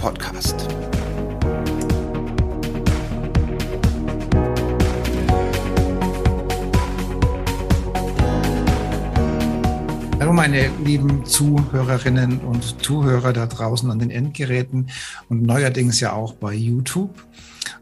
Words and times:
Podcast. 0.00 0.68
Hallo 10.20 10.32
meine 10.32 10.68
lieben 10.84 11.24
Zuhörerinnen 11.24 12.40
und 12.40 12.82
Zuhörer 12.84 13.32
da 13.32 13.46
draußen 13.46 13.90
an 13.90 13.98
den 13.98 14.10
Endgeräten 14.10 14.90
und 15.28 15.42
neuerdings 15.42 16.00
ja 16.00 16.12
auch 16.12 16.34
bei 16.34 16.52
YouTube. 16.52 17.24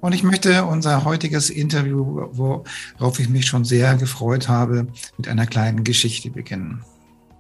Und 0.01 0.15
ich 0.15 0.23
möchte 0.23 0.65
unser 0.65 1.05
heutiges 1.05 1.51
Interview, 1.51 2.29
worauf 2.33 3.19
ich 3.19 3.29
mich 3.29 3.47
schon 3.47 3.65
sehr 3.65 3.97
gefreut 3.97 4.49
habe, 4.49 4.89
mit 5.17 5.29
einer 5.29 5.47
kleinen 5.47 5.85
Geschichte 5.85 6.31
beginnen. 6.31 6.85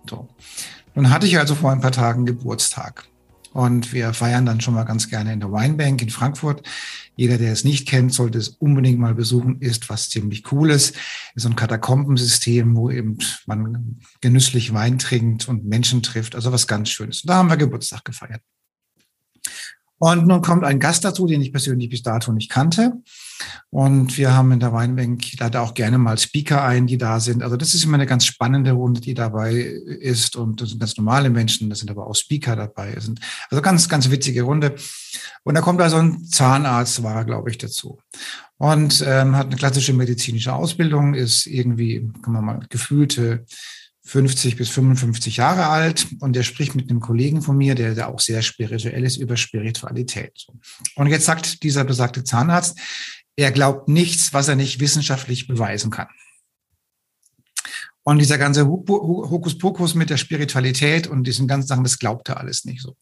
So. 0.08 0.28
Nun 0.94 1.10
hatte 1.10 1.26
ich 1.26 1.38
also 1.38 1.54
vor 1.54 1.72
ein 1.72 1.80
paar 1.80 1.92
Tagen 1.92 2.24
Geburtstag. 2.24 3.08
Und 3.54 3.92
wir 3.92 4.12
feiern 4.12 4.44
dann 4.44 4.60
schon 4.60 4.74
mal 4.74 4.82
ganz 4.82 5.08
gerne 5.08 5.32
in 5.32 5.38
der 5.38 5.52
Weinbank 5.52 6.02
in 6.02 6.10
Frankfurt. 6.10 6.66
Jeder, 7.14 7.38
der 7.38 7.52
es 7.52 7.62
nicht 7.62 7.86
kennt, 7.86 8.12
sollte 8.12 8.36
es 8.36 8.48
unbedingt 8.48 8.98
mal 8.98 9.14
besuchen, 9.14 9.60
ist 9.60 9.88
was 9.88 10.10
ziemlich 10.10 10.42
Cooles. 10.42 10.90
Ist 11.36 11.42
so 11.44 11.48
ein 11.48 11.54
Katakombensystem, 11.54 12.74
wo 12.74 12.90
eben 12.90 13.16
man 13.46 14.00
genüsslich 14.20 14.74
Wein 14.74 14.98
trinkt 14.98 15.48
und 15.48 15.64
Menschen 15.64 16.02
trifft. 16.02 16.34
Also 16.34 16.50
was 16.50 16.66
ganz 16.66 16.90
Schönes. 16.90 17.22
Und 17.22 17.30
da 17.30 17.36
haben 17.36 17.48
wir 17.48 17.56
Geburtstag 17.56 18.04
gefeiert. 18.04 18.42
Und 19.98 20.26
nun 20.26 20.42
kommt 20.42 20.64
ein 20.64 20.80
Gast 20.80 21.04
dazu, 21.04 21.28
den 21.28 21.40
ich 21.40 21.52
persönlich 21.52 21.88
bis 21.88 22.02
dato 22.02 22.32
nicht 22.32 22.50
kannte. 22.50 22.94
Und 23.70 24.16
wir 24.16 24.34
haben 24.34 24.52
in 24.52 24.60
der 24.60 24.72
Weinbank 24.72 25.22
da 25.38 25.60
auch 25.60 25.74
gerne 25.74 25.98
mal 25.98 26.18
Speaker 26.18 26.62
ein, 26.62 26.86
die 26.86 26.98
da 26.98 27.20
sind. 27.20 27.42
Also 27.42 27.56
das 27.56 27.74
ist 27.74 27.84
immer 27.84 27.94
eine 27.94 28.06
ganz 28.06 28.24
spannende 28.24 28.72
Runde, 28.72 29.00
die 29.00 29.14
dabei 29.14 29.52
ist. 29.54 30.36
Und 30.36 30.60
das 30.60 30.70
sind 30.70 30.78
ganz 30.78 30.96
normale 30.96 31.30
Menschen, 31.30 31.70
das 31.70 31.80
sind 31.80 31.90
aber 31.90 32.06
auch 32.06 32.14
Speaker 32.14 32.56
dabei. 32.56 32.94
Also 32.94 33.14
ganz, 33.62 33.88
ganz 33.88 34.10
witzige 34.10 34.42
Runde. 34.42 34.74
Und 35.42 35.54
da 35.54 35.60
kommt 35.60 35.80
also 35.80 35.96
ein 35.96 36.24
Zahnarzt, 36.24 37.02
war, 37.02 37.24
glaube 37.24 37.50
ich, 37.50 37.58
dazu. 37.58 37.98
Und 38.56 39.04
ähm, 39.06 39.36
hat 39.36 39.46
eine 39.46 39.56
klassische 39.56 39.92
medizinische 39.92 40.54
Ausbildung, 40.54 41.14
ist 41.14 41.46
irgendwie, 41.46 42.08
kann 42.22 42.32
man 42.32 42.44
mal, 42.44 42.66
gefühlte 42.68 43.44
50 44.06 44.56
bis 44.56 44.68
55 44.68 45.38
Jahre 45.38 45.68
alt 45.68 46.06
und 46.20 46.36
der 46.36 46.42
spricht 46.42 46.74
mit 46.74 46.90
einem 46.90 47.00
Kollegen 47.00 47.40
von 47.40 47.56
mir, 47.56 47.74
der, 47.74 47.94
der 47.94 48.08
auch 48.08 48.20
sehr 48.20 48.42
spirituell 48.42 49.02
ist, 49.02 49.16
über 49.16 49.36
Spiritualität. 49.36 50.46
Und 50.94 51.06
jetzt 51.06 51.24
sagt 51.24 51.62
dieser 51.62 51.84
besagte 51.84 52.22
Zahnarzt, 52.22 52.78
er 53.36 53.50
glaubt 53.50 53.88
nichts, 53.88 54.32
was 54.32 54.48
er 54.48 54.56
nicht 54.56 54.80
wissenschaftlich 54.80 55.46
beweisen 55.46 55.90
kann. 55.90 56.08
Und 58.06 58.18
dieser 58.18 58.36
ganze 58.36 58.66
Hokuspokus 58.66 59.94
mit 59.94 60.10
der 60.10 60.18
Spiritualität 60.18 61.06
und 61.06 61.24
diesen 61.26 61.48
ganzen 61.48 61.68
Sachen, 61.68 61.84
das 61.84 61.98
glaubt 61.98 62.28
er 62.28 62.36
alles 62.36 62.66
nicht 62.66 62.82
so. 62.82 62.96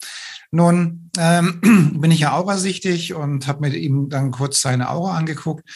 Nun 0.49 1.09
ähm, 1.17 1.59
bin 1.99 2.09
ich 2.09 2.21
ja 2.21 2.33
aurasichtig 2.37 3.13
und 3.13 3.45
habe 3.47 3.67
mir 3.67 3.75
ihm 3.75 4.07
dann 4.07 4.31
kurz 4.31 4.61
seine 4.61 4.89
Aura 4.89 5.17
angeguckt 5.17 5.69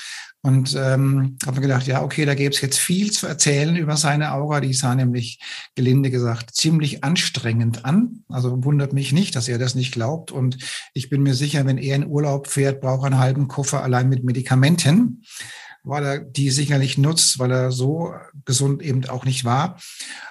und 0.43 0.75
ähm, 0.75 1.37
habe 1.45 1.57
mir 1.57 1.67
gedacht, 1.67 1.87
ja, 1.87 2.03
okay, 2.03 2.23
da 2.25 2.35
gäbe 2.35 2.53
es 2.53 2.61
jetzt 2.61 2.77
viel 2.77 3.11
zu 3.11 3.27
erzählen 3.27 3.75
über 3.75 3.97
seine 3.97 4.33
Aura. 4.33 4.61
Die 4.61 4.73
sah 4.73 4.93
nämlich, 4.93 5.39
gelinde 5.75 6.11
gesagt, 6.11 6.55
ziemlich 6.55 7.03
anstrengend 7.03 7.85
an. 7.85 8.23
Also 8.29 8.63
wundert 8.63 8.93
mich 8.93 9.11
nicht, 9.11 9.35
dass 9.35 9.47
er 9.47 9.57
das 9.57 9.75
nicht 9.75 9.91
glaubt. 9.91 10.31
Und 10.31 10.57
ich 10.93 11.09
bin 11.09 11.23
mir 11.23 11.33
sicher, 11.33 11.65
wenn 11.65 11.77
er 11.77 11.95
in 11.95 12.07
Urlaub 12.07 12.47
fährt, 12.47 12.81
braucht 12.81 13.03
er 13.03 13.07
einen 13.07 13.19
halben 13.19 13.47
Koffer 13.47 13.83
allein 13.83 14.09
mit 14.09 14.23
Medikamenten, 14.23 15.23
weil 15.83 16.05
er 16.05 16.19
die 16.19 16.51
sicherlich 16.51 16.97
nutzt, 16.97 17.39
weil 17.39 17.51
er 17.51 17.71
so 17.71 18.13
gesund 18.45 18.83
eben 18.83 19.03
auch 19.09 19.25
nicht 19.25 19.43
war. 19.43 19.79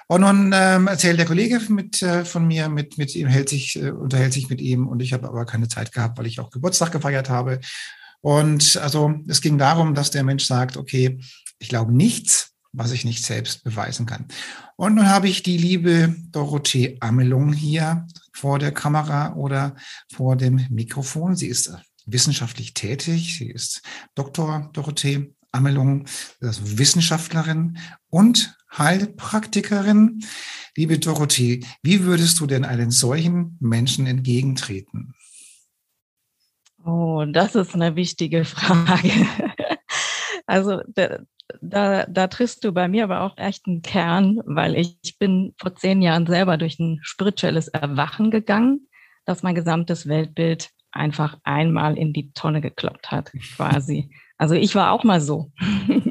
Und 0.07 0.21
nun 0.21 0.51
ähm, 0.55 0.87
erzählt 0.87 1.19
der 1.19 1.25
Kollege 1.25 1.59
mit, 1.69 2.01
äh, 2.01 2.23
von 2.23 2.47
mir, 2.47 2.69
mit, 2.69 2.97
mit 2.97 3.13
ihm, 3.13 3.27
hält 3.27 3.49
sich, 3.49 3.75
äh, 3.75 3.91
unterhält 3.91 4.33
sich 4.33 4.49
mit 4.49 4.61
ihm 4.61 4.87
und 4.87 5.01
ich 5.01 5.13
habe 5.13 5.27
aber 5.27 5.45
keine 5.45 5.67
Zeit 5.67 5.91
gehabt, 5.91 6.17
weil 6.17 6.27
ich 6.27 6.39
auch 6.39 6.49
Geburtstag 6.49 6.91
gefeiert 6.91 7.29
habe 7.29 7.59
und 8.21 8.77
also 8.77 9.15
es 9.27 9.41
ging 9.41 9.57
darum, 9.57 9.93
dass 9.93 10.11
der 10.11 10.23
Mensch 10.23 10.45
sagt, 10.45 10.77
okay, 10.77 11.19
ich 11.59 11.69
glaube 11.69 11.93
nichts, 11.93 12.53
was 12.73 12.91
ich 12.91 13.05
nicht 13.05 13.23
selbst 13.23 13.63
beweisen 13.63 14.05
kann. 14.05 14.27
Und 14.75 14.95
nun 14.95 15.09
habe 15.09 15.27
ich 15.27 15.43
die 15.43 15.57
liebe 15.57 16.15
Dorothee 16.31 16.97
Amelung 16.99 17.53
hier 17.53 18.05
vor 18.33 18.59
der 18.59 18.71
Kamera 18.71 19.33
oder 19.35 19.75
vor 20.13 20.35
dem 20.35 20.67
Mikrofon. 20.69 21.35
Sie 21.35 21.47
ist 21.47 21.73
wissenschaftlich 22.05 22.73
tätig. 22.73 23.37
Sie 23.37 23.49
ist 23.49 23.81
Dr. 24.15 24.69
Dorothee 24.73 25.33
Amelung, 25.51 26.05
Wissenschaftlerin 26.39 27.77
und 28.09 28.55
Heilpraktikerin. 28.77 30.23
Liebe 30.75 30.99
Dorothee, 30.99 31.65
wie 31.81 32.03
würdest 32.03 32.39
du 32.39 32.45
denn 32.45 32.65
einen 32.65 32.91
solchen 32.91 33.57
Menschen 33.59 34.05
entgegentreten? 34.05 35.15
Oh, 36.87 37.25
das 37.27 37.55
ist 37.55 37.75
eine 37.75 37.95
wichtige 37.95 38.45
Frage. 38.45 39.11
Also 40.49 40.81
da, 40.87 41.19
da, 41.61 42.05
da 42.05 42.27
triffst 42.27 42.63
du 42.63 42.71
bei 42.71 42.87
mir 42.87 43.03
aber 43.03 43.19
auch 43.19 43.37
echt 43.37 43.67
einen 43.67 43.81
Kern, 43.81 44.39
weil 44.45 44.75
ich, 44.77 44.97
ich 45.03 45.19
bin 45.19 45.53
vor 45.59 45.75
zehn 45.75 46.01
Jahren 46.01 46.25
selber 46.25 46.55
durch 46.55 46.79
ein 46.79 46.99
spirituelles 47.01 47.67
Erwachen 47.67 48.31
gegangen, 48.31 48.87
das 49.25 49.43
mein 49.43 49.55
gesamtes 49.55 50.07
Weltbild 50.07 50.69
einfach 50.93 51.37
einmal 51.43 51.97
in 51.97 52.13
die 52.13 52.31
Tonne 52.31 52.61
gekloppt 52.61 53.11
hat, 53.11 53.33
quasi. 53.57 54.09
Also 54.37 54.55
ich 54.55 54.73
war 54.73 54.93
auch 54.93 55.03
mal 55.03 55.19
so. 55.19 55.51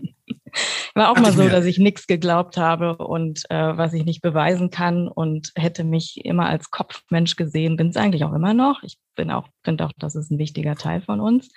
War 0.96 1.10
auch 1.10 1.18
mal 1.18 1.32
so, 1.32 1.46
dass 1.46 1.66
ich 1.66 1.76
nichts 1.76 2.06
geglaubt 2.06 2.56
habe 2.56 2.96
und 2.96 3.42
äh, 3.50 3.76
was 3.76 3.92
ich 3.92 4.06
nicht 4.06 4.22
beweisen 4.22 4.70
kann 4.70 5.08
und 5.08 5.52
hätte 5.54 5.84
mich 5.84 6.24
immer 6.24 6.46
als 6.46 6.70
Kopfmensch 6.70 7.36
gesehen, 7.36 7.76
bin 7.76 7.88
es 7.88 7.98
eigentlich 7.98 8.24
auch 8.24 8.32
immer 8.32 8.54
noch. 8.54 8.82
Ich 8.82 8.96
bin 9.14 9.30
auch, 9.30 9.46
finde 9.62 9.84
auch, 9.84 9.92
das 9.98 10.14
ist 10.14 10.30
ein 10.30 10.38
wichtiger 10.38 10.74
Teil 10.74 11.02
von 11.02 11.20
uns, 11.20 11.50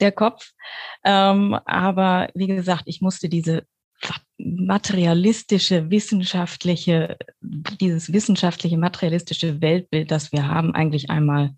der 0.00 0.12
Kopf. 0.12 0.52
Ähm, 1.04 1.58
aber 1.66 2.30
wie 2.34 2.46
gesagt, 2.46 2.84
ich 2.86 3.02
musste 3.02 3.28
diese 3.28 3.64
materialistische, 4.38 5.90
wissenschaftliche, 5.90 7.18
dieses 7.42 8.14
wissenschaftliche, 8.14 8.78
materialistische 8.78 9.60
Weltbild, 9.60 10.10
das 10.10 10.32
wir 10.32 10.48
haben, 10.48 10.74
eigentlich 10.74 11.10
einmal 11.10 11.50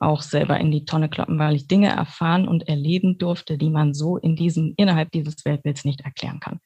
auch 0.00 0.22
selber 0.22 0.58
in 0.58 0.70
die 0.70 0.84
Tonne 0.84 1.08
kloppen, 1.08 1.38
weil 1.38 1.54
ich 1.54 1.68
Dinge 1.68 1.90
erfahren 1.90 2.48
und 2.48 2.68
erleben 2.68 3.18
durfte, 3.18 3.58
die 3.58 3.70
man 3.70 3.94
so 3.94 4.16
in 4.16 4.34
diesem, 4.34 4.74
innerhalb 4.76 5.12
dieses 5.12 5.44
Weltbilds 5.44 5.84
nicht 5.84 6.00
erklären 6.00 6.40
kann. 6.40 6.58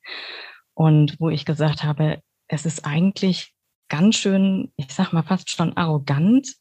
Und 0.72 1.20
wo 1.20 1.28
ich 1.30 1.44
gesagt 1.44 1.82
habe, 1.82 2.20
es 2.48 2.64
ist 2.64 2.86
eigentlich 2.86 3.52
ganz 3.88 4.16
schön, 4.16 4.72
ich 4.76 4.92
sag 4.92 5.12
mal 5.12 5.22
fast 5.22 5.50
schon 5.50 5.76
arrogant, 5.76 6.54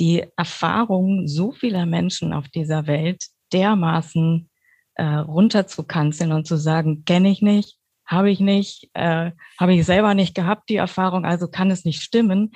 die 0.00 0.24
Erfahrung 0.36 1.28
so 1.28 1.52
vieler 1.52 1.86
Menschen 1.86 2.32
auf 2.32 2.48
dieser 2.48 2.86
Welt 2.86 3.24
dermaßen 3.52 4.50
äh, 4.94 5.04
runterzukanzeln 5.04 6.32
und 6.32 6.46
zu 6.46 6.56
sagen, 6.56 7.04
kenne 7.04 7.30
ich 7.30 7.42
nicht, 7.42 7.78
habe 8.06 8.30
ich 8.30 8.40
nicht, 8.40 8.90
äh, 8.94 9.32
habe 9.58 9.74
ich 9.74 9.84
selber 9.84 10.14
nicht 10.14 10.34
gehabt, 10.34 10.68
die 10.68 10.76
Erfahrung, 10.76 11.24
also 11.24 11.48
kann 11.48 11.70
es 11.70 11.84
nicht 11.84 12.02
stimmen. 12.02 12.52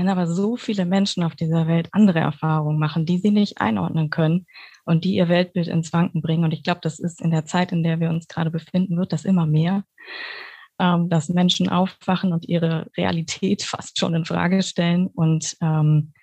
Wenn 0.00 0.08
aber 0.08 0.26
so 0.26 0.56
viele 0.56 0.86
Menschen 0.86 1.22
auf 1.22 1.36
dieser 1.36 1.66
Welt 1.66 1.90
andere 1.92 2.20
Erfahrungen 2.20 2.78
machen, 2.78 3.04
die 3.04 3.18
sie 3.18 3.30
nicht 3.30 3.60
einordnen 3.60 4.08
können 4.08 4.46
und 4.86 5.04
die 5.04 5.14
ihr 5.14 5.28
Weltbild 5.28 5.68
ins 5.68 5.92
Wanken 5.92 6.22
bringen. 6.22 6.42
Und 6.42 6.54
ich 6.54 6.62
glaube, 6.62 6.80
das 6.82 6.98
ist 6.98 7.20
in 7.20 7.30
der 7.30 7.44
Zeit, 7.44 7.70
in 7.70 7.82
der 7.82 8.00
wir 8.00 8.08
uns 8.08 8.26
gerade 8.26 8.50
befinden, 8.50 8.96
wird 8.96 9.12
das 9.12 9.26
immer 9.26 9.44
mehr, 9.44 9.84
ähm, 10.78 11.10
dass 11.10 11.28
Menschen 11.28 11.68
aufwachen 11.68 12.32
und 12.32 12.48
ihre 12.48 12.90
Realität 12.96 13.62
fast 13.62 14.00
schon 14.00 14.14
in 14.14 14.24
Frage 14.24 14.62
stellen. 14.62 15.06
Und 15.06 15.54
ähm, 15.60 16.14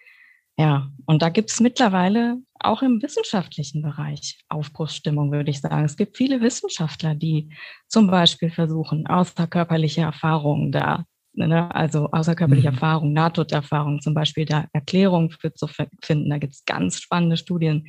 ja, 0.58 0.90
und 1.06 1.22
da 1.22 1.30
gibt 1.30 1.52
es 1.52 1.60
mittlerweile 1.60 2.38
auch 2.60 2.82
im 2.82 3.00
wissenschaftlichen 3.04 3.84
Bereich 3.84 4.40
Aufbruchsstimmung, 4.50 5.32
würde 5.32 5.52
ich 5.52 5.62
sagen. 5.62 5.86
Es 5.86 5.98
gibt 5.98 6.18
viele 6.18 6.42
Wissenschaftler, 6.42 7.14
die 7.14 7.54
zum 7.88 8.08
Beispiel 8.08 8.50
versuchen, 8.50 9.06
außerkörperliche 9.06 10.02
Erfahrungen 10.02 10.72
da 10.72 11.06
ne, 11.38 11.74
also 11.74 12.10
außerkörperliche 12.12 12.70
mhm. 12.70 12.76
Erfahrung, 12.76 13.14
Nahtoderfahrung 13.14 14.02
zum 14.02 14.14
Beispiel, 14.14 14.46
da 14.46 14.66
Erklärungen 14.74 15.30
für 15.30 15.54
zu 15.54 15.68
finden. 16.02 16.30
Da 16.30 16.38
gibt 16.38 16.54
es 16.54 16.66
ganz 16.66 17.00
spannende 17.00 17.38
Studien 17.38 17.88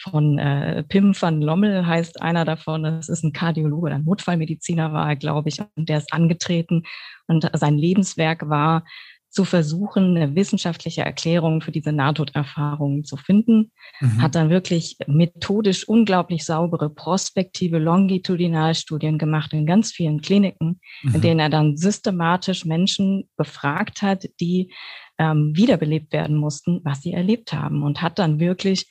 von 0.00 0.38
äh, 0.38 0.82
Pim 0.84 1.14
van 1.20 1.42
Lommel 1.42 1.86
heißt 1.86 2.22
einer 2.22 2.44
davon. 2.44 2.84
Das 2.84 3.08
ist 3.08 3.22
ein 3.22 3.32
Kardiologe 3.32 3.86
oder 3.86 3.96
ein 3.96 4.04
Notfallmediziner 4.04 4.92
war 4.92 5.10
er, 5.10 5.16
glaube 5.16 5.50
ich, 5.50 5.60
und 5.76 5.88
der 5.88 5.98
ist 5.98 6.12
angetreten 6.12 6.84
und 7.26 7.50
sein 7.52 7.76
Lebenswerk 7.76 8.48
war, 8.48 8.84
zu 9.30 9.44
versuchen, 9.44 10.16
eine 10.16 10.34
wissenschaftliche 10.34 11.02
Erklärung 11.02 11.60
für 11.60 11.70
diese 11.70 11.92
Nahtoderfahrungen 11.92 13.04
zu 13.04 13.16
finden. 13.16 13.70
Mhm. 14.00 14.20
Hat 14.20 14.34
dann 14.34 14.50
wirklich 14.50 14.96
methodisch 15.06 15.86
unglaublich 15.86 16.44
saubere 16.44 16.90
prospektive 16.90 17.78
Longitudinalstudien 17.78 19.18
gemacht 19.18 19.52
in 19.52 19.66
ganz 19.66 19.92
vielen 19.92 20.20
Kliniken, 20.20 20.80
mhm. 21.02 21.14
in 21.14 21.20
denen 21.20 21.40
er 21.40 21.48
dann 21.48 21.76
systematisch 21.76 22.64
Menschen 22.64 23.28
befragt 23.36 24.02
hat, 24.02 24.28
die 24.40 24.72
ähm, 25.18 25.52
wiederbelebt 25.54 26.12
werden 26.12 26.36
mussten, 26.36 26.80
was 26.82 27.02
sie 27.02 27.12
erlebt 27.12 27.52
haben 27.52 27.84
und 27.84 28.02
hat 28.02 28.18
dann 28.18 28.40
wirklich 28.40 28.90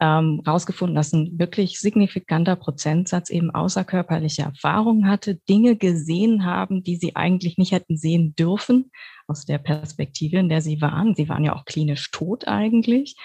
ähm, 0.00 0.42
rausgefunden, 0.46 0.94
dass 0.94 1.12
ein 1.12 1.38
wirklich 1.38 1.80
signifikanter 1.80 2.56
Prozentsatz 2.56 3.30
eben 3.30 3.50
außerkörperliche 3.50 4.42
Erfahrungen 4.42 5.08
hatte, 5.08 5.36
Dinge 5.48 5.76
gesehen 5.76 6.44
haben, 6.44 6.82
die 6.82 6.96
sie 6.96 7.16
eigentlich 7.16 7.56
nicht 7.56 7.72
hätten 7.72 7.96
sehen 7.96 8.34
dürfen 8.34 8.90
aus 9.26 9.46
der 9.46 9.58
Perspektive, 9.58 10.38
in 10.38 10.48
der 10.48 10.60
sie 10.60 10.80
waren. 10.80 11.14
Sie 11.14 11.28
waren 11.28 11.44
ja 11.44 11.54
auch 11.54 11.64
klinisch 11.64 12.10
tot 12.10 12.46
eigentlich. 12.46 13.16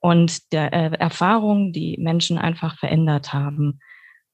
Und 0.00 0.52
der 0.52 0.72
äh, 0.72 0.96
Erfahrungen, 0.98 1.72
die 1.72 1.98
Menschen 1.98 2.38
einfach 2.38 2.78
verändert 2.78 3.32
haben, 3.32 3.80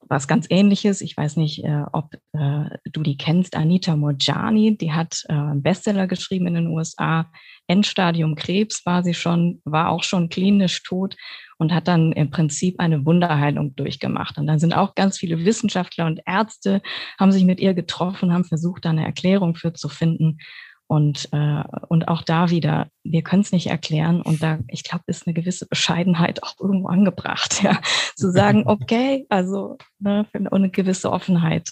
was 0.08 0.28
ganz 0.28 0.46
ähnliches. 0.50 1.00
Ich 1.00 1.16
weiß 1.16 1.36
nicht, 1.36 1.64
äh, 1.64 1.84
ob 1.92 2.14
äh, 2.32 2.70
du 2.90 3.02
die 3.02 3.16
kennst, 3.16 3.56
Anita 3.56 3.96
Morjani, 3.96 4.76
die 4.76 4.92
hat 4.92 5.22
äh, 5.28 5.32
einen 5.32 5.62
Bestseller 5.62 6.06
geschrieben 6.06 6.46
in 6.46 6.54
den 6.54 6.66
USA. 6.68 7.30
Endstadium 7.66 8.34
Krebs 8.34 8.84
war 8.84 9.02
sie 9.02 9.14
schon, 9.14 9.60
war 9.64 9.90
auch 9.90 10.02
schon 10.02 10.28
klinisch 10.28 10.82
tot 10.82 11.16
und 11.58 11.72
hat 11.72 11.88
dann 11.88 12.12
im 12.12 12.30
Prinzip 12.30 12.78
eine 12.78 13.06
Wunderheilung 13.06 13.74
durchgemacht. 13.74 14.38
Und 14.38 14.46
dann 14.46 14.58
sind 14.58 14.74
auch 14.74 14.94
ganz 14.94 15.18
viele 15.18 15.44
Wissenschaftler 15.44 16.06
und 16.06 16.20
Ärzte, 16.26 16.82
haben 17.18 17.32
sich 17.32 17.44
mit 17.44 17.60
ihr 17.60 17.74
getroffen, 17.74 18.32
haben 18.32 18.44
versucht, 18.44 18.84
da 18.84 18.90
eine 18.90 19.04
Erklärung 19.04 19.54
für 19.54 19.72
zu 19.72 19.88
finden. 19.88 20.38
Und, 20.86 21.28
äh, 21.32 21.64
und 21.88 22.08
auch 22.08 22.22
da 22.22 22.50
wieder, 22.50 22.88
wir 23.02 23.22
können 23.22 23.42
es 23.42 23.52
nicht 23.52 23.68
erklären. 23.68 24.20
Und 24.20 24.42
da, 24.42 24.58
ich 24.68 24.84
glaube, 24.84 25.04
ist 25.06 25.26
eine 25.26 25.34
gewisse 25.34 25.66
Bescheidenheit 25.66 26.42
auch 26.42 26.54
irgendwo 26.60 26.88
angebracht, 26.88 27.62
ja. 27.62 27.80
Zu 28.16 28.30
sagen, 28.30 28.64
okay, 28.66 29.26
also 29.28 29.78
ne, 29.98 30.26
und 30.34 30.52
eine 30.52 30.70
gewisse 30.70 31.10
Offenheit. 31.10 31.70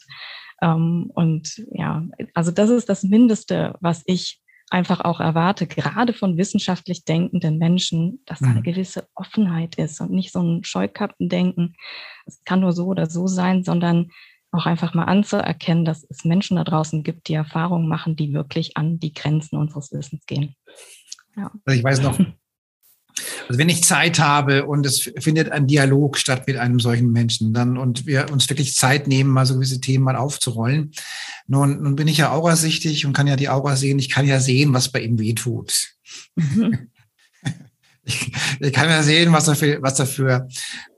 Ähm, 0.63 1.11
und 1.15 1.63
ja, 1.73 2.05
also 2.35 2.51
das 2.51 2.71
ist 2.71 2.89
das 2.89 3.03
Mindeste, 3.03 3.75
was 3.81 4.03
ich 4.07 4.41
einfach 4.71 5.01
auch 5.01 5.21
erwarte, 5.21 5.67
gerade 5.67 6.15
von 6.15 6.39
wissenschaftlich 6.39 7.05
denkenden 7.05 7.59
Menschen, 7.59 8.23
dass 8.25 8.39
da 8.39 8.47
eine 8.47 8.61
mhm. 8.61 8.65
gewisse 8.65 9.07
Offenheit 9.15 9.75
ist 9.75 10.01
und 10.01 10.11
nicht 10.11 10.33
so 10.33 10.41
ein 10.41 10.65
Scheukappendenken. 10.65 11.75
Es 12.25 12.43
kann 12.45 12.61
nur 12.61 12.73
so 12.73 12.87
oder 12.87 13.11
so 13.11 13.27
sein, 13.27 13.65
sondern 13.65 14.11
auch 14.53 14.67
einfach 14.67 14.95
mal 14.95 15.05
anzuerkennen, 15.05 15.85
dass 15.85 16.05
es 16.09 16.25
Menschen 16.25 16.57
da 16.57 16.65
draußen 16.65 17.03
gibt, 17.03 17.29
die 17.29 17.35
Erfahrungen 17.35 17.89
machen, 17.89 18.17
die 18.17 18.33
wirklich 18.33 18.77
an 18.77 19.01
die 19.01 19.15
Grenzen 19.15 19.57
unseres 19.57 19.93
Wissens 19.93 20.25
gehen. 20.27 20.55
Ja. 21.37 21.51
Also 21.65 21.79
ich 21.79 21.83
weiß 21.83 22.03
noch, 22.03 22.19
also 23.49 23.59
wenn 23.59 23.69
ich 23.69 23.83
Zeit 23.83 24.19
habe 24.19 24.67
und 24.67 24.87
es 24.87 25.11
findet 25.19 25.51
ein 25.51 25.67
Dialog 25.67 26.19
statt 26.19 26.47
mit 26.47 26.57
einem 26.57 26.81
solchen 26.81 27.13
Menschen, 27.13 27.53
dann 27.55 27.77
und 27.77 28.07
wir 28.07 28.31
uns 28.31 28.49
wirklich 28.49 28.75
Zeit 28.75 29.09
nehmen, 29.09 29.31
mal 29.31 29.47
so 29.47 29.55
gewisse 29.55 29.81
Themen 29.81 30.05
mal 30.05 30.17
aufzurollen. 30.17 30.93
Nun, 31.47 31.83
nun 31.83 31.97
bin 31.97 32.09
ich 32.09 32.19
ja 32.19 32.33
aurasichtig 32.33 33.07
und 33.07 33.15
kann 33.15 33.27
ja 33.27 33.37
die 33.37 33.49
Aura 33.49 33.77
sehen. 33.77 33.99
Ich 33.99 34.11
kann 34.11 34.27
ja 34.27 34.41
sehen, 34.41 34.73
was 34.75 34.91
bei 34.91 35.01
ihm 35.01 35.19
wehtut. 35.19 35.95
Mhm. 36.37 36.91
Ich, 38.05 38.33
ich, 38.59 38.73
kann 38.73 38.89
ja 38.89 39.03
sehen, 39.03 39.33
was 39.33 39.47
er 39.47 39.55
für, 39.55 39.81
was 39.81 39.99
er 40.01 40.07
für, 40.07 40.49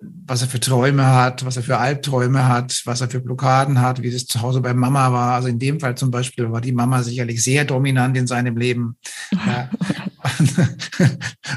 was 0.00 0.40
er 0.40 0.48
für 0.48 0.60
Träume 0.60 1.06
hat, 1.06 1.44
was 1.44 1.58
er 1.58 1.62
für 1.62 1.78
Albträume 1.78 2.48
hat, 2.48 2.80
was 2.86 3.02
er 3.02 3.10
für 3.10 3.20
Blockaden 3.20 3.80
hat, 3.80 4.02
wie 4.02 4.08
es 4.08 4.26
zu 4.26 4.40
Hause 4.40 4.62
bei 4.62 4.72
Mama 4.72 5.12
war. 5.12 5.34
Also 5.34 5.48
in 5.48 5.58
dem 5.58 5.80
Fall 5.80 5.96
zum 5.96 6.10
Beispiel 6.10 6.50
war 6.50 6.62
die 6.62 6.72
Mama 6.72 7.02
sicherlich 7.02 7.42
sehr 7.42 7.66
dominant 7.66 8.16
in 8.16 8.26
seinem 8.26 8.56
Leben. 8.56 8.96
Ja. 9.32 9.68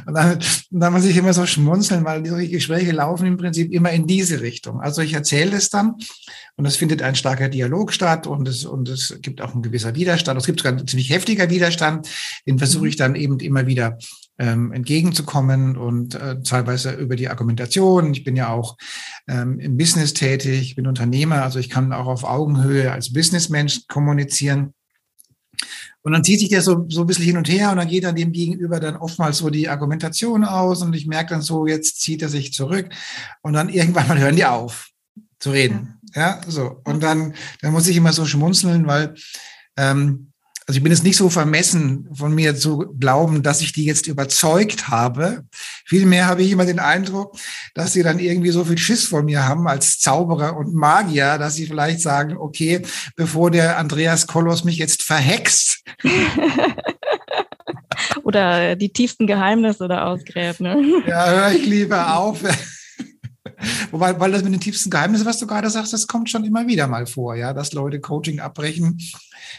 und, 0.06 0.14
dann, 0.14 0.40
und 0.72 0.80
dann 0.80 0.94
muss 0.94 1.06
ich 1.06 1.16
immer 1.16 1.34
so 1.34 1.46
schmunzeln, 1.46 2.04
weil 2.04 2.26
solche 2.26 2.50
Gespräche 2.50 2.92
laufen 2.92 3.26
im 3.26 3.38
Prinzip 3.38 3.72
immer 3.72 3.92
in 3.92 4.06
diese 4.06 4.42
Richtung. 4.42 4.82
Also 4.82 5.02
ich 5.02 5.14
erzähle 5.14 5.56
es 5.56 5.70
dann 5.70 5.96
und 6.58 6.66
es 6.66 6.76
findet 6.76 7.02
ein 7.02 7.16
starker 7.16 7.48
Dialog 7.48 7.94
statt 7.94 8.28
und 8.28 8.48
es, 8.48 8.66
und 8.66 8.90
es 8.90 9.18
gibt 9.22 9.42
auch 9.42 9.56
ein 9.56 9.62
gewisser 9.62 9.96
Widerstand. 9.96 10.40
Es 10.40 10.46
gibt 10.46 10.60
sogar 10.60 10.74
ein 10.74 10.88
ziemlich 10.88 11.10
heftiger 11.10 11.50
Widerstand. 11.50 12.10
Den 12.46 12.58
versuche 12.58 12.90
ich 12.90 12.98
dann 12.98 13.16
eben 13.16 13.40
immer 13.40 13.66
wieder 13.68 13.98
ähm, 14.40 14.72
entgegenzukommen 14.72 15.78
und 15.78 16.16
äh, 16.16 16.42
teilweise 16.42 16.92
über 16.94 17.16
die 17.16 17.30
Argumentation. 17.30 18.12
Ich 18.12 18.24
bin 18.24 18.36
ja 18.36 18.50
auch 18.50 18.78
ähm, 19.28 19.60
im 19.60 19.78
Business 19.78 20.14
tätig, 20.14 20.62
ich 20.62 20.76
bin 20.76 20.88
Unternehmer, 20.88 21.44
also 21.44 21.60
ich 21.60 21.70
kann 21.70 21.94
auch 21.94 22.08
auf 22.08 22.24
Augenhöhe 22.24 22.92
als 22.92 23.14
Businessmensch 23.14 23.88
kommunizieren. 23.88 24.74
Und 26.04 26.14
dann 26.14 26.24
zieht 26.24 26.40
sich 26.40 26.50
der 26.50 26.62
so, 26.62 26.86
so 26.88 27.02
ein 27.02 27.08
bisschen 27.08 27.26
hin 27.26 27.38
und 27.38 27.50
her 27.50 27.72
und 27.72 27.78
dann 27.78 27.88
geht 27.88 28.04
dann 28.04 28.16
dem 28.16 28.32
Gegenüber 28.32 28.80
dann 28.80 28.96
oftmals 28.96 29.40
so 29.40 29.50
die 29.50 29.68
Argumentation 29.68 30.46
aus 30.46 30.82
und 30.82 30.96
ich 30.96 31.08
merke 31.08 31.32
dann 31.32 31.42
so, 31.42 31.68
jetzt 31.68 32.00
zieht 32.00 32.22
er 32.22 32.30
sich 32.30 32.54
zurück 32.54 32.90
und 33.42 33.54
dann 33.54 33.70
irgendwann 33.70 34.08
mal 34.08 34.20
hören 34.20 34.36
die 34.36 34.46
auf 34.46 34.92
zu 35.40 35.52
reden. 35.52 36.00
Ja, 36.16 36.42
so. 36.48 36.82
Und 36.86 37.04
dann, 37.04 37.34
dann 37.62 37.74
muss 37.74 37.88
ich 37.88 37.98
immer 37.98 38.14
so 38.14 38.26
schmunzeln, 38.26 38.88
weil 38.88 39.16
ähm, 39.76 40.32
also 40.68 40.80
ich 40.80 40.84
bin 40.84 40.92
jetzt 40.92 41.06
nicht 41.06 41.16
so 41.16 41.30
vermessen 41.30 42.10
von 42.14 42.36
mir 42.36 42.54
zu 42.54 42.94
glauben, 43.00 43.42
dass 43.42 43.62
ich 43.62 43.72
die 43.72 43.86
jetzt 43.86 44.06
überzeugt 44.06 44.90
habe. 44.90 45.46
Vielmehr 45.86 46.28
habe 46.28 46.44
ich 46.44 46.52
immer 46.52 46.66
den 46.66 46.80
Eindruck, 46.80 47.38
dass 47.74 47.94
sie 47.94 48.04
dann 48.04 48.20
irgendwie 48.20 48.50
so 48.50 48.66
viel 48.66 48.78
Schiss 48.78 49.06
vor 49.06 49.24
mir 49.24 49.48
haben 49.48 49.66
als 49.70 50.00
Zauberer 50.00 50.58
und 50.58 50.76
Magier, 50.76 51.38
dass 51.38 51.56
sie 51.56 51.68
vielleicht 51.68 52.02
sagen, 52.02 52.36
okay, 52.36 52.82
bevor 53.16 53.50
der 53.50 53.78
Andreas 53.78 54.28
Kollos 54.28 54.66
mich 54.66 54.78
jetzt 54.78 55.04
verhext. 55.04 55.86
oder 58.24 58.76
die 58.76 58.90
tiefsten 58.90 59.26
Geheimnisse 59.26 59.88
da 59.88 60.08
ausgräbt. 60.08 60.60
Ne? 60.60 61.02
Ja, 61.08 61.30
höre 61.30 61.52
ich 61.54 61.66
lieber 61.66 62.18
auf. 62.18 62.44
Wobei, 63.92 64.20
weil 64.20 64.32
das 64.32 64.44
mit 64.44 64.54
den 64.54 64.60
tiefsten 64.60 64.90
Geheimnissen, 64.90 65.26
was 65.26 65.40
du 65.40 65.48
gerade 65.48 65.70
sagst, 65.70 65.94
das 65.94 66.08
kommt 66.08 66.30
schon 66.30 66.44
immer 66.44 66.68
wieder 66.68 66.88
mal 66.88 67.08
vor, 67.08 67.36
ja, 67.36 67.54
dass 67.54 67.74
Leute 67.74 68.00
Coaching 68.00 68.40
abbrechen, 68.40 69.00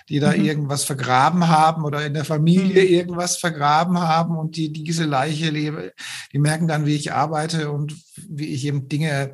die 0.09 0.21
da 0.21 0.33
mhm. 0.33 0.45
irgendwas 0.45 0.85
vergraben 0.85 1.49
haben 1.49 1.85
oder 1.85 2.05
in 2.07 2.15
der 2.15 2.25
Familie 2.25 2.83
mhm. 2.85 2.89
irgendwas 2.89 3.37
vergraben 3.37 3.99
haben 3.99 4.37
und 4.37 4.57
die 4.57 4.73
diese 4.73 5.05
Leiche 5.05 5.51
lebe, 5.51 5.93
die 6.33 6.39
merken 6.39 6.69
dann, 6.69 6.87
wie 6.87 6.95
ich 6.95 7.13
arbeite 7.13 7.71
und 7.73 7.97
wie 8.29 8.47
ich 8.47 8.65
eben 8.65 8.89
Dinge 8.89 9.33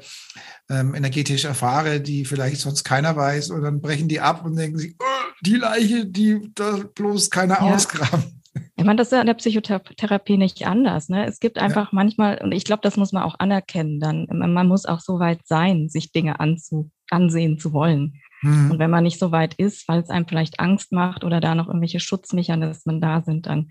ähm, 0.70 0.94
energetisch 0.94 1.44
erfahre, 1.44 2.00
die 2.00 2.24
vielleicht 2.24 2.60
sonst 2.60 2.84
keiner 2.84 3.16
weiß. 3.16 3.50
Und 3.50 3.62
dann 3.62 3.80
brechen 3.80 4.08
die 4.08 4.20
ab 4.20 4.44
und 4.44 4.56
denken 4.56 4.78
sich, 4.78 4.94
oh, 4.98 5.32
die 5.42 5.56
Leiche, 5.56 6.06
die 6.06 6.50
da 6.54 6.78
bloß 6.94 7.30
keiner 7.30 7.56
ja. 7.56 7.74
ausgraben. 7.74 8.42
Ich 8.76 8.84
meine, 8.84 8.96
das 8.96 9.12
ist 9.12 9.18
in 9.18 9.26
der 9.26 9.34
Psychotherapie 9.34 10.36
nicht 10.36 10.66
anders. 10.66 11.08
Ne? 11.08 11.26
Es 11.26 11.40
gibt 11.40 11.58
einfach 11.58 11.86
ja. 11.86 11.90
manchmal, 11.92 12.38
und 12.42 12.52
ich 12.52 12.64
glaube, 12.64 12.82
das 12.82 12.96
muss 12.96 13.12
man 13.12 13.22
auch 13.22 13.36
anerkennen, 13.38 14.00
dann, 14.00 14.26
man 14.30 14.68
muss 14.68 14.86
auch 14.86 15.00
so 15.00 15.18
weit 15.18 15.40
sein, 15.44 15.88
sich 15.88 16.12
Dinge 16.12 16.40
anzu, 16.40 16.90
ansehen 17.10 17.58
zu 17.58 17.72
wollen. 17.72 18.20
Mhm. 18.42 18.72
Und 18.72 18.78
wenn 18.78 18.90
man 18.90 19.04
nicht 19.04 19.18
so 19.18 19.32
weit 19.32 19.54
ist, 19.54 19.88
weil 19.88 20.00
es 20.00 20.10
einem 20.10 20.28
vielleicht 20.28 20.60
Angst 20.60 20.92
macht 20.92 21.24
oder 21.24 21.40
da 21.40 21.54
noch 21.54 21.68
irgendwelche 21.68 22.00
Schutzmechanismen 22.00 23.00
da 23.00 23.22
sind, 23.22 23.46
dann 23.46 23.70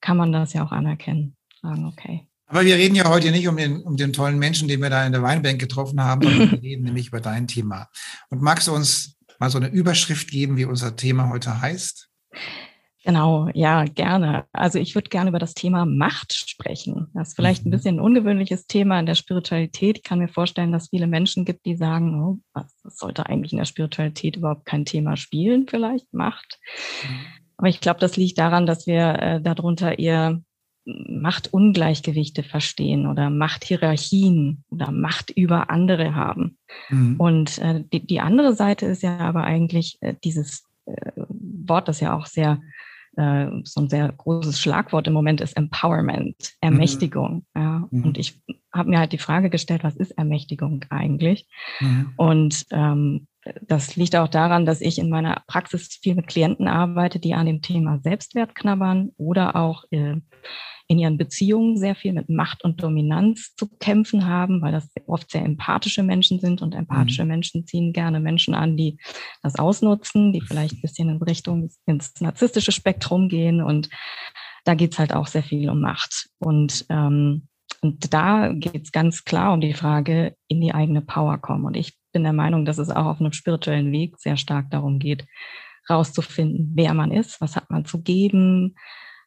kann 0.00 0.16
man 0.16 0.32
das 0.32 0.52
ja 0.52 0.64
auch 0.64 0.72
anerkennen. 0.72 1.36
Sagen, 1.62 1.86
okay. 1.86 2.26
Aber 2.46 2.64
wir 2.64 2.76
reden 2.76 2.94
ja 2.94 3.08
heute 3.08 3.30
nicht 3.30 3.48
um 3.48 3.56
den, 3.56 3.82
um 3.82 3.96
den 3.96 4.12
tollen 4.12 4.38
Menschen, 4.38 4.68
den 4.68 4.80
wir 4.80 4.90
da 4.90 5.06
in 5.06 5.12
der 5.12 5.22
Weinbank 5.22 5.60
getroffen 5.60 6.02
haben, 6.02 6.22
sondern 6.22 6.52
wir 6.52 6.62
reden 6.62 6.84
nämlich 6.84 7.08
über 7.08 7.20
dein 7.20 7.48
Thema. 7.48 7.88
Und 8.30 8.42
magst 8.42 8.68
du 8.68 8.74
uns 8.74 9.16
mal 9.38 9.50
so 9.50 9.58
eine 9.58 9.68
Überschrift 9.68 10.28
geben, 10.30 10.56
wie 10.56 10.64
unser 10.64 10.96
Thema 10.96 11.30
heute 11.30 11.60
heißt? 11.60 12.10
Genau, 13.04 13.50
ja, 13.52 13.84
gerne. 13.84 14.46
Also 14.52 14.78
ich 14.78 14.94
würde 14.94 15.10
gerne 15.10 15.28
über 15.28 15.38
das 15.38 15.52
Thema 15.52 15.84
Macht 15.84 16.32
sprechen. 16.32 17.08
Das 17.12 17.28
ist 17.28 17.36
vielleicht 17.36 17.64
ein 17.64 17.68
mhm. 17.68 17.72
bisschen 17.72 17.96
ein 17.96 18.00
ungewöhnliches 18.00 18.66
Thema 18.66 18.98
in 18.98 19.04
der 19.04 19.14
Spiritualität. 19.14 19.98
Ich 19.98 20.02
kann 20.02 20.20
mir 20.20 20.28
vorstellen, 20.28 20.72
dass 20.72 20.88
viele 20.88 21.06
Menschen 21.06 21.44
gibt, 21.44 21.66
die 21.66 21.76
sagen, 21.76 22.22
oh, 22.22 22.38
was, 22.54 22.74
sollte 22.82 23.26
eigentlich 23.26 23.52
in 23.52 23.58
der 23.58 23.66
Spiritualität 23.66 24.36
überhaupt 24.36 24.64
kein 24.64 24.86
Thema 24.86 25.18
spielen, 25.18 25.66
vielleicht 25.68 26.12
Macht. 26.14 26.58
Mhm. 27.02 27.20
Aber 27.58 27.68
ich 27.68 27.80
glaube, 27.80 28.00
das 28.00 28.16
liegt 28.16 28.38
daran, 28.38 28.64
dass 28.64 28.86
wir 28.86 29.18
äh, 29.20 29.40
darunter 29.40 29.98
eher 29.98 30.40
Machtungleichgewichte 30.86 32.42
verstehen 32.42 33.06
oder 33.06 33.30
Machthierarchien 33.30 34.64
oder 34.70 34.90
Macht 34.90 35.30
über 35.30 35.70
andere 35.70 36.14
haben. 36.14 36.58
Mhm. 36.88 37.16
Und 37.18 37.58
äh, 37.58 37.84
die, 37.92 38.06
die 38.06 38.20
andere 38.20 38.54
Seite 38.54 38.86
ist 38.86 39.02
ja 39.02 39.18
aber 39.18 39.44
eigentlich 39.44 39.98
äh, 40.00 40.14
dieses 40.24 40.64
äh, 40.86 41.12
Wort, 41.16 41.88
das 41.88 42.00
ja 42.00 42.16
auch 42.16 42.26
sehr 42.26 42.60
äh, 43.16 43.46
so 43.64 43.80
ein 43.80 43.88
sehr 43.88 44.10
großes 44.10 44.60
Schlagwort 44.60 45.06
im 45.06 45.12
Moment 45.12 45.40
ist 45.40 45.56
Empowerment, 45.56 46.54
Ermächtigung. 46.60 47.46
Mhm. 47.54 47.62
Ja. 47.62 47.88
Mhm. 47.90 48.04
Und 48.04 48.18
ich 48.18 48.40
habe 48.72 48.90
mir 48.90 48.98
halt 48.98 49.12
die 49.12 49.18
Frage 49.18 49.50
gestellt, 49.50 49.84
was 49.84 49.96
ist 49.96 50.12
Ermächtigung 50.12 50.84
eigentlich? 50.90 51.46
Mhm. 51.80 52.12
Und 52.16 52.66
ähm, 52.70 53.26
das 53.62 53.96
liegt 53.96 54.16
auch 54.16 54.28
daran, 54.28 54.66
dass 54.66 54.80
ich 54.80 54.98
in 54.98 55.10
meiner 55.10 55.42
Praxis 55.46 55.98
viel 56.02 56.14
mit 56.14 56.26
Klienten 56.26 56.68
arbeite, 56.68 57.18
die 57.18 57.34
an 57.34 57.46
dem 57.46 57.62
Thema 57.62 57.98
Selbstwert 58.02 58.54
knabbern 58.54 59.10
oder 59.16 59.56
auch 59.56 59.84
äh, 59.90 60.16
in 60.86 60.98
ihren 60.98 61.16
Beziehungen 61.16 61.78
sehr 61.78 61.94
viel 61.94 62.12
mit 62.12 62.28
Macht 62.28 62.62
und 62.62 62.82
Dominanz 62.82 63.54
zu 63.56 63.68
kämpfen 63.78 64.26
haben, 64.26 64.60
weil 64.60 64.72
das 64.72 64.88
oft 65.06 65.30
sehr 65.30 65.44
empathische 65.44 66.02
Menschen 66.02 66.40
sind 66.40 66.60
und 66.60 66.74
empathische 66.74 67.22
mhm. 67.22 67.28
Menschen 67.28 67.66
ziehen 67.66 67.92
gerne 67.92 68.20
Menschen 68.20 68.54
an, 68.54 68.76
die 68.76 68.98
das 69.42 69.58
ausnutzen, 69.58 70.32
die 70.32 70.42
vielleicht 70.42 70.74
ein 70.74 70.82
bisschen 70.82 71.08
in 71.08 71.22
Richtung 71.22 71.70
ins 71.86 72.20
narzisstische 72.20 72.72
Spektrum 72.72 73.28
gehen 73.28 73.62
und 73.62 73.88
da 74.64 74.74
geht's 74.74 74.98
halt 74.98 75.14
auch 75.14 75.26
sehr 75.26 75.42
viel 75.42 75.68
um 75.68 75.80
Macht. 75.80 76.28
Und, 76.38 76.86
ähm, 76.88 77.48
und 77.82 78.12
da 78.14 78.52
geht's 78.52 78.92
ganz 78.92 79.24
klar 79.24 79.52
um 79.52 79.60
die 79.60 79.74
Frage, 79.74 80.34
in 80.48 80.60
die 80.60 80.72
eigene 80.72 81.02
Power 81.02 81.38
kommen. 81.38 81.66
Und 81.66 81.76
ich 81.76 81.98
bin 82.14 82.22
der 82.22 82.32
Meinung, 82.32 82.64
dass 82.64 82.78
es 82.78 82.88
auch 82.88 83.04
auf 83.04 83.20
einem 83.20 83.32
spirituellen 83.32 83.92
Weg 83.92 84.18
sehr 84.18 84.38
stark 84.38 84.70
darum 84.70 84.98
geht, 84.98 85.26
rauszufinden, 85.90 86.72
wer 86.74 86.94
man 86.94 87.12
ist, 87.12 87.42
was 87.42 87.56
hat 87.56 87.70
man 87.70 87.84
zu 87.84 88.00
geben, 88.00 88.76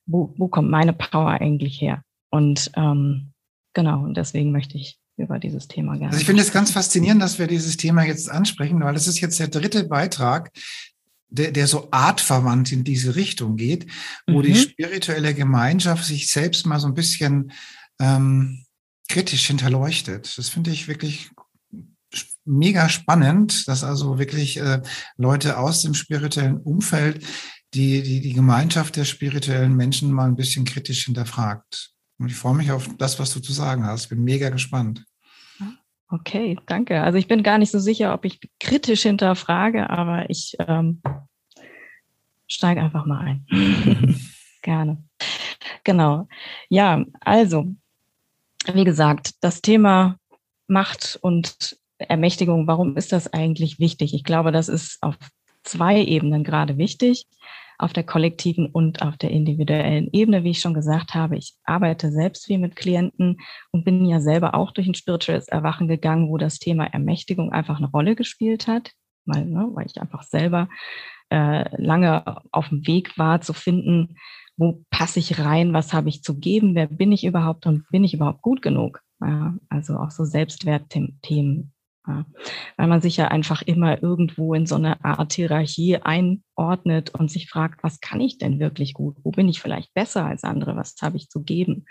wo, 0.08 0.34
wo 0.38 0.48
kommt 0.48 0.72
meine 0.72 0.94
Power 0.94 1.30
eigentlich 1.30 1.80
her? 1.80 2.02
Und 2.32 2.72
ähm, 2.76 3.34
genau, 3.74 4.04
und 4.04 4.18
deswegen 4.18 4.52
möchte 4.52 4.78
ich 4.78 4.98
über 5.18 5.38
dieses 5.38 5.68
Thema 5.68 5.94
gerne. 5.94 6.08
Also 6.08 6.20
ich 6.20 6.26
finde 6.26 6.42
es 6.42 6.52
ganz 6.52 6.72
faszinierend, 6.72 7.22
dass 7.22 7.38
wir 7.38 7.48
dieses 7.48 7.78
Thema 7.78 8.04
jetzt 8.04 8.32
ansprechen, 8.32 8.80
weil 8.82 8.96
es 8.96 9.08
ist 9.08 9.20
jetzt 9.20 9.40
der 9.40 9.50
dritte 9.50 9.84
Beitrag, 9.84 10.52
der, 11.30 11.52
der 11.52 11.68
so 11.68 11.90
artverwandt 11.92 12.72
in 12.72 12.84
diese 12.84 13.16
Richtung 13.16 13.58
geht, 13.58 13.88
wo 14.28 14.40
mhm. 14.40 14.44
die 14.44 14.56
spirituelle 14.56 15.34
Gemeinschaft 15.34 16.06
sich 16.06 16.32
selbst 16.32 16.66
mal 16.66 16.80
so 16.80 16.88
ein 16.88 16.94
bisschen 16.94 17.52
ähm, 18.00 18.64
kritisch 19.10 19.48
hinterleuchtet. 19.48 20.38
Das 20.38 20.50
finde 20.50 20.72
ich 20.72 20.88
wirklich 20.88 21.32
mega 22.48 22.90
spannend, 22.90 23.68
dass 23.68 23.84
also 23.84 24.20
wirklich 24.20 24.58
äh, 24.58 24.82
Leute 25.18 25.58
aus 25.58 25.82
dem 25.82 25.94
spirituellen 25.94 26.58
Umfeld 26.58 27.26
die, 27.74 28.02
die, 28.02 28.22
die 28.22 28.34
Gemeinschaft 28.34 28.96
der 28.96 29.06
spirituellen 29.06 29.76
Menschen 29.76 30.12
mal 30.12 30.28
ein 30.28 30.36
bisschen 30.36 30.66
kritisch 30.66 31.06
hinterfragt. 31.06 31.92
Und 32.18 32.30
ich 32.30 32.36
freue 32.36 32.56
mich 32.56 32.72
auf 32.72 32.90
das, 32.98 33.20
was 33.20 33.34
du 33.34 33.40
zu 33.40 33.54
sagen 33.54 33.86
hast. 33.86 34.08
Bin 34.08 34.24
mega 34.24 34.50
gespannt. 34.50 35.04
Okay, 36.10 36.58
danke. 36.68 37.02
Also 37.02 37.18
ich 37.18 37.28
bin 37.28 37.44
gar 37.44 37.58
nicht 37.58 37.72
so 37.72 37.80
sicher, 37.80 38.14
ob 38.14 38.24
ich 38.24 38.40
kritisch 38.60 39.04
hinterfrage, 39.04 39.90
aber 39.90 40.30
ich 40.30 40.56
ähm, 40.60 41.02
steige 42.48 42.82
einfach 42.82 43.06
mal 43.06 43.20
ein. 43.20 43.46
Gerne. 44.62 45.04
Genau. 45.84 46.28
Ja, 46.70 47.04
also, 47.20 47.76
wie 48.74 48.86
gesagt, 48.86 49.36
das 49.42 49.62
Thema 49.62 50.18
Macht 50.68 51.18
und 51.22 51.78
Ermächtigung, 52.00 52.68
warum 52.68 52.96
ist 52.98 53.12
das 53.12 53.32
eigentlich 53.34 53.80
wichtig? 53.80 54.14
Ich 54.14 54.24
glaube, 54.24 54.52
das 54.52 54.70
ist 54.70 54.98
auf 55.02 55.18
zwei 55.64 56.02
Ebenen 56.02 56.44
gerade 56.44 56.78
wichtig, 56.78 57.26
auf 57.80 57.94
der 57.94 58.04
kollektiven 58.04 58.68
und 58.68 59.02
auf 59.02 59.18
der 59.18 59.32
individuellen 59.32 60.10
Ebene. 60.12 60.44
Wie 60.44 60.52
ich 60.52 60.60
schon 60.60 60.74
gesagt 60.74 61.14
habe, 61.14 61.38
ich 61.38 61.56
arbeite 61.64 62.12
selbst 62.12 62.46
viel 62.46 62.58
mit 62.58 62.76
Klienten 62.76 63.38
und 63.72 63.84
bin 63.84 64.06
ja 64.06 64.20
selber 64.20 64.56
auch 64.56 64.72
durch 64.72 64.88
ein 64.88 64.96
spirituelles 64.96 65.48
Erwachen 65.48 65.88
gegangen, 65.88 66.30
wo 66.30 66.38
das 66.38 66.60
Thema 66.60 66.86
Ermächtigung 66.86 67.52
einfach 67.52 67.78
eine 67.78 67.90
Rolle 67.90 68.16
gespielt 68.16 68.68
hat, 68.68 68.92
weil, 69.26 69.46
ne, 69.46 69.70
weil 69.74 69.86
ich 69.86 70.02
einfach 70.02 70.24
selber 70.24 70.70
äh, 71.30 71.66
lange 71.82 72.42
auf 72.52 72.70
dem 72.70 72.88
Weg 72.88 73.18
war 73.18 73.42
zu 73.42 73.54
finden, 73.54 74.16
wo 74.56 74.84
passe 74.90 75.20
ich 75.20 75.40
rein, 75.40 75.74
was 75.74 75.94
habe 75.94 76.10
ich 76.10 76.24
zu 76.24 76.40
geben, 76.40 76.74
wer 76.74 76.88
bin 76.88 77.12
ich 77.12 77.26
überhaupt 77.26 77.68
und 77.68 77.88
bin 77.90 78.04
ich 78.04 78.16
überhaupt 78.16 78.42
gut 78.42 78.64
genug. 78.64 79.02
Ja, 79.22 79.56
also 79.70 79.98
auch 79.98 80.12
so 80.12 80.26
Selbstwertthemen 80.26 81.74
ja, 82.08 82.26
weil 82.78 82.88
man 82.88 83.02
sich 83.02 83.18
ja 83.18 83.28
einfach 83.28 83.62
immer 83.62 84.02
irgendwo 84.02 84.54
in 84.54 84.66
so 84.66 84.76
eine 84.76 85.04
Art 85.04 85.34
Hierarchie 85.34 85.98
einordnet 85.98 87.10
und 87.12 87.30
sich 87.30 87.50
fragt, 87.50 87.84
was 87.84 88.00
kann 88.00 88.22
ich 88.22 88.38
denn 88.38 88.60
wirklich 88.60 88.94
gut? 88.94 89.18
Wo 89.24 89.32
bin 89.32 89.50
ich 89.50 89.62
vielleicht 89.62 89.94
besser 89.94 90.26
als 90.26 90.44
andere? 90.44 90.76
Was 90.76 90.96
habe 91.02 91.18
ich 91.18 91.30
zu 91.30 91.44
geben? 91.44 91.86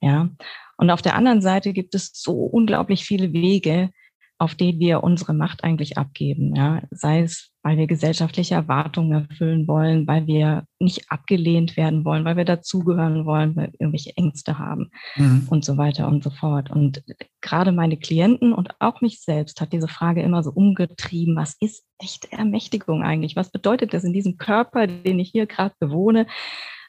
Ja. 0.00 0.30
Und 0.76 0.90
auf 0.90 1.02
der 1.02 1.14
anderen 1.14 1.42
Seite 1.42 1.72
gibt 1.72 1.94
es 1.94 2.10
so 2.14 2.32
unglaublich 2.32 3.04
viele 3.04 3.32
Wege, 3.32 3.90
auf 4.38 4.54
die 4.54 4.78
wir 4.78 5.02
unsere 5.02 5.34
Macht 5.34 5.64
eigentlich 5.64 5.98
abgeben. 5.98 6.54
Ja? 6.56 6.82
Sei 6.90 7.20
es, 7.20 7.49
weil 7.62 7.76
wir 7.76 7.86
gesellschaftliche 7.86 8.54
Erwartungen 8.54 9.28
erfüllen 9.28 9.68
wollen, 9.68 10.06
weil 10.06 10.26
wir 10.26 10.64
nicht 10.78 11.10
abgelehnt 11.10 11.76
werden 11.76 12.04
wollen, 12.04 12.24
weil 12.24 12.36
wir 12.36 12.44
dazugehören 12.44 13.26
wollen, 13.26 13.56
weil 13.56 13.68
wir 13.68 13.80
irgendwelche 13.80 14.16
Ängste 14.16 14.58
haben 14.58 14.90
mhm. 15.16 15.46
und 15.50 15.64
so 15.64 15.76
weiter 15.76 16.08
und 16.08 16.24
so 16.24 16.30
fort. 16.30 16.70
Und 16.70 17.02
gerade 17.40 17.72
meine 17.72 17.96
Klienten 17.96 18.52
und 18.52 18.70
auch 18.80 19.00
mich 19.00 19.20
selbst 19.20 19.60
hat 19.60 19.72
diese 19.72 19.88
Frage 19.88 20.22
immer 20.22 20.42
so 20.42 20.50
umgetrieben, 20.50 21.36
was 21.36 21.56
ist 21.60 21.84
echte 21.98 22.32
Ermächtigung 22.32 23.02
eigentlich? 23.02 23.36
Was 23.36 23.50
bedeutet 23.50 23.92
das 23.92 24.04
in 24.04 24.12
diesem 24.12 24.38
Körper, 24.38 24.86
den 24.86 25.18
ich 25.18 25.30
hier 25.30 25.46
gerade 25.46 25.74
bewohne? 25.78 26.26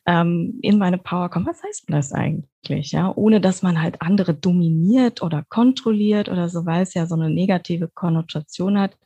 ähm, 0.06 0.60
in 0.62 0.78
meine 0.78 0.98
Power 0.98 1.30
kommen. 1.30 1.46
Was 1.46 1.62
heißt 1.64 1.86
das 1.88 2.12
eigentlich? 2.12 2.92
Ja, 2.92 3.12
ohne 3.16 3.40
dass 3.42 3.62
man 3.62 3.82
halt 3.82 4.02
andere 4.02 4.34
dominiert 4.34 5.22
oder 5.22 5.44
kontrolliert 5.50 6.30
oder 6.30 6.50
so, 6.50 6.66
weil 6.66 6.84
es 6.84 6.94
ja 6.94 7.06
so 7.06 7.16
eine 7.16 7.30
negative 7.30 7.90
Konnotation 7.94 8.80
hat, 8.80 8.98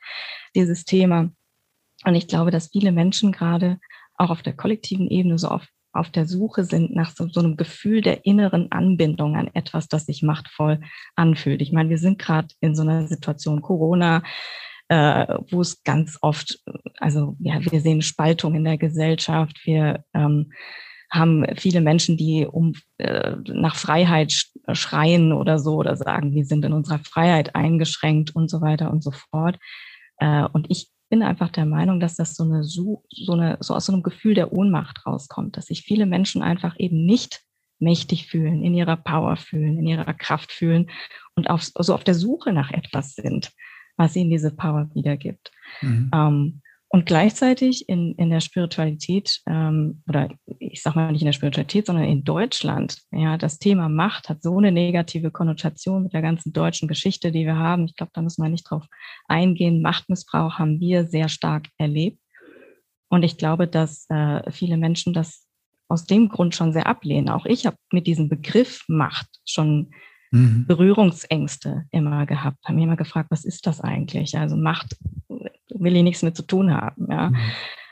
dieses 0.55 0.85
Thema. 0.85 1.31
Und 2.05 2.15
ich 2.15 2.27
glaube, 2.27 2.51
dass 2.51 2.69
viele 2.71 2.91
Menschen 2.91 3.31
gerade 3.31 3.79
auch 4.15 4.29
auf 4.29 4.43
der 4.43 4.53
kollektiven 4.53 5.09
Ebene 5.09 5.37
so 5.37 5.49
auf, 5.49 5.67
auf 5.91 6.11
der 6.11 6.27
Suche 6.27 6.63
sind 6.63 6.95
nach 6.95 7.15
so, 7.15 7.27
so 7.27 7.39
einem 7.39 7.57
Gefühl 7.57 8.01
der 8.01 8.25
inneren 8.25 8.71
Anbindung 8.71 9.35
an 9.35 9.49
etwas, 9.53 9.87
das 9.87 10.05
sich 10.05 10.21
machtvoll 10.21 10.79
anfühlt. 11.15 11.61
Ich 11.61 11.71
meine, 11.71 11.89
wir 11.89 11.97
sind 11.97 12.19
gerade 12.19 12.49
in 12.59 12.75
so 12.75 12.83
einer 12.83 13.07
Situation 13.07 13.61
Corona, 13.61 14.23
äh, 14.87 15.37
wo 15.49 15.61
es 15.61 15.83
ganz 15.83 16.17
oft, 16.21 16.59
also 16.99 17.35
ja, 17.39 17.59
wir 17.59 17.81
sehen 17.81 18.03
Spaltung 18.03 18.53
in 18.55 18.63
der 18.63 18.77
Gesellschaft, 18.77 19.61
wir 19.65 20.03
ähm, 20.13 20.51
haben 21.11 21.45
viele 21.55 21.81
Menschen, 21.81 22.17
die 22.17 22.45
um 22.45 22.73
äh, 22.97 23.35
nach 23.47 23.75
Freiheit 23.75 24.47
schreien 24.73 25.31
oder 25.31 25.59
so 25.59 25.75
oder 25.75 25.95
sagen, 25.95 26.33
wir 26.33 26.45
sind 26.45 26.65
in 26.65 26.73
unserer 26.73 26.99
Freiheit 26.99 27.55
eingeschränkt 27.55 28.35
und 28.35 28.49
so 28.49 28.61
weiter 28.61 28.91
und 28.91 29.03
so 29.03 29.11
fort. 29.11 29.57
Äh, 30.17 30.43
und 30.51 30.67
ich 30.69 30.89
bin 31.09 31.23
einfach 31.23 31.49
der 31.49 31.65
Meinung, 31.65 31.99
dass 31.99 32.15
das 32.15 32.35
so 32.35 32.43
eine 32.43 32.63
so, 32.63 33.03
so 33.09 33.33
eine 33.33 33.57
so 33.59 33.73
aus 33.73 33.85
so 33.85 33.93
einem 33.93 34.03
Gefühl 34.03 34.33
der 34.33 34.51
Ohnmacht 34.51 35.05
rauskommt, 35.05 35.57
dass 35.57 35.67
sich 35.67 35.81
viele 35.81 36.05
Menschen 36.05 36.41
einfach 36.41 36.75
eben 36.79 37.05
nicht 37.05 37.41
mächtig 37.79 38.27
fühlen, 38.27 38.63
in 38.63 38.73
ihrer 38.73 38.97
Power 38.97 39.35
fühlen, 39.35 39.77
in 39.77 39.87
ihrer 39.87 40.13
Kraft 40.13 40.51
fühlen 40.51 40.89
und 41.35 41.49
auf, 41.49 41.63
so 41.63 41.93
auf 41.93 42.03
der 42.03 42.15
Suche 42.15 42.53
nach 42.53 42.71
etwas 42.71 43.15
sind, 43.15 43.51
was 43.97 44.15
ihnen 44.15 44.29
diese 44.29 44.55
Power 44.55 44.89
wiedergibt. 44.93 45.51
Mhm. 45.81 46.09
Ähm, 46.13 46.61
und 46.89 47.05
gleichzeitig 47.05 47.89
in, 47.89 48.13
in 48.15 48.29
der 48.29 48.41
Spiritualität, 48.41 49.41
ähm, 49.47 50.03
oder 50.07 50.29
ich 50.59 50.81
sage 50.81 50.97
mal 50.97 51.11
nicht 51.11 51.21
in 51.21 51.27
der 51.27 51.33
Spiritualität, 51.33 51.87
sondern 51.87 52.05
in 52.05 52.23
Deutschland, 52.23 53.01
ja, 53.11 53.37
das 53.37 53.59
Thema 53.59 53.89
Macht 53.89 54.29
hat 54.29 54.41
so 54.41 54.57
eine 54.57 54.71
negative 54.71 55.31
Konnotation 55.31 56.03
mit 56.03 56.13
der 56.13 56.21
ganzen 56.21 56.53
deutschen 56.53 56.87
Geschichte, 56.87 57.31
die 57.31 57.45
wir 57.45 57.57
haben. 57.57 57.85
Ich 57.85 57.95
glaube, 57.95 58.11
da 58.13 58.21
müssen 58.21 58.43
wir 58.43 58.49
nicht 58.49 58.69
drauf 58.69 58.85
eingehen. 59.27 59.81
Machtmissbrauch 59.81 60.59
haben 60.59 60.79
wir 60.79 61.05
sehr 61.05 61.27
stark 61.27 61.67
erlebt. 61.77 62.19
Und 63.09 63.23
ich 63.23 63.37
glaube, 63.37 63.67
dass 63.67 64.05
äh, 64.09 64.51
viele 64.51 64.77
Menschen 64.77 65.13
das 65.13 65.45
aus 65.87 66.05
dem 66.05 66.29
Grund 66.29 66.55
schon 66.55 66.73
sehr 66.73 66.87
ablehnen. 66.87 67.29
Auch 67.29 67.45
ich 67.45 67.65
habe 67.65 67.77
mit 67.91 68.07
diesem 68.07 68.29
Begriff 68.29 68.83
Macht 68.87 69.27
schon 69.45 69.91
mhm. 70.31 70.65
Berührungsängste 70.67 71.85
immer 71.91 72.25
gehabt, 72.25 72.57
haben 72.65 72.75
mich 72.75 72.83
immer 72.83 72.95
gefragt, 72.95 73.31
was 73.31 73.45
ist 73.45 73.67
das 73.67 73.81
eigentlich? 73.81 74.37
Also 74.37 74.55
Macht 74.55 74.97
will 75.77 75.95
ich 75.95 76.03
nichts 76.03 76.23
mit 76.23 76.35
zu 76.35 76.43
tun 76.43 76.73
haben, 76.73 77.07
ja. 77.09 77.29
Mhm. 77.29 77.37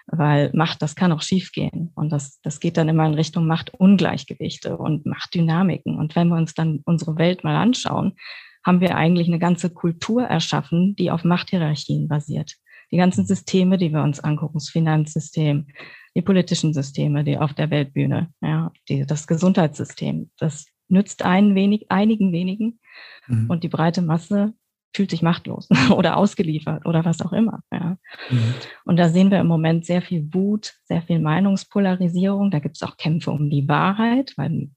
Weil 0.08 0.52
Macht, 0.54 0.82
das 0.82 0.96
kann 0.96 1.14
auch 1.14 1.22
schiefgehen. 1.22 1.92
Und 1.96 2.12
das, 2.12 2.42
das 2.42 2.60
geht 2.60 2.76
dann 2.76 2.90
immer 2.90 3.06
in 3.06 3.14
Richtung 3.14 3.48
Machtungleichgewichte 3.48 4.78
und 4.78 5.06
Machtdynamiken. 5.06 5.98
Und 5.98 6.16
wenn 6.18 6.28
wir 6.28 6.36
uns 6.36 6.54
dann 6.54 6.82
unsere 6.84 7.18
Welt 7.18 7.46
mal 7.46 7.56
anschauen, 7.56 8.18
haben 8.66 8.82
wir 8.82 8.98
eigentlich 8.98 9.28
eine 9.28 9.40
ganze 9.40 9.70
Kultur 9.70 10.24
erschaffen, 10.24 10.96
die 10.98 11.10
auf 11.10 11.24
Machthierarchien 11.24 12.10
basiert. 12.10 12.56
Die 12.92 12.98
ganzen 12.98 13.26
Systeme, 13.26 13.78
die 13.78 13.92
wir 13.92 14.04
uns 14.04 14.20
angucken, 14.20 14.56
das 14.56 14.70
Finanzsystem, 14.70 15.68
die 16.16 16.22
politischen 16.22 16.74
Systeme, 16.74 17.24
die 17.24 17.38
auf 17.38 17.54
der 17.54 17.70
Weltbühne, 17.70 18.30
ja, 18.42 18.72
die, 18.90 19.06
das 19.06 19.26
Gesundheitssystem, 19.26 20.30
das 20.38 20.66
nützt 20.90 21.24
einen 21.24 21.56
wenig, 21.56 21.88
einigen 21.90 22.32
wenigen 22.32 22.80
mhm. 23.28 23.50
und 23.50 23.64
die 23.64 23.70
breite 23.70 24.02
Masse 24.02 24.54
fühlt 24.94 25.12
sich 25.12 25.22
machtlos 25.22 25.68
oder 25.90 26.18
ausgeliefert 26.18 26.86
oder 26.86 27.06
was 27.06 27.22
auch 27.22 27.34
immer. 27.34 27.62
Ja. 27.72 27.98
Mhm. 28.30 28.54
Und 28.86 28.98
da 28.98 29.10
sehen 29.10 29.32
wir 29.32 29.40
im 29.40 29.48
Moment 29.48 29.86
sehr 29.86 30.02
viel 30.02 30.34
Wut, 30.34 30.74
sehr 30.84 31.02
viel 31.02 31.20
Meinungspolarisierung. 31.20 32.52
Da 32.52 32.60
gibt 32.60 32.78
es 32.78 32.84
auch 32.84 32.98
Kämpfe 32.98 33.32
um 33.32 33.50
die 33.50 33.68
Wahrheit, 33.68 34.34
weil 34.38 34.70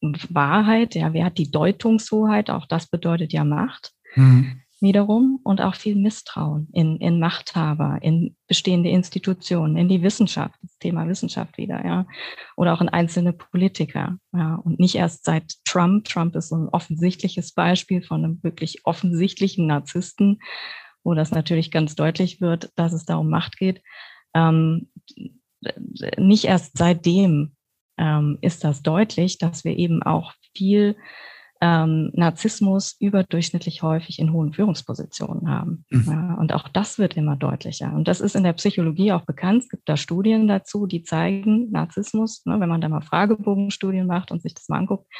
Wahrheit, 0.00 0.94
ja, 0.94 1.12
wer 1.12 1.24
hat 1.24 1.38
die 1.38 1.50
Deutungshoheit? 1.50 2.50
Auch 2.50 2.66
das 2.66 2.86
bedeutet 2.88 3.32
ja 3.32 3.44
Macht. 3.44 3.92
Mhm 4.14 4.63
wiederum 4.84 5.40
und 5.42 5.60
auch 5.60 5.74
viel 5.74 5.96
Misstrauen 5.96 6.68
in, 6.72 6.98
in 6.98 7.18
Machthaber, 7.18 7.98
in 8.02 8.36
bestehende 8.46 8.90
Institutionen, 8.90 9.76
in 9.76 9.88
die 9.88 10.02
Wissenschaft, 10.02 10.54
das 10.62 10.78
Thema 10.78 11.08
Wissenschaft 11.08 11.58
wieder, 11.58 11.84
ja, 11.84 12.06
oder 12.56 12.72
auch 12.72 12.80
in 12.80 12.88
einzelne 12.88 13.32
Politiker, 13.32 14.18
ja, 14.32 14.54
und 14.54 14.78
nicht 14.78 14.94
erst 14.94 15.24
seit 15.24 15.54
Trump. 15.64 16.04
Trump 16.04 16.36
ist 16.36 16.50
so 16.50 16.56
ein 16.56 16.68
offensichtliches 16.68 17.52
Beispiel 17.52 18.02
von 18.02 18.24
einem 18.24 18.42
wirklich 18.44 18.82
offensichtlichen 18.84 19.66
Narzissten, 19.66 20.40
wo 21.02 21.14
das 21.14 21.32
natürlich 21.32 21.72
ganz 21.72 21.96
deutlich 21.96 22.40
wird, 22.40 22.70
dass 22.76 22.92
es 22.92 23.04
da 23.04 23.16
um 23.16 23.28
Macht 23.28 23.56
geht. 23.56 23.82
Ähm, 24.34 24.90
nicht 26.18 26.44
erst 26.44 26.78
seitdem 26.78 27.56
ähm, 27.98 28.38
ist 28.40 28.64
das 28.64 28.82
deutlich, 28.82 29.38
dass 29.38 29.64
wir 29.64 29.76
eben 29.76 30.02
auch 30.02 30.32
viel 30.54 30.96
ähm, 31.64 32.10
Narzissmus 32.12 32.94
überdurchschnittlich 33.00 33.82
häufig 33.82 34.18
in 34.18 34.34
hohen 34.34 34.52
Führungspositionen 34.52 35.48
haben. 35.48 35.86
Mhm. 35.88 36.04
Ja, 36.06 36.34
und 36.34 36.52
auch 36.52 36.68
das 36.68 36.98
wird 36.98 37.16
immer 37.16 37.36
deutlicher. 37.36 37.90
Und 37.94 38.06
das 38.06 38.20
ist 38.20 38.36
in 38.36 38.44
der 38.44 38.52
Psychologie 38.52 39.12
auch 39.12 39.24
bekannt. 39.24 39.62
Es 39.62 39.68
gibt 39.70 39.88
da 39.88 39.96
Studien 39.96 40.46
dazu, 40.46 40.86
die 40.86 41.04
zeigen, 41.04 41.70
Narzissmus, 41.70 42.44
ne, 42.44 42.60
wenn 42.60 42.68
man 42.68 42.82
da 42.82 42.90
mal 42.90 43.00
Fragebogenstudien 43.00 44.06
macht 44.06 44.30
und 44.30 44.42
sich 44.42 44.52
das 44.52 44.68
mal 44.68 44.76
anguckt, 44.76 45.10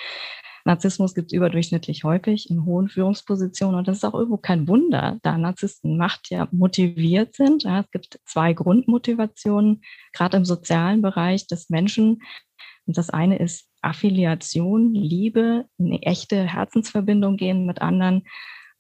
Narzissmus 0.66 1.14
gibt 1.14 1.32
es 1.32 1.36
überdurchschnittlich 1.36 2.04
häufig 2.04 2.50
in 2.50 2.66
hohen 2.66 2.88
Führungspositionen. 2.90 3.76
Und 3.78 3.88
das 3.88 3.98
ist 3.98 4.04
auch 4.04 4.14
irgendwo 4.14 4.36
kein 4.36 4.68
Wunder, 4.68 5.18
da 5.22 5.38
Narzissten 5.38 5.96
Macht 5.96 6.28
ja 6.28 6.46
motiviert 6.52 7.36
sind. 7.36 7.62
Ja, 7.62 7.80
es 7.80 7.90
gibt 7.90 8.20
zwei 8.26 8.52
Grundmotivationen, 8.52 9.80
gerade 10.12 10.36
im 10.36 10.44
sozialen 10.44 11.00
Bereich 11.00 11.46
des 11.46 11.70
Menschen. 11.70 12.20
Und 12.86 12.98
das 12.98 13.08
eine 13.08 13.38
ist 13.38 13.66
Affiliation, 13.84 14.94
Liebe, 14.94 15.66
eine 15.78 16.02
echte 16.02 16.44
Herzensverbindung 16.44 17.36
gehen 17.36 17.66
mit 17.66 17.80
anderen, 17.80 18.24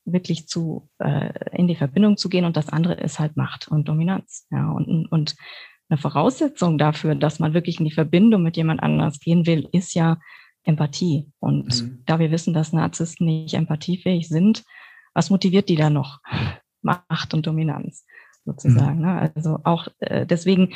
wirklich 0.04 0.46
zu 0.48 0.88
äh, 0.98 1.32
in 1.52 1.66
die 1.66 1.76
Verbindung 1.76 2.16
zu 2.16 2.28
gehen. 2.28 2.44
Und 2.44 2.56
das 2.56 2.68
andere 2.68 2.94
ist 2.94 3.18
halt 3.18 3.36
Macht 3.36 3.68
und 3.68 3.88
Dominanz. 3.88 4.46
Ja, 4.50 4.70
und, 4.70 5.06
und 5.06 5.36
eine 5.88 5.98
Voraussetzung 5.98 6.78
dafür, 6.78 7.14
dass 7.14 7.38
man 7.38 7.54
wirklich 7.54 7.78
in 7.78 7.84
die 7.84 7.92
Verbindung 7.92 8.42
mit 8.42 8.56
jemand 8.56 8.82
anders 8.82 9.20
gehen 9.20 9.46
will, 9.46 9.68
ist 9.72 9.94
ja 9.94 10.18
Empathie. 10.62 11.30
Und 11.40 11.82
mhm. 11.82 12.02
da 12.06 12.18
wir 12.18 12.30
wissen, 12.30 12.54
dass 12.54 12.72
Narzissten 12.72 13.26
nicht 13.26 13.54
empathiefähig 13.54 14.28
sind, 14.28 14.64
was 15.14 15.30
motiviert 15.30 15.68
die 15.68 15.76
da 15.76 15.90
noch? 15.90 16.20
Macht 16.82 17.32
und 17.32 17.46
Dominanz 17.46 18.04
sozusagen. 18.44 18.98
Mhm. 18.98 19.04
Ne? 19.04 19.32
Also 19.34 19.60
auch 19.64 19.88
äh, 20.00 20.26
deswegen 20.26 20.74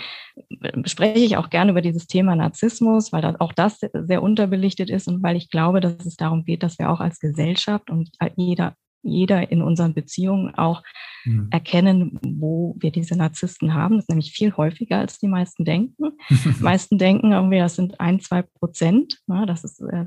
spreche 0.85 1.25
ich 1.25 1.37
auch 1.37 1.51
gerne 1.51 1.71
über 1.73 1.83
dieses 1.83 2.07
Thema 2.07 2.35
Narzissmus, 2.37 3.13
weil 3.13 3.23
das, 3.23 3.41
auch 3.41 3.53
das 3.53 3.81
sehr 3.81 4.23
unterbelichtet 4.23 4.91
ist 4.91 5.09
und 5.09 5.23
weil 5.23 5.37
ich 5.37 5.51
glaube, 5.51 5.81
dass 5.81 6.05
es 6.07 6.17
darum 6.17 6.45
geht, 6.45 6.63
dass 6.63 6.79
wir 6.79 6.91
auch 6.91 7.01
als 7.01 7.21
Gesellschaft 7.21 7.91
und 7.91 8.11
jeder 8.37 8.75
jeder 9.03 9.51
in 9.51 9.63
unseren 9.63 9.95
Beziehungen 9.95 10.55
auch 10.55 10.83
mhm. 11.25 11.49
erkennen, 11.51 12.19
wo 12.23 12.77
wir 12.79 12.91
diese 12.91 13.17
Narzissten 13.17 13.75
haben. 13.75 13.97
Das 13.97 14.05
ist 14.05 14.09
nämlich 14.09 14.33
viel 14.33 14.57
häufiger, 14.57 14.99
als 14.99 15.19
die 15.19 15.29
meisten 15.29 15.65
denken. 15.65 16.13
die 16.29 16.35
meisten 16.63 16.99
denken 16.99 17.33
irgendwie, 17.33 17.59
das 17.59 17.77
sind 17.77 18.01
ein, 18.01 18.21
zwei 18.21 18.43
Prozent. 18.43 19.19
Ne? 19.27 19.47
Das 19.47 19.65
ist 19.65 19.81
äh, 19.81 20.07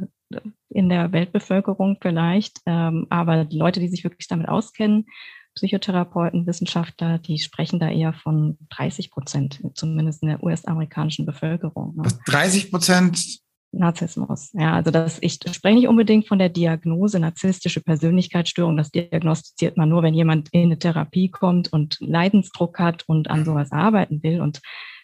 in 0.69 0.89
der 0.89 1.11
Weltbevölkerung 1.11 1.97
vielleicht. 2.01 2.59
Ähm, 2.65 3.07
aber 3.09 3.45
die 3.45 3.57
Leute, 3.57 3.79
die 3.79 3.87
sich 3.87 4.03
wirklich 4.03 4.27
damit 4.27 4.49
auskennen, 4.49 5.05
Psychotherapeuten, 5.55 6.47
Wissenschaftler, 6.47 7.17
die 7.17 7.39
sprechen 7.39 7.79
da 7.79 7.89
eher 7.89 8.13
von 8.13 8.57
30 8.69 9.11
Prozent, 9.11 9.61
zumindest 9.73 10.23
in 10.23 10.29
der 10.29 10.43
US-amerikanischen 10.43 11.25
Bevölkerung. 11.25 11.95
Ne? 11.97 12.03
30 12.27 12.71
Prozent 12.71 13.41
Narzissmus. 13.73 14.51
Ja, 14.53 14.73
also 14.73 14.91
das, 14.91 15.17
ich 15.21 15.33
spreche 15.33 15.75
nicht 15.75 15.87
unbedingt 15.87 16.27
von 16.27 16.39
der 16.39 16.49
Diagnose 16.49 17.19
narzisstische 17.19 17.81
Persönlichkeitsstörung. 17.81 18.75
Das 18.75 18.91
diagnostiziert 18.91 19.77
man 19.77 19.89
nur, 19.89 20.03
wenn 20.03 20.13
jemand 20.13 20.49
in 20.51 20.63
eine 20.63 20.79
Therapie 20.79 21.29
kommt 21.29 21.71
und 21.71 21.97
Leidensdruck 21.99 22.79
hat 22.79 23.03
und 23.07 23.29
an 23.29 23.45
sowas 23.45 23.71
arbeiten 23.71 24.21
will. 24.23 24.41
Und 24.41 24.61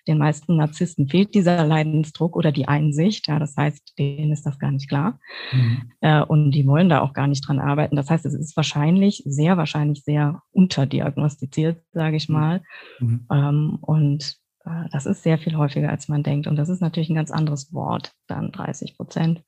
den 0.08 0.18
meisten 0.18 0.56
Narzissten 0.58 1.08
fehlt 1.08 1.36
dieser 1.36 1.66
Leidensdruck 1.66 2.36
oder 2.36 2.52
die 2.52 2.68
Einsicht. 2.68 3.28
Ja, 3.28 3.40
das 3.40 3.56
heißt, 3.56 3.98
denen 3.98 4.32
ist 4.32 4.46
das 4.46 4.60
gar 4.60 4.72
nicht 4.72 4.90
klar. 4.90 5.20
Mhm. 5.52 5.92
Äh, 6.02 6.22
und 6.22 6.52
die 6.52 6.66
wollen 6.66 6.90
da 6.90 7.02
auch 7.02 7.14
gar 7.14 7.28
nicht 7.28 7.48
dran 7.48 7.60
arbeiten. 7.60 7.96
Das 7.96 8.10
heißt, 8.10 8.26
es 8.26 8.34
ist 8.34 8.56
wahrscheinlich, 8.56 9.24
sehr 9.26 9.58
wahrscheinlich 9.58 10.04
sehr 10.04 10.42
unterdiagnostiziert, 10.52 11.82
sage 11.92 12.18
ich 12.18 12.30
mal. 12.30 12.62
Mhm. 13.00 13.26
Ähm, 13.32 13.78
und 13.82 14.38
äh, 14.66 14.90
das 14.92 15.06
ist 15.06 15.24
sehr 15.24 15.38
viel 15.38 15.56
häufiger, 15.56 15.90
als 15.90 16.08
man 16.08 16.24
denkt. 16.24 16.48
Und 16.48 16.56
das 16.56 16.70
ist 16.70 16.82
natürlich 16.82 17.10
ein 17.10 17.16
ganz 17.16 17.32
anderes 17.32 17.74
Wort, 17.74 18.14
dann 18.28 18.52
30 18.52 18.96
Prozent. 18.98 19.44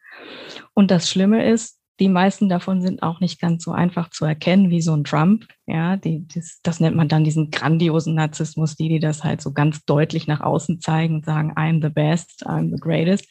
Und 0.73 0.91
das 0.91 1.09
Schlimme 1.09 1.45
ist, 1.49 1.78
die 1.99 2.09
meisten 2.09 2.49
davon 2.49 2.81
sind 2.81 3.03
auch 3.03 3.19
nicht 3.19 3.41
ganz 3.41 3.63
so 3.63 3.71
einfach 3.71 4.09
zu 4.09 4.25
erkennen 4.25 4.69
wie 4.69 4.81
so 4.81 4.93
ein 4.93 5.03
Trump. 5.03 5.45
Ja, 5.67 5.97
die, 5.97 6.27
das, 6.27 6.59
das 6.63 6.79
nennt 6.79 6.95
man 6.95 7.07
dann 7.07 7.23
diesen 7.23 7.51
grandiosen 7.51 8.15
Narzissmus, 8.15 8.75
die, 8.75 8.89
die 8.89 8.99
das 8.99 9.23
halt 9.23 9.41
so 9.41 9.51
ganz 9.51 9.83
deutlich 9.85 10.27
nach 10.27 10.41
außen 10.41 10.79
zeigen 10.81 11.15
und 11.15 11.25
sagen, 11.25 11.53
I'm 11.53 11.81
the 11.81 11.89
best, 11.89 12.45
I'm 12.47 12.71
the 12.71 12.79
greatest. 12.79 13.29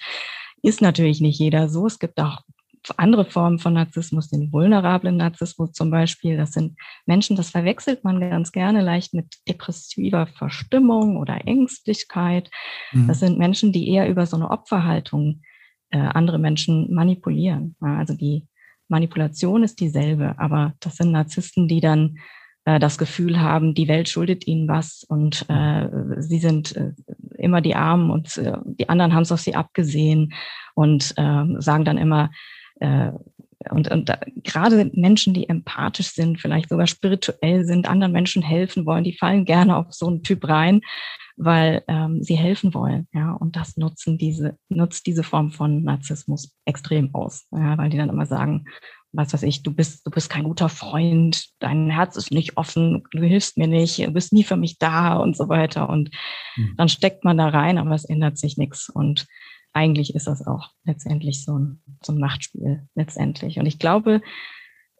Ist 0.62 0.82
natürlich 0.82 1.20
nicht 1.20 1.38
jeder 1.38 1.68
so. 1.68 1.86
Es 1.86 1.98
gibt 1.98 2.20
auch 2.20 2.42
andere 2.96 3.24
Formen 3.24 3.58
von 3.58 3.74
Narzissmus, 3.74 4.28
den 4.28 4.52
vulnerablen 4.52 5.16
Narzissmus 5.16 5.72
zum 5.72 5.90
Beispiel. 5.90 6.36
Das 6.36 6.52
sind 6.52 6.76
Menschen, 7.06 7.36
das 7.36 7.50
verwechselt 7.50 8.04
man 8.04 8.20
ganz 8.20 8.52
gerne 8.52 8.82
leicht 8.82 9.14
mit 9.14 9.26
depressiver 9.48 10.26
Verstimmung 10.26 11.16
oder 11.16 11.46
Ängstlichkeit. 11.46 12.50
Mhm. 12.92 13.08
Das 13.08 13.20
sind 13.20 13.38
Menschen, 13.38 13.72
die 13.72 13.88
eher 13.88 14.08
über 14.08 14.26
so 14.26 14.36
eine 14.36 14.50
Opferhaltung 14.50 15.42
äh, 15.90 15.98
andere 15.98 16.38
Menschen 16.38 16.92
manipulieren. 16.92 17.76
Ja, 17.80 17.96
also 17.96 18.14
die 18.14 18.46
Manipulation 18.88 19.62
ist 19.62 19.80
dieselbe, 19.80 20.38
aber 20.38 20.74
das 20.80 20.96
sind 20.96 21.12
Narzissten, 21.12 21.68
die 21.68 21.80
dann 21.80 22.18
äh, 22.64 22.78
das 22.78 22.98
Gefühl 22.98 23.40
haben, 23.40 23.74
die 23.74 23.88
Welt 23.88 24.08
schuldet 24.08 24.46
ihnen 24.46 24.68
was 24.68 25.04
und 25.08 25.46
äh, 25.48 25.88
sie 26.18 26.38
sind 26.38 26.76
äh, 26.76 26.92
immer 27.36 27.60
die 27.60 27.74
Armen 27.74 28.10
und 28.10 28.36
äh, 28.38 28.58
die 28.64 28.88
anderen 28.88 29.14
haben 29.14 29.22
es 29.22 29.32
auf 29.32 29.40
sie 29.40 29.54
abgesehen 29.54 30.34
und 30.74 31.14
äh, 31.16 31.44
sagen 31.60 31.84
dann 31.84 31.98
immer, 31.98 32.30
äh, 32.80 33.12
und, 33.70 33.90
und 33.90 34.08
da, 34.08 34.18
gerade 34.44 34.90
Menschen, 34.94 35.34
die 35.34 35.48
empathisch 35.48 36.12
sind, 36.12 36.40
vielleicht 36.40 36.68
sogar 36.68 36.86
spirituell 36.86 37.64
sind, 37.64 37.88
anderen 37.88 38.12
Menschen 38.12 38.42
helfen 38.42 38.86
wollen, 38.86 39.04
die 39.04 39.16
fallen 39.16 39.44
gerne 39.44 39.76
auf 39.76 39.92
so 39.92 40.06
einen 40.06 40.22
Typ 40.22 40.48
rein, 40.48 40.80
weil 41.38 41.84
ähm, 41.88 42.22
sie 42.22 42.36
helfen 42.36 42.74
wollen. 42.74 43.06
Ja, 43.12 43.32
und 43.32 43.56
das 43.56 43.76
nutzen 43.76 44.18
diese, 44.18 44.58
nutzt 44.68 45.06
diese 45.06 45.22
Form 45.22 45.50
von 45.50 45.82
Narzissmus 45.84 46.54
extrem 46.64 47.14
aus, 47.14 47.46
ja, 47.52 47.78
weil 47.78 47.90
die 47.90 47.96
dann 47.96 48.10
immer 48.10 48.26
sagen, 48.26 48.66
was 49.12 49.32
weiß 49.32 49.42
ich, 49.44 49.62
du 49.62 49.72
bist, 49.72 50.06
du 50.06 50.10
bist 50.10 50.28
kein 50.28 50.44
guter 50.44 50.68
Freund, 50.68 51.48
dein 51.60 51.88
Herz 51.88 52.16
ist 52.16 52.30
nicht 52.30 52.56
offen, 52.56 53.04
du 53.10 53.22
hilfst 53.22 53.56
mir 53.56 53.66
nicht, 53.66 53.98
du 53.98 54.10
bist 54.10 54.32
nie 54.32 54.44
für 54.44 54.56
mich 54.56 54.78
da 54.78 55.16
und 55.16 55.36
so 55.36 55.48
weiter. 55.48 55.88
Und 55.88 56.10
mhm. 56.56 56.74
dann 56.76 56.88
steckt 56.88 57.24
man 57.24 57.38
da 57.38 57.48
rein, 57.48 57.78
aber 57.78 57.94
es 57.94 58.04
ändert 58.04 58.36
sich 58.36 58.58
nichts. 58.58 58.90
Und 58.90 59.26
eigentlich 59.72 60.14
ist 60.14 60.26
das 60.26 60.46
auch 60.46 60.70
letztendlich 60.84 61.44
so 61.44 61.58
ein, 61.58 61.82
so 62.04 62.12
ein 62.12 62.18
Machtspiel 62.18 62.86
letztendlich. 62.94 63.58
Und 63.58 63.66
ich 63.66 63.78
glaube, 63.78 64.20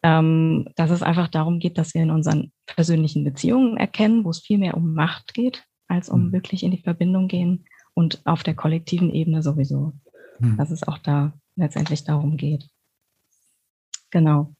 ähm, 0.01 0.69
dass 0.75 0.89
es 0.89 1.03
einfach 1.03 1.27
darum 1.27 1.59
geht, 1.59 1.77
dass 1.77 1.93
wir 1.93 2.01
in 2.01 2.11
unseren 2.11 2.51
persönlichen 2.65 3.23
Beziehungen 3.23 3.77
erkennen, 3.77 4.23
wo 4.23 4.29
es 4.31 4.39
viel 4.39 4.57
mehr 4.57 4.75
um 4.75 4.93
Macht 4.93 5.33
geht, 5.33 5.65
als 5.89 6.07
um 6.07 6.27
mhm. 6.27 6.31
wirklich 6.31 6.63
in 6.63 6.71
die 6.71 6.81
Verbindung 6.81 7.27
gehen 7.27 7.65
und 7.93 8.21
auf 8.25 8.43
der 8.43 8.55
kollektiven 8.55 9.11
Ebene 9.13 9.43
sowieso, 9.43 9.91
mhm. 10.39 10.55
dass 10.57 10.71
es 10.71 10.87
auch 10.87 10.97
da 10.99 11.33
letztendlich 11.55 12.05
darum 12.05 12.37
geht. 12.37 12.69
Genau. 14.11 14.53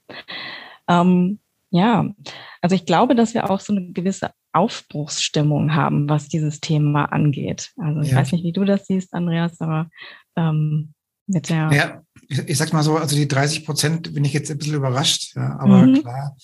Ähm, 0.88 1.40
ja, 1.72 2.14
also 2.62 2.76
ich 2.76 2.86
glaube, 2.86 3.16
dass 3.16 3.34
wir 3.34 3.50
auch 3.50 3.60
so 3.60 3.74
eine 3.74 3.92
gewisse 3.92 4.32
Aufbruchsstimmung 4.52 5.76
haben, 5.76 6.10
was 6.10 6.28
dieses 6.28 6.60
Thema 6.60 7.06
angeht. 7.06 7.72
Also 7.78 8.02
ich 8.02 8.12
ja. 8.12 8.18
weiß 8.18 8.32
nicht, 8.32 8.44
wie 8.44 8.52
du 8.52 8.66
das 8.66 8.88
siehst, 8.88 9.14
Andreas, 9.14 9.62
aber 9.62 9.90
ähm, 10.36 10.94
mit 11.28 11.50
der. 11.50 11.72
Ja, 11.72 12.02
ich, 12.28 12.40
ich 12.40 12.58
sag 12.58 12.74
mal 12.74 12.84
so, 12.84 12.98
also 12.98 13.16
die 13.16 13.28
30 13.28 13.66
Prozent 13.66 14.14
bin 14.14 14.26
ich 14.26 14.34
jetzt 14.34 14.50
ein 14.50 14.58
bisschen 14.58 14.76
überrascht, 14.76 15.36
ja, 15.36 15.60
aber 15.60 15.86
mhm. 15.86 16.02
klar. 16.02 16.36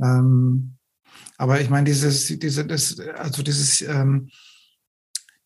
Ähm, 0.00 0.76
aber 1.36 1.60
ich 1.60 1.70
meine, 1.70 1.84
dieses, 1.84 2.26
diese, 2.38 2.66
das, 2.66 2.98
also 3.00 3.42
dieses 3.42 3.80
ähm, 3.82 4.30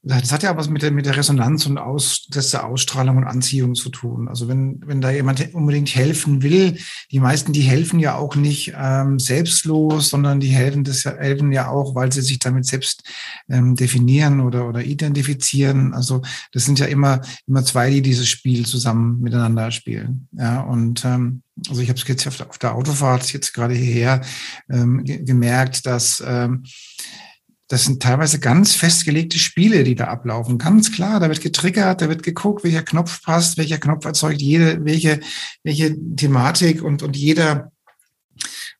das 0.02 0.30
hat 0.30 0.44
ja 0.44 0.56
was 0.56 0.70
mit 0.70 0.82
der, 0.82 0.92
mit 0.92 1.06
der 1.06 1.16
Resonanz 1.16 1.66
und 1.66 1.76
Aus, 1.76 2.26
der 2.28 2.64
Ausstrahlung 2.64 3.16
und 3.16 3.24
Anziehung 3.24 3.74
zu 3.74 3.90
tun. 3.90 4.28
Also 4.28 4.46
wenn, 4.46 4.80
wenn 4.86 5.00
da 5.00 5.10
jemand 5.10 5.52
unbedingt 5.54 5.94
helfen 5.94 6.42
will, 6.42 6.78
die 7.10 7.18
meisten, 7.18 7.52
die 7.52 7.62
helfen 7.62 7.98
ja 7.98 8.14
auch 8.14 8.36
nicht 8.36 8.72
ähm, 8.76 9.18
selbstlos, 9.18 10.08
sondern 10.08 10.38
die 10.38 10.48
helfen, 10.48 10.84
das 10.84 11.02
ja, 11.02 11.16
helfen 11.16 11.50
ja 11.50 11.68
auch, 11.68 11.96
weil 11.96 12.12
sie 12.12 12.22
sich 12.22 12.38
damit 12.38 12.64
selbst 12.64 13.02
ähm, 13.48 13.74
definieren 13.74 14.40
oder, 14.40 14.68
oder 14.68 14.84
identifizieren. 14.84 15.92
Also 15.92 16.22
das 16.52 16.64
sind 16.64 16.78
ja 16.78 16.86
immer, 16.86 17.20
immer 17.48 17.64
zwei, 17.64 17.90
die 17.90 18.02
dieses 18.02 18.28
Spiel 18.28 18.66
zusammen 18.66 19.20
miteinander 19.20 19.72
spielen. 19.72 20.28
Ja, 20.32 20.60
und 20.60 21.04
ähm, 21.04 21.42
also 21.68 21.80
ich 21.80 21.88
habe 21.88 21.98
es 21.98 22.06
jetzt 22.06 22.26
auf 22.26 22.36
der, 22.36 22.50
auf 22.50 22.58
der 22.58 22.74
Autofahrt 22.74 23.32
jetzt 23.32 23.52
gerade 23.52 23.74
hierher 23.74 24.20
ähm, 24.70 25.04
gemerkt, 25.04 25.86
dass 25.86 26.22
ähm, 26.26 26.64
das 27.68 27.84
sind 27.84 28.02
teilweise 28.02 28.40
ganz 28.40 28.74
festgelegte 28.74 29.38
Spiele, 29.38 29.84
die 29.84 29.94
da 29.94 30.06
ablaufen. 30.06 30.56
Ganz 30.56 30.90
klar, 30.90 31.20
da 31.20 31.28
wird 31.28 31.42
getriggert, 31.42 32.00
da 32.00 32.08
wird 32.08 32.22
geguckt, 32.22 32.64
welcher 32.64 32.82
Knopf 32.82 33.22
passt, 33.22 33.58
welcher 33.58 33.78
Knopf 33.78 34.06
erzeugt 34.06 34.40
jede, 34.40 34.82
welche, 34.86 35.20
welche 35.64 35.94
Thematik 36.16 36.82
und, 36.82 37.02
und 37.02 37.14
jeder, 37.14 37.70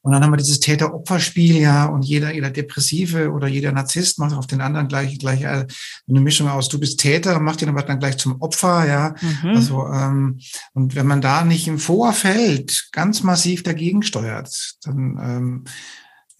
und 0.03 0.13
dann 0.13 0.23
haben 0.23 0.33
wir 0.33 0.37
dieses 0.37 0.61
Täter-Opfer-Spiel, 0.61 1.57
ja, 1.57 1.87
und 1.87 2.05
jeder, 2.05 2.33
jeder 2.33 2.51
Depressive 2.51 3.31
oder 3.33 3.49
jeder 3.49 3.73
Narzisst 3.73 4.19
macht 4.19 4.35
auf 4.35 4.47
den 4.47 4.61
anderen 4.61 4.89
gleich, 4.89 5.19
gleich 5.19 5.43
äh, 5.43 5.67
eine 6.09 6.21
Mischung 6.21 6.49
aus, 6.49 6.69
du 6.69 6.79
bist 6.79 7.01
Täter, 7.01 7.41
macht 7.41 7.63
ihn 7.63 7.69
aber 7.69 7.83
dann 7.83 7.99
gleich 7.99 8.17
zum 8.17 8.41
Opfer, 8.41 8.87
ja. 8.87 9.15
Mhm. 9.21 9.51
Also, 9.51 9.87
ähm, 9.89 10.39
und 10.73 10.95
wenn 10.95 11.07
man 11.07 11.21
da 11.21 11.45
nicht 11.45 11.67
im 11.67 11.79
Vorfeld 11.79 12.89
ganz 12.93 13.23
massiv 13.23 13.65
dagegen 13.65 14.03
steuert, 14.03 14.77
dann, 14.85 15.19
ähm, 15.21 15.65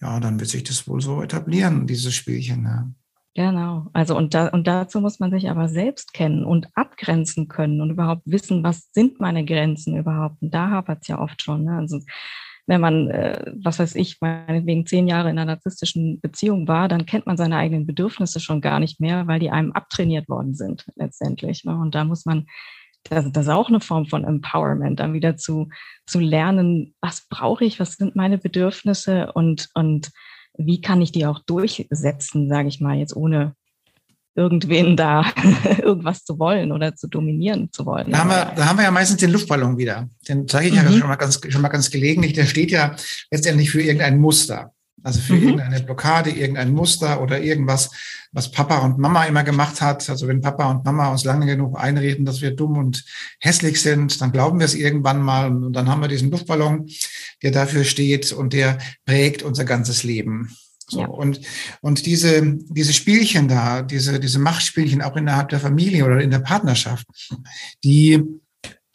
ja, 0.01 0.19
dann 0.19 0.39
wird 0.39 0.49
sich 0.49 0.63
das 0.63 0.87
wohl 0.87 1.01
so 1.01 1.21
etablieren, 1.21 1.85
dieses 1.85 2.15
Spielchen. 2.15 2.63
Ja. 2.63 2.87
Genau. 3.35 3.87
Also 3.93 4.17
und, 4.17 4.33
da, 4.33 4.47
und 4.47 4.67
dazu 4.67 5.01
muss 5.01 5.19
man 5.19 5.31
sich 5.31 5.49
aber 5.49 5.69
selbst 5.69 6.13
kennen 6.13 6.43
und 6.43 6.67
abgrenzen 6.73 7.47
können 7.47 7.79
und 7.79 7.91
überhaupt 7.91 8.23
wissen, 8.25 8.63
was 8.63 8.91
sind 8.91 9.19
meine 9.19 9.45
Grenzen 9.45 9.97
überhaupt. 9.97 10.41
Und 10.41 10.53
da 10.53 10.69
hapert 10.69 11.03
es 11.03 11.07
ja 11.07 11.19
oft 11.19 11.41
schon. 11.43 11.63
Ne? 11.65 11.77
Also 11.77 12.01
wenn 12.69 12.81
man, 12.81 13.09
äh, 13.09 13.51
was 13.63 13.79
weiß 13.79 13.95
ich, 13.95 14.21
meinetwegen 14.21 14.85
zehn 14.85 15.07
Jahre 15.07 15.31
in 15.31 15.39
einer 15.39 15.53
narzisstischen 15.53 16.21
Beziehung 16.21 16.67
war, 16.67 16.87
dann 16.87 17.07
kennt 17.07 17.25
man 17.25 17.35
seine 17.35 17.57
eigenen 17.57 17.87
Bedürfnisse 17.87 18.39
schon 18.39 18.61
gar 18.61 18.79
nicht 18.79 18.99
mehr, 18.99 19.25
weil 19.25 19.39
die 19.39 19.49
einem 19.49 19.71
abtrainiert 19.71 20.29
worden 20.29 20.53
sind 20.53 20.85
letztendlich. 20.95 21.65
Ne? 21.65 21.75
Und 21.75 21.95
da 21.95 22.03
muss 22.03 22.25
man, 22.25 22.45
das, 23.05 23.31
das 23.31 23.47
ist 23.47 23.51
auch 23.51 23.69
eine 23.69 23.79
Form 23.79 24.05
von 24.05 24.23
Empowerment, 24.23 24.99
dann 24.99 25.13
wieder 25.13 25.35
zu, 25.35 25.69
zu 26.05 26.19
lernen, 26.19 26.93
was 27.01 27.27
brauche 27.27 27.65
ich, 27.65 27.79
was 27.79 27.93
sind 27.93 28.15
meine 28.15 28.37
Bedürfnisse 28.37 29.31
und, 29.33 29.69
und 29.73 30.11
wie 30.55 30.79
kann 30.79 31.01
ich 31.01 31.11
die 31.11 31.25
auch 31.25 31.39
durchsetzen, 31.39 32.49
sage 32.49 32.67
ich 32.67 32.79
mal, 32.79 32.97
jetzt 32.97 33.15
ohne 33.15 33.55
irgendwen 34.39 34.95
da 34.95 35.25
irgendwas 35.83 36.23
zu 36.23 36.39
wollen 36.39 36.71
oder 36.71 36.95
zu 36.95 37.07
dominieren 37.07 37.69
zu 37.73 37.85
wollen. 37.85 38.11
Da 38.11 38.19
haben, 38.19 38.29
wir, 38.29 38.53
da 38.55 38.65
haben 38.65 38.77
wir 38.77 38.85
ja 38.85 38.91
meistens 38.91 39.19
den 39.19 39.31
Luftballon 39.31 39.77
wieder. 39.77 40.09
Den 40.27 40.47
zeige 40.47 40.69
ich 40.69 40.73
mhm. 40.73 40.91
ja 40.91 40.91
schon 40.97 41.09
mal, 41.09 41.17
ganz, 41.17 41.41
schon 41.49 41.61
mal 41.61 41.67
ganz 41.67 41.91
gelegentlich. 41.91 42.33
Der 42.33 42.45
steht 42.45 42.71
ja 42.71 42.95
letztendlich 43.29 43.69
für 43.69 43.81
irgendein 43.81 44.17
Muster. 44.19 44.71
Also 45.03 45.19
für 45.19 45.33
mhm. 45.33 45.43
irgendeine 45.43 45.79
Blockade, 45.81 46.29
irgendein 46.29 46.71
Muster 46.71 47.21
oder 47.21 47.41
irgendwas, 47.41 47.89
was 48.31 48.51
Papa 48.51 48.79
und 48.79 48.97
Mama 48.97 49.25
immer 49.25 49.43
gemacht 49.43 49.81
hat. 49.81 50.09
Also 50.09 50.27
wenn 50.27 50.41
Papa 50.41 50.69
und 50.69 50.85
Mama 50.85 51.09
uns 51.09 51.23
lange 51.23 51.45
genug 51.45 51.77
einreden, 51.77 52.25
dass 52.25 52.41
wir 52.41 52.55
dumm 52.55 52.77
und 52.77 53.03
hässlich 53.39 53.81
sind, 53.81 54.21
dann 54.21 54.31
glauben 54.31 54.59
wir 54.59 54.65
es 54.65 54.75
irgendwann 54.75 55.21
mal. 55.21 55.49
Und 55.49 55.73
dann 55.73 55.89
haben 55.89 56.01
wir 56.01 56.07
diesen 56.07 56.31
Luftballon, 56.31 56.89
der 57.43 57.51
dafür 57.51 57.83
steht 57.83 58.31
und 58.31 58.53
der 58.53 58.77
prägt 59.05 59.43
unser 59.43 59.65
ganzes 59.65 60.03
Leben. 60.03 60.49
So, 60.89 61.01
ja. 61.01 61.07
und, 61.07 61.41
und 61.81 62.05
diese, 62.05 62.57
diese 62.69 62.93
Spielchen 62.93 63.47
da, 63.47 63.81
diese, 63.81 64.19
diese 64.19 64.39
Machtspielchen 64.39 65.01
auch 65.01 65.15
innerhalb 65.15 65.49
der 65.49 65.59
Familie 65.59 66.05
oder 66.05 66.19
in 66.19 66.31
der 66.31 66.39
Partnerschaft, 66.39 67.05
die, 67.83 68.23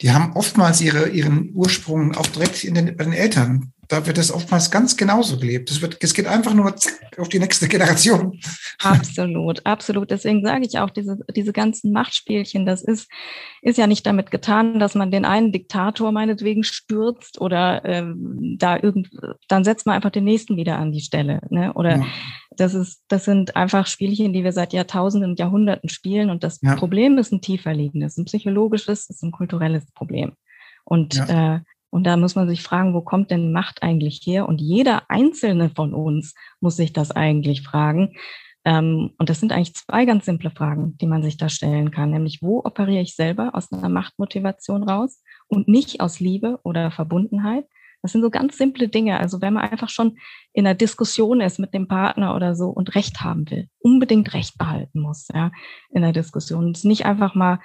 die 0.01 0.11
haben 0.11 0.33
oftmals 0.33 0.81
ihre, 0.81 1.09
ihren 1.09 1.51
Ursprung 1.53 2.15
auch 2.15 2.27
direkt 2.27 2.63
in 2.63 2.73
den, 2.73 2.97
bei 2.97 3.03
den 3.05 3.13
Eltern 3.13 3.73
da 3.87 4.05
wird 4.05 4.17
es 4.17 4.31
oftmals 4.31 4.71
ganz 4.71 4.97
genauso 4.97 5.37
gelebt. 5.37 5.69
Es, 5.69 5.81
wird, 5.81 5.97
es 6.01 6.13
geht 6.13 6.27
einfach 6.27 6.53
nur 6.53 6.75
zack, 6.75 7.19
auf 7.19 7.29
die 7.29 7.39
nächste 7.39 7.67
Generation. 7.67 8.39
Absolut, 8.81 9.65
absolut. 9.65 10.11
Deswegen 10.11 10.43
sage 10.43 10.65
ich 10.65 10.79
auch, 10.79 10.89
diese, 10.89 11.17
diese 11.35 11.53
ganzen 11.53 11.91
Machtspielchen, 11.91 12.65
das 12.65 12.83
ist, 12.83 13.09
ist 13.61 13.77
ja 13.77 13.87
nicht 13.87 14.05
damit 14.05 14.31
getan, 14.31 14.79
dass 14.79 14.95
man 14.95 15.11
den 15.11 15.25
einen 15.25 15.51
Diktator 15.51 16.11
meinetwegen 16.11 16.63
stürzt 16.63 17.39
oder 17.39 17.83
ähm, 17.85 18.55
da 18.59 18.77
irgend, 18.77 19.09
dann 19.47 19.63
setzt 19.63 19.85
man 19.85 19.95
einfach 19.95 20.11
den 20.11 20.23
nächsten 20.23 20.57
wieder 20.57 20.77
an 20.77 20.91
die 20.91 21.01
Stelle. 21.01 21.41
Ne? 21.49 21.73
Oder 21.73 21.97
ja. 21.97 22.05
das 22.51 22.73
ist, 22.73 23.03
das 23.07 23.25
sind 23.25 23.55
einfach 23.55 23.87
Spielchen, 23.87 24.33
die 24.33 24.43
wir 24.43 24.51
seit 24.51 24.73
Jahrtausenden 24.73 25.31
und 25.31 25.39
Jahrhunderten 25.39 25.89
spielen. 25.89 26.29
Und 26.29 26.43
das 26.43 26.59
ja. 26.61 26.75
Problem 26.75 27.17
ist 27.17 27.31
ein 27.31 27.41
tiefer 27.41 27.73
liegendes, 27.73 28.17
ein 28.17 28.25
psychologisches, 28.25 29.09
ist 29.09 29.23
ein 29.23 29.31
kulturelles 29.31 29.85
Problem. 29.91 30.33
Und 30.83 31.15
ja. 31.15 31.55
äh, 31.55 31.59
und 31.95 32.03
da 32.03 32.17
muss 32.17 32.35
man 32.35 32.49
sich 32.49 32.61
fragen, 32.61 32.93
wo 32.93 32.99
kommt 32.99 33.31
denn 33.31 33.53
Macht 33.53 33.81
eigentlich 33.81 34.19
her? 34.25 34.49
Und 34.49 34.59
jeder 34.59 35.09
einzelne 35.09 35.69
von 35.69 35.93
uns 35.93 36.35
muss 36.59 36.75
sich 36.75 36.91
das 36.91 37.11
eigentlich 37.11 37.61
fragen. 37.61 38.17
Ähm, 38.65 39.11
und 39.17 39.29
das 39.29 39.39
sind 39.39 39.53
eigentlich 39.53 39.75
zwei 39.75 40.03
ganz 40.03 40.25
simple 40.25 40.51
Fragen, 40.51 40.97
die 40.97 41.05
man 41.05 41.23
sich 41.23 41.37
da 41.37 41.47
stellen 41.47 41.91
kann. 41.91 42.11
Nämlich, 42.11 42.39
wo 42.41 42.59
operiere 42.65 43.01
ich 43.01 43.15
selber 43.15 43.51
aus 43.53 43.71
einer 43.71 43.87
Machtmotivation 43.87 44.83
raus 44.83 45.21
und 45.47 45.69
nicht 45.69 46.01
aus 46.01 46.19
Liebe 46.19 46.59
oder 46.63 46.91
Verbundenheit? 46.91 47.63
Das 48.01 48.11
sind 48.11 48.23
so 48.23 48.29
ganz 48.29 48.57
simple 48.57 48.89
Dinge. 48.89 49.17
Also 49.17 49.39
wenn 49.39 49.53
man 49.53 49.69
einfach 49.71 49.87
schon 49.87 50.17
in 50.51 50.67
einer 50.67 50.75
Diskussion 50.75 51.39
ist 51.39 51.59
mit 51.59 51.73
dem 51.73 51.87
Partner 51.87 52.35
oder 52.35 52.55
so 52.55 52.71
und 52.71 52.93
Recht 52.95 53.21
haben 53.21 53.49
will, 53.49 53.69
unbedingt 53.79 54.33
Recht 54.33 54.57
behalten 54.57 54.99
muss, 54.99 55.29
ja, 55.33 55.49
in 55.91 56.01
der 56.01 56.11
Diskussion. 56.11 56.71
Es 56.71 56.83
nicht 56.83 57.05
einfach 57.05 57.35
mal 57.35 57.59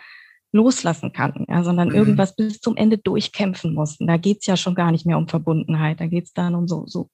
loslassen 0.53 1.13
kann, 1.13 1.45
ja, 1.49 1.63
sondern 1.63 1.89
mhm. 1.89 1.95
irgendwas 1.95 2.35
bis 2.35 2.61
zum 2.61 2.77
Ende 2.77 2.99
durchkämpfen 2.99 3.75
muss. 3.75 3.99
Und 4.01 4.07
da 4.07 4.17
geht's 4.17 4.47
ja 4.47 4.57
schon 4.57 4.75
gar 4.75 4.91
nicht 4.91 5.07
mehr 5.07 5.19
um 5.19 5.29
Verbundenheit, 5.29 6.01
da 6.01 6.07
geht's 6.07 6.33
dann 6.33 6.55
um 6.55 6.67
so, 6.67 6.85
so 6.87 7.09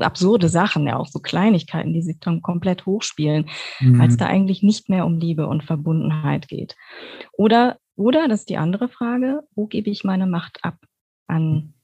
absurde 0.00 0.48
Sachen, 0.48 0.86
ja 0.86 0.96
auch 0.96 1.06
so 1.06 1.20
Kleinigkeiten, 1.20 1.92
die 1.92 2.02
sich 2.02 2.18
dann 2.18 2.42
komplett 2.42 2.86
hochspielen, 2.86 3.48
mhm. 3.80 3.98
weil 3.98 4.08
es 4.08 4.16
da 4.16 4.26
eigentlich 4.26 4.62
nicht 4.62 4.88
mehr 4.88 5.06
um 5.06 5.18
Liebe 5.18 5.46
und 5.46 5.62
Verbundenheit 5.62 6.48
geht. 6.48 6.76
Oder, 7.32 7.78
oder, 7.94 8.26
das 8.28 8.40
ist 8.40 8.48
die 8.48 8.56
andere 8.56 8.88
Frage, 8.88 9.42
wo 9.54 9.66
gebe 9.66 9.90
ich 9.90 10.04
meine 10.04 10.26
Macht 10.26 10.64
ab? 10.64 10.76
An 11.26 11.74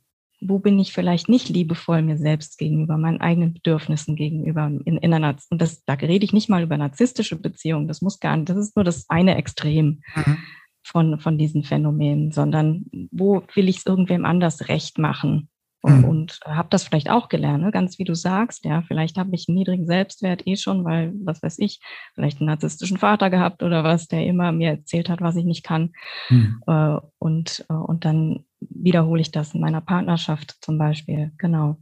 wo 0.47 0.59
bin 0.59 0.79
ich 0.79 0.93
vielleicht 0.93 1.31
nicht 1.31 1.49
liebevoll 1.49 2.03
mir 2.03 2.19
selbst 2.19 2.59
gegenüber, 2.59 2.99
meinen 2.99 3.21
eigenen 3.21 3.55
Bedürfnissen 3.55 4.15
gegenüber 4.15 4.67
in, 4.67 4.99
in 4.99 5.15
einer, 5.15 5.37
und 5.49 5.63
das, 5.63 5.85
da 5.87 5.95
rede 5.95 6.23
ich 6.23 6.35
nicht 6.35 6.51
mal 6.51 6.63
über 6.63 6.77
narzisstische 6.77 7.37
Beziehungen, 7.37 7.89
das 7.89 8.03
muss 8.03 8.21
gar 8.21 8.37
nicht, 8.37 8.51
das 8.51 8.59
ist 8.59 8.77
nur 8.77 8.85
das 8.85 9.09
eine 9.09 9.37
Extrem. 9.37 10.03
Mhm 10.15 10.39
von, 10.85 11.19
von 11.19 11.39
diesen 11.39 11.65
Phänomenen, 11.65 12.31
sondern 12.31 12.85
wo 13.11 13.43
will 13.55 13.69
ich 13.69 13.79
es 13.79 13.87
irgendwem 13.87 14.25
anders 14.25 14.69
recht 14.69 14.99
machen? 14.99 15.49
Und, 15.85 15.99
mhm. 15.99 16.05
und 16.05 16.41
habe 16.47 16.69
das 16.71 16.85
vielleicht 16.85 17.11
auch 17.11 17.29
gelernt, 17.29 17.63
ne? 17.63 17.71
ganz 17.71 17.99
wie 17.99 18.05
du 18.05 18.15
sagst, 18.15 18.65
ja, 18.65 18.81
vielleicht 18.81 19.19
habe 19.19 19.35
ich 19.35 19.49
einen 19.49 19.59
niedrigen 19.59 19.87
Selbstwert 19.87 20.47
eh 20.47 20.57
schon, 20.57 20.83
weil, 20.87 21.13
was 21.23 21.43
weiß 21.43 21.59
ich, 21.59 21.79
vielleicht 22.15 22.41
einen 22.41 22.47
narzisstischen 22.47 22.97
Vater 22.97 23.29
gehabt 23.29 23.63
oder 23.63 23.85
was, 23.85 24.09
der 24.09 24.25
immer 24.25 24.51
mir 24.51 24.71
erzählt 24.71 25.11
hat, 25.11 25.21
was 25.21 25.37
ich 25.37 25.45
nicht 25.45 25.63
kann. 25.63 25.93
Mhm. 26.31 26.63
Äh, 26.67 26.97
und, 27.19 27.67
äh, 27.69 27.75
und 27.75 28.07
dann 28.07 28.47
wiederhole 28.61 29.21
ich 29.21 29.31
das 29.31 29.53
in 29.53 29.61
meiner 29.61 29.83
Partnerschaft 29.83 30.57
zum 30.63 30.79
Beispiel, 30.79 31.33
genau. 31.37 31.77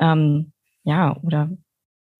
Ähm, 0.00 0.52
ja, 0.82 1.16
oder 1.22 1.50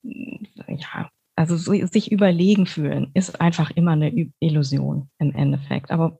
ja, 0.02 1.10
also 1.36 1.56
so, 1.56 1.72
sich 1.86 2.12
überlegen 2.12 2.66
fühlen 2.66 3.10
ist 3.14 3.40
einfach 3.40 3.70
immer 3.72 3.92
eine 3.92 4.30
Illusion 4.40 5.10
im 5.18 5.34
Endeffekt. 5.34 5.90
Aber 5.90 6.18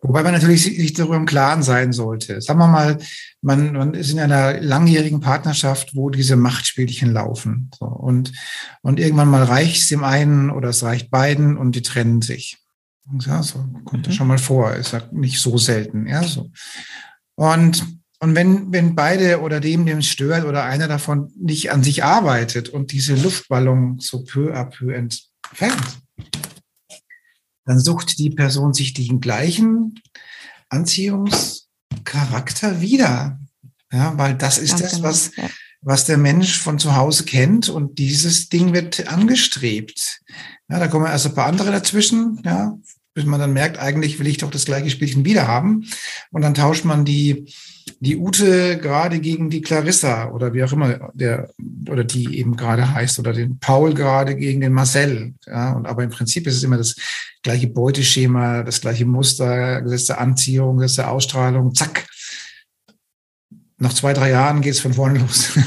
Wobei 0.00 0.22
man 0.22 0.32
natürlich 0.32 0.62
sich 0.62 0.92
darüber 0.92 1.16
im 1.16 1.26
Klaren 1.26 1.62
sein 1.62 1.92
sollte. 1.92 2.40
Sagen 2.40 2.60
wir 2.60 2.68
mal, 2.68 2.98
man, 3.42 3.72
man 3.72 3.94
ist 3.94 4.12
in 4.12 4.20
einer 4.20 4.60
langjährigen 4.60 5.20
Partnerschaft, 5.20 5.96
wo 5.96 6.08
diese 6.10 6.36
Machtspielchen 6.36 7.12
laufen. 7.12 7.70
So, 7.76 7.86
und, 7.86 8.32
und 8.82 9.00
irgendwann 9.00 9.28
mal 9.28 9.42
reicht 9.42 9.82
es 9.82 9.88
dem 9.88 10.04
einen 10.04 10.50
oder 10.50 10.68
es 10.68 10.84
reicht 10.84 11.10
beiden 11.10 11.56
und 11.56 11.74
die 11.74 11.82
trennen 11.82 12.22
sich. 12.22 12.58
Ja, 13.26 13.42
so 13.42 13.58
kommt 13.84 14.02
mhm. 14.02 14.02
das 14.04 14.14
schon 14.14 14.28
mal 14.28 14.38
vor. 14.38 14.74
Ist 14.74 14.92
ja 14.92 15.02
nicht 15.10 15.40
so 15.40 15.58
selten. 15.58 16.06
Ja, 16.06 16.22
so. 16.22 16.50
Und 17.34 17.97
und 18.20 18.34
wenn, 18.34 18.72
wenn 18.72 18.96
beide 18.96 19.40
oder 19.40 19.60
dem, 19.60 19.86
dem 19.86 19.98
es 19.98 20.08
stört 20.08 20.44
oder 20.44 20.64
einer 20.64 20.88
davon 20.88 21.32
nicht 21.36 21.70
an 21.70 21.84
sich 21.84 22.02
arbeitet 22.02 22.68
und 22.68 22.90
diese 22.92 23.14
Luftballon 23.14 24.00
so 24.00 24.24
peu 24.24 24.52
à 24.54 24.64
peu 24.64 24.92
entfernt, 24.92 26.00
dann 27.64 27.78
sucht 27.78 28.18
die 28.18 28.30
Person 28.30 28.74
sich 28.74 28.94
den 28.94 29.20
gleichen 29.20 30.00
Anziehungscharakter 30.68 32.80
wieder. 32.80 33.38
Ja, 33.92 34.18
weil 34.18 34.34
das 34.34 34.58
ist 34.58 34.80
das, 34.80 34.96
genau, 34.96 35.04
was, 35.04 35.30
was 35.80 36.04
der 36.04 36.18
Mensch 36.18 36.58
von 36.58 36.78
zu 36.78 36.96
Hause 36.96 37.24
kennt 37.24 37.68
und 37.68 37.98
dieses 37.98 38.48
Ding 38.48 38.72
wird 38.72 39.06
angestrebt. 39.06 40.20
Ja, 40.68 40.78
da 40.78 40.88
kommen 40.88 41.06
also 41.06 41.28
ein 41.28 41.34
paar 41.34 41.46
andere 41.46 41.70
dazwischen, 41.70 42.40
ja, 42.44 42.76
bis 43.18 43.26
man 43.26 43.40
dann 43.40 43.52
merkt, 43.52 43.80
eigentlich 43.80 44.20
will 44.20 44.28
ich 44.28 44.38
doch 44.38 44.50
das 44.50 44.64
gleiche 44.64 44.90
Spielchen 44.90 45.24
wieder 45.24 45.48
haben. 45.48 45.86
Und 46.30 46.42
dann 46.42 46.54
tauscht 46.54 46.84
man 46.84 47.04
die, 47.04 47.52
die 47.98 48.16
Ute 48.16 48.78
gerade 48.78 49.18
gegen 49.18 49.50
die 49.50 49.60
Clarissa 49.60 50.30
oder 50.30 50.54
wie 50.54 50.62
auch 50.62 50.72
immer 50.72 51.10
der 51.14 51.50
oder 51.90 52.04
die 52.04 52.38
eben 52.38 52.56
gerade 52.56 52.94
heißt 52.94 53.18
oder 53.18 53.32
den 53.32 53.58
Paul 53.58 53.92
gerade 53.92 54.36
gegen 54.36 54.60
den 54.60 54.72
Marcel. 54.72 55.34
Ja, 55.46 55.72
und 55.72 55.86
aber 55.86 56.04
im 56.04 56.10
Prinzip 56.10 56.46
ist 56.46 56.54
es 56.54 56.62
immer 56.62 56.76
das 56.76 56.94
gleiche 57.42 57.66
Beuteschema, 57.66 58.62
das 58.62 58.80
gleiche 58.80 59.04
Muster, 59.04 59.82
Gesetz 59.82 60.06
der 60.06 60.20
Anziehung, 60.20 60.76
Gesetz 60.76 60.94
der 60.94 61.10
Ausstrahlung, 61.10 61.74
zack. 61.74 62.06
Nach 63.78 63.92
zwei, 63.92 64.12
drei 64.12 64.30
Jahren 64.30 64.60
geht 64.60 64.74
es 64.74 64.80
von 64.80 64.94
vorne 64.94 65.18
los. 65.18 65.58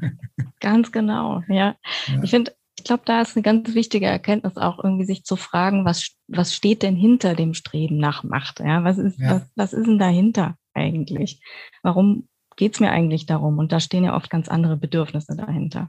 Ganz 0.60 0.90
genau, 0.90 1.44
ja. 1.46 1.76
ja. 2.08 2.22
Ich 2.24 2.30
finde, 2.30 2.52
ich 2.78 2.84
glaube, 2.84 3.02
da 3.06 3.22
ist 3.22 3.36
eine 3.36 3.42
ganz 3.42 3.74
wichtige 3.74 4.06
Erkenntnis 4.06 4.56
auch 4.56 4.82
irgendwie 4.82 5.06
sich 5.06 5.24
zu 5.24 5.36
fragen, 5.36 5.84
was, 5.84 6.10
was 6.28 6.54
steht 6.54 6.82
denn 6.82 6.96
hinter 6.96 7.34
dem 7.34 7.54
Streben 7.54 7.96
nach 7.96 8.22
Macht? 8.22 8.60
Ja, 8.60 8.84
was 8.84 8.98
ist, 8.98 9.18
ja. 9.18 9.36
Was, 9.36 9.50
was 9.56 9.72
ist 9.72 9.86
denn 9.86 9.98
dahinter? 9.98 10.56
eigentlich? 10.76 11.40
Warum 11.82 12.28
geht 12.56 12.74
es 12.74 12.80
mir 12.80 12.90
eigentlich 12.90 13.26
darum? 13.26 13.58
Und 13.58 13.72
da 13.72 13.80
stehen 13.80 14.04
ja 14.04 14.14
oft 14.14 14.30
ganz 14.30 14.48
andere 14.48 14.76
Bedürfnisse 14.76 15.34
dahinter. 15.36 15.88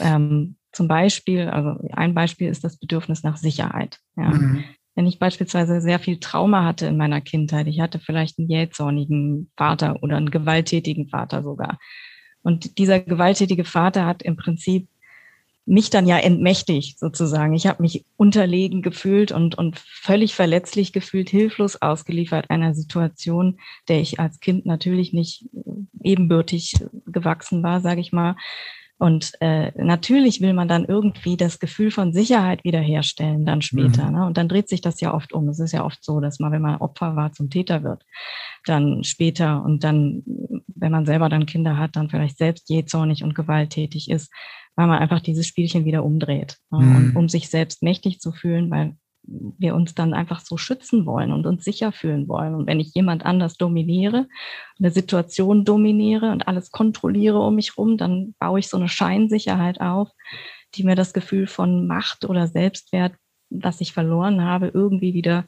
Ähm, 0.00 0.56
zum 0.72 0.88
Beispiel, 0.88 1.48
also 1.48 1.80
ein 1.92 2.14
Beispiel 2.14 2.48
ist 2.48 2.64
das 2.64 2.76
Bedürfnis 2.76 3.22
nach 3.22 3.36
Sicherheit. 3.36 3.98
Ja. 4.16 4.30
Mhm. 4.30 4.64
Wenn 4.94 5.06
ich 5.06 5.18
beispielsweise 5.18 5.80
sehr 5.80 6.00
viel 6.00 6.18
Trauma 6.18 6.64
hatte 6.64 6.86
in 6.86 6.96
meiner 6.96 7.20
Kindheit, 7.20 7.68
ich 7.68 7.80
hatte 7.80 8.00
vielleicht 8.00 8.38
einen 8.38 8.50
jähzornigen 8.50 9.50
Vater 9.56 10.02
oder 10.02 10.16
einen 10.16 10.30
gewalttätigen 10.30 11.08
Vater 11.08 11.42
sogar. 11.42 11.78
Und 12.42 12.78
dieser 12.78 13.00
gewalttätige 13.00 13.64
Vater 13.64 14.06
hat 14.06 14.22
im 14.22 14.36
Prinzip 14.36 14.88
mich 15.68 15.90
dann 15.90 16.06
ja 16.06 16.18
entmächtigt 16.18 16.98
sozusagen. 16.98 17.52
Ich 17.52 17.66
habe 17.66 17.82
mich 17.82 18.04
unterlegen 18.16 18.80
gefühlt 18.80 19.32
und, 19.32 19.56
und 19.56 19.78
völlig 19.78 20.34
verletzlich 20.34 20.92
gefühlt, 20.92 21.28
hilflos 21.28 21.80
ausgeliefert 21.82 22.48
einer 22.48 22.74
Situation, 22.74 23.58
der 23.86 24.00
ich 24.00 24.18
als 24.18 24.40
Kind 24.40 24.64
natürlich 24.64 25.12
nicht 25.12 25.44
ebenbürtig 26.02 26.74
gewachsen 27.06 27.62
war, 27.62 27.80
sage 27.80 28.00
ich 28.00 28.12
mal. 28.12 28.36
Und 28.98 29.32
äh, 29.40 29.70
natürlich 29.76 30.40
will 30.40 30.52
man 30.52 30.66
dann 30.66 30.84
irgendwie 30.84 31.36
das 31.36 31.60
Gefühl 31.60 31.92
von 31.92 32.12
Sicherheit 32.12 32.64
wiederherstellen, 32.64 33.46
dann 33.46 33.62
später. 33.62 34.06
Mhm. 34.06 34.12
Ne? 34.12 34.26
Und 34.26 34.36
dann 34.36 34.48
dreht 34.48 34.68
sich 34.68 34.80
das 34.80 35.00
ja 35.00 35.14
oft 35.14 35.32
um. 35.32 35.48
Es 35.48 35.60
ist 35.60 35.72
ja 35.72 35.84
oft 35.84 36.04
so, 36.04 36.20
dass 36.20 36.40
man, 36.40 36.50
wenn 36.50 36.62
man 36.62 36.80
Opfer 36.80 37.14
war, 37.14 37.32
zum 37.32 37.48
Täter 37.48 37.84
wird. 37.84 38.04
Dann 38.64 39.04
später 39.04 39.64
und 39.64 39.84
dann, 39.84 40.24
wenn 40.66 40.90
man 40.90 41.06
selber 41.06 41.28
dann 41.28 41.46
Kinder 41.46 41.78
hat, 41.78 41.94
dann 41.94 42.10
vielleicht 42.10 42.38
selbst 42.38 42.68
jähzornig 42.68 43.22
und 43.22 43.36
gewalttätig 43.36 44.10
ist, 44.10 44.32
weil 44.74 44.88
man 44.88 44.98
einfach 44.98 45.20
dieses 45.20 45.46
Spielchen 45.46 45.84
wieder 45.84 46.04
umdreht. 46.04 46.58
Ne? 46.72 46.80
Mhm. 46.80 46.96
Und 46.96 47.16
um 47.16 47.28
sich 47.28 47.48
selbst 47.48 47.84
mächtig 47.84 48.20
zu 48.20 48.32
fühlen, 48.32 48.68
weil 48.70 48.96
wir 49.28 49.74
uns 49.74 49.94
dann 49.94 50.14
einfach 50.14 50.40
so 50.40 50.56
schützen 50.56 51.04
wollen 51.04 51.32
und 51.32 51.46
uns 51.46 51.64
sicher 51.64 51.92
fühlen 51.92 52.28
wollen. 52.28 52.54
Und 52.54 52.66
wenn 52.66 52.80
ich 52.80 52.94
jemand 52.94 53.26
anders 53.26 53.56
dominiere, 53.56 54.26
eine 54.78 54.90
Situation 54.90 55.64
dominiere 55.64 56.32
und 56.32 56.48
alles 56.48 56.70
kontrolliere 56.70 57.38
um 57.40 57.56
mich 57.56 57.76
rum, 57.76 57.98
dann 57.98 58.34
baue 58.38 58.60
ich 58.60 58.68
so 58.68 58.76
eine 58.76 58.88
Scheinsicherheit 58.88 59.80
auf, 59.80 60.10
die 60.74 60.84
mir 60.84 60.94
das 60.94 61.12
Gefühl 61.12 61.46
von 61.46 61.86
Macht 61.86 62.24
oder 62.24 62.46
Selbstwert, 62.46 63.14
was 63.50 63.80
ich 63.80 63.92
verloren 63.92 64.42
habe, 64.42 64.68
irgendwie 64.68 65.14
wieder 65.14 65.46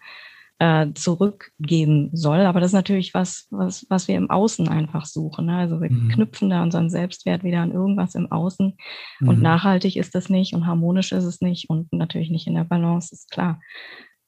äh, 0.60 0.92
zurückgeben 0.94 2.10
soll. 2.12 2.40
Aber 2.40 2.60
das 2.60 2.68
ist 2.68 2.74
natürlich 2.74 3.14
was, 3.14 3.48
was, 3.50 3.86
was 3.88 4.08
wir 4.08 4.16
im 4.16 4.30
Außen 4.30 4.68
einfach 4.68 5.06
suchen. 5.06 5.46
Ne? 5.46 5.56
Also 5.56 5.80
wir 5.80 5.90
mhm. 5.90 6.10
knüpfen 6.10 6.50
da 6.50 6.62
unseren 6.62 6.90
Selbstwert 6.90 7.42
wieder 7.42 7.62
an 7.62 7.72
irgendwas 7.72 8.14
im 8.14 8.30
Außen. 8.30 8.76
Mhm. 9.20 9.28
Und 9.28 9.40
nachhaltig 9.40 9.96
ist 9.96 10.14
das 10.14 10.28
nicht 10.28 10.54
und 10.54 10.66
harmonisch 10.66 11.12
ist 11.12 11.24
es 11.24 11.40
nicht 11.40 11.70
und 11.70 11.90
natürlich 11.94 12.30
nicht 12.30 12.46
in 12.46 12.54
der 12.54 12.64
Balance, 12.64 13.14
ist 13.14 13.30
klar. 13.30 13.58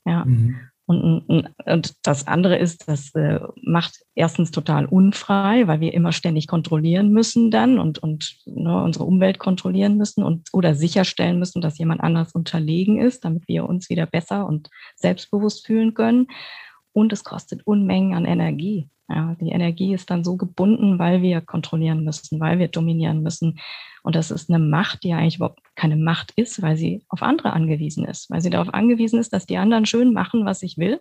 Ja. 0.06 0.24
Mhm. 0.24 0.56
Und, 1.00 1.48
und, 1.64 1.94
das 2.02 2.26
andere 2.26 2.58
ist, 2.58 2.88
das 2.88 3.14
äh, 3.14 3.40
macht 3.62 4.04
erstens 4.14 4.50
total 4.50 4.86
unfrei, 4.86 5.66
weil 5.66 5.80
wir 5.80 5.94
immer 5.94 6.12
ständig 6.12 6.46
kontrollieren 6.46 7.10
müssen 7.10 7.50
dann 7.50 7.78
und, 7.78 7.98
und 7.98 8.36
ne, 8.44 8.82
unsere 8.82 9.04
Umwelt 9.04 9.38
kontrollieren 9.38 9.96
müssen 9.96 10.22
und 10.22 10.48
oder 10.52 10.74
sicherstellen 10.74 11.38
müssen, 11.38 11.60
dass 11.60 11.78
jemand 11.78 12.00
anders 12.02 12.32
unterlegen 12.32 13.00
ist, 13.00 13.24
damit 13.24 13.48
wir 13.48 13.68
uns 13.68 13.88
wieder 13.90 14.06
besser 14.06 14.46
und 14.46 14.68
selbstbewusst 14.96 15.66
fühlen 15.66 15.94
können. 15.94 16.28
Und 16.92 17.12
es 17.12 17.24
kostet 17.24 17.66
Unmengen 17.66 18.14
an 18.14 18.24
Energie. 18.24 18.88
Ja, 19.14 19.36
die 19.40 19.50
Energie 19.50 19.92
ist 19.92 20.10
dann 20.10 20.24
so 20.24 20.36
gebunden, 20.36 20.98
weil 20.98 21.20
wir 21.20 21.40
kontrollieren 21.40 22.04
müssen, 22.04 22.40
weil 22.40 22.58
wir 22.58 22.68
dominieren 22.68 23.22
müssen. 23.22 23.58
Und 24.02 24.16
das 24.16 24.30
ist 24.30 24.48
eine 24.48 24.58
Macht, 24.58 25.04
die 25.04 25.12
eigentlich 25.12 25.36
überhaupt 25.36 25.60
keine 25.76 25.96
Macht 25.96 26.32
ist, 26.36 26.62
weil 26.62 26.76
sie 26.76 27.04
auf 27.08 27.22
andere 27.22 27.52
angewiesen 27.52 28.04
ist, 28.04 28.30
weil 28.30 28.40
sie 28.40 28.50
darauf 28.50 28.72
angewiesen 28.72 29.20
ist, 29.20 29.32
dass 29.32 29.46
die 29.46 29.58
anderen 29.58 29.86
schön 29.86 30.12
machen, 30.12 30.44
was 30.44 30.62
ich 30.62 30.78
will 30.78 31.00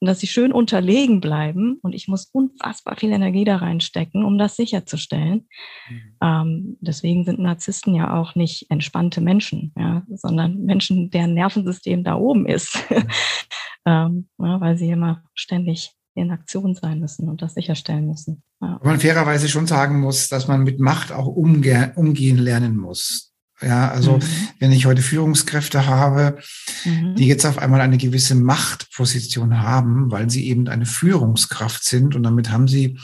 und 0.00 0.08
dass 0.08 0.20
sie 0.20 0.26
schön 0.26 0.52
unterlegen 0.52 1.20
bleiben. 1.20 1.78
Und 1.82 1.94
ich 1.94 2.08
muss 2.08 2.26
unfassbar 2.32 2.96
viel 2.96 3.12
Energie 3.12 3.44
da 3.44 3.56
reinstecken, 3.56 4.24
um 4.24 4.36
das 4.36 4.56
sicherzustellen. 4.56 5.48
Mhm. 5.88 6.16
Ähm, 6.22 6.76
deswegen 6.80 7.24
sind 7.24 7.38
Narzissten 7.38 7.94
ja 7.94 8.18
auch 8.18 8.34
nicht 8.34 8.70
entspannte 8.70 9.20
Menschen, 9.20 9.72
ja, 9.78 10.02
sondern 10.08 10.64
Menschen, 10.64 11.10
deren 11.10 11.34
Nervensystem 11.34 12.04
da 12.04 12.16
oben 12.16 12.46
ist, 12.46 12.78
mhm. 12.90 13.08
ähm, 13.86 14.28
ja, 14.38 14.60
weil 14.60 14.76
sie 14.76 14.90
immer 14.90 15.22
ständig 15.34 15.94
in 16.14 16.30
Aktion 16.30 16.74
sein 16.74 17.00
müssen 17.00 17.28
und 17.28 17.42
das 17.42 17.54
sicherstellen 17.54 18.06
müssen. 18.06 18.42
Ja. 18.60 18.80
Man 18.82 19.00
fairerweise 19.00 19.48
schon 19.48 19.66
sagen 19.66 20.00
muss, 20.00 20.28
dass 20.28 20.48
man 20.48 20.62
mit 20.62 20.78
Macht 20.78 21.12
auch 21.12 21.26
umge 21.26 21.92
umgehen 21.96 22.38
lernen 22.38 22.76
muss. 22.76 23.32
Ja, 23.60 23.88
also 23.88 24.16
mhm. 24.16 24.22
wenn 24.58 24.72
ich 24.72 24.86
heute 24.86 25.02
Führungskräfte 25.02 25.86
habe, 25.86 26.38
mhm. 26.84 27.14
die 27.16 27.26
jetzt 27.26 27.46
auf 27.46 27.58
einmal 27.58 27.80
eine 27.80 27.98
gewisse 27.98 28.34
Machtposition 28.34 29.62
haben, 29.62 30.10
weil 30.10 30.28
sie 30.28 30.48
eben 30.48 30.68
eine 30.68 30.86
Führungskraft 30.86 31.84
sind 31.84 32.16
und 32.16 32.24
damit 32.24 32.50
haben 32.50 32.68
sie 32.68 32.98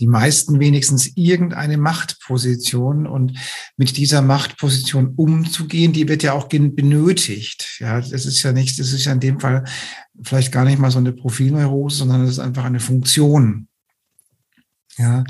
die 0.00 0.06
meisten 0.06 0.60
wenigstens 0.60 1.12
irgendeine 1.16 1.76
Machtposition 1.76 3.06
und 3.06 3.38
mit 3.76 3.96
dieser 3.96 4.22
Machtposition 4.22 5.14
umzugehen, 5.16 5.92
die 5.92 6.08
wird 6.08 6.22
ja 6.22 6.32
auch 6.32 6.48
benötigt. 6.48 7.78
Ja, 7.80 8.00
das 8.00 8.26
ist 8.26 8.42
ja 8.42 8.52
nicht, 8.52 8.78
das 8.78 8.92
ist 8.92 9.04
ja 9.04 9.12
in 9.12 9.20
dem 9.20 9.40
Fall 9.40 9.64
vielleicht 10.22 10.52
gar 10.52 10.64
nicht 10.64 10.78
mal 10.78 10.90
so 10.90 10.98
eine 10.98 11.12
Profilneurose, 11.12 11.98
sondern 11.98 12.22
das 12.22 12.32
ist 12.32 12.38
einfach 12.38 12.64
eine 12.64 12.80
Funktion. 12.80 13.68
Ja, 14.98 15.22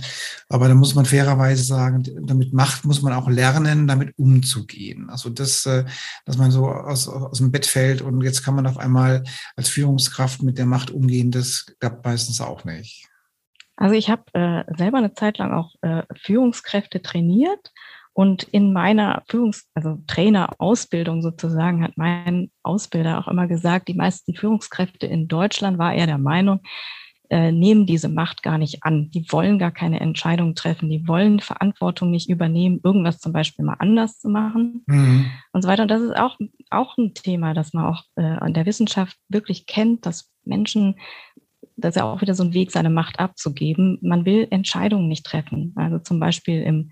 aber 0.48 0.66
da 0.68 0.74
muss 0.74 0.94
man 0.94 1.04
fairerweise 1.04 1.62
sagen, 1.62 2.02
damit 2.26 2.54
Macht 2.54 2.86
muss 2.86 3.02
man 3.02 3.12
auch 3.12 3.28
lernen, 3.28 3.86
damit 3.86 4.14
umzugehen. 4.16 5.10
Also 5.10 5.28
das, 5.28 5.66
äh, 5.66 5.84
dass 6.24 6.38
man 6.38 6.50
so 6.50 6.68
aus, 6.68 7.06
aus 7.06 7.36
dem 7.36 7.52
Bett 7.52 7.66
fällt 7.66 8.00
und 8.00 8.22
jetzt 8.22 8.42
kann 8.42 8.54
man 8.54 8.66
auf 8.66 8.78
einmal 8.78 9.24
als 9.56 9.68
Führungskraft 9.68 10.42
mit 10.42 10.56
der 10.56 10.64
Macht 10.64 10.90
umgehen, 10.90 11.30
das 11.30 11.66
klappt 11.80 12.02
meistens 12.06 12.40
auch 12.40 12.64
nicht. 12.64 13.08
Also 13.78 13.94
ich 13.94 14.10
habe 14.10 14.22
äh, 14.32 14.64
selber 14.76 14.98
eine 14.98 15.14
Zeit 15.14 15.38
lang 15.38 15.52
auch 15.52 15.74
äh, 15.82 16.02
Führungskräfte 16.16 17.00
trainiert 17.00 17.72
und 18.12 18.42
in 18.42 18.72
meiner 18.72 19.22
Führungs-, 19.28 19.66
also 19.74 19.98
Trainerausbildung 20.08 21.22
sozusagen 21.22 21.84
hat 21.84 21.92
mein 21.96 22.50
Ausbilder 22.64 23.18
auch 23.18 23.28
immer 23.28 23.46
gesagt, 23.46 23.86
die 23.86 23.94
meisten 23.94 24.34
Führungskräfte 24.34 25.06
in 25.06 25.28
Deutschland 25.28 25.78
war 25.78 25.94
er 25.94 26.06
der 26.06 26.18
Meinung, 26.18 26.60
äh, 27.30 27.52
nehmen 27.52 27.86
diese 27.86 28.08
Macht 28.08 28.42
gar 28.42 28.58
nicht 28.58 28.82
an. 28.82 29.12
Die 29.12 29.24
wollen 29.30 29.60
gar 29.60 29.70
keine 29.70 30.00
Entscheidung 30.00 30.56
treffen. 30.56 30.90
Die 30.90 31.06
wollen 31.06 31.38
Verantwortung 31.38 32.10
nicht 32.10 32.28
übernehmen, 32.28 32.80
irgendwas 32.82 33.20
zum 33.20 33.32
Beispiel 33.32 33.64
mal 33.64 33.76
anders 33.78 34.18
zu 34.18 34.28
machen 34.28 34.82
mhm. 34.86 35.30
und 35.52 35.62
so 35.62 35.68
weiter. 35.68 35.82
Und 35.82 35.90
das 35.90 36.02
ist 36.02 36.16
auch, 36.16 36.36
auch 36.70 36.98
ein 36.98 37.14
Thema, 37.14 37.54
das 37.54 37.72
man 37.72 37.84
auch 37.84 38.02
äh, 38.16 38.22
an 38.22 38.52
der 38.52 38.66
Wissenschaft 38.66 39.16
wirklich 39.28 39.66
kennt, 39.66 40.06
dass 40.06 40.32
Menschen 40.42 40.96
das 41.78 41.94
ist 41.94 42.00
ja 42.00 42.04
auch 42.04 42.20
wieder 42.20 42.34
so 42.34 42.42
ein 42.42 42.54
Weg, 42.54 42.72
seine 42.72 42.90
Macht 42.90 43.20
abzugeben. 43.20 43.98
Man 44.02 44.24
will 44.24 44.46
Entscheidungen 44.50 45.08
nicht 45.08 45.24
treffen. 45.24 45.72
Also 45.76 45.98
zum 45.98 46.18
Beispiel 46.20 46.62
im 46.62 46.90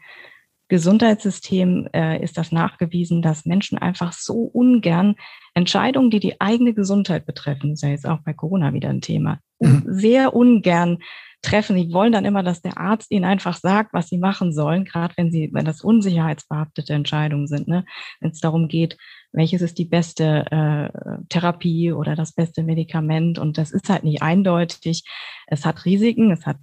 Gesundheitssystem 0.68 1.88
äh, 1.92 2.22
ist 2.22 2.36
das 2.36 2.50
nachgewiesen, 2.50 3.22
dass 3.22 3.46
Menschen 3.46 3.78
einfach 3.78 4.12
so 4.12 4.42
ungern 4.42 5.14
Entscheidungen, 5.54 6.10
die 6.10 6.20
die 6.20 6.40
eigene 6.40 6.74
Gesundheit 6.74 7.24
betreffen, 7.24 7.70
das 7.70 7.78
ist 7.78 7.82
ja 7.82 7.88
jetzt 7.90 8.06
auch 8.06 8.20
bei 8.24 8.32
Corona 8.32 8.72
wieder 8.72 8.88
ein 8.88 9.00
Thema, 9.00 9.38
mhm. 9.60 9.84
sehr 9.86 10.34
ungern 10.34 10.98
treffen. 11.42 11.76
Die 11.76 11.92
wollen 11.92 12.12
dann 12.12 12.24
immer, 12.24 12.42
dass 12.42 12.62
der 12.62 12.78
Arzt 12.78 13.10
ihnen 13.10 13.24
einfach 13.24 13.56
sagt, 13.56 13.92
was 13.92 14.08
sie 14.08 14.18
machen 14.18 14.52
sollen, 14.52 14.84
gerade 14.84 15.14
wenn 15.16 15.30
sie, 15.30 15.50
wenn 15.52 15.64
das 15.64 15.82
unsicherheitsbehaftete 15.82 16.92
Entscheidungen 16.92 17.46
sind, 17.46 17.68
ne? 17.68 17.84
wenn 18.20 18.30
es 18.30 18.40
darum 18.40 18.68
geht, 18.68 18.96
welches 19.32 19.62
ist 19.62 19.78
die 19.78 19.84
beste 19.84 20.46
äh, 20.50 21.22
Therapie 21.28 21.92
oder 21.92 22.16
das 22.16 22.32
beste 22.32 22.62
Medikament. 22.62 23.38
Und 23.38 23.58
das 23.58 23.70
ist 23.70 23.88
halt 23.88 24.02
nicht 24.02 24.22
eindeutig. 24.22 25.04
Es 25.46 25.64
hat 25.64 25.84
Risiken, 25.84 26.32
es 26.32 26.46
hat 26.46 26.56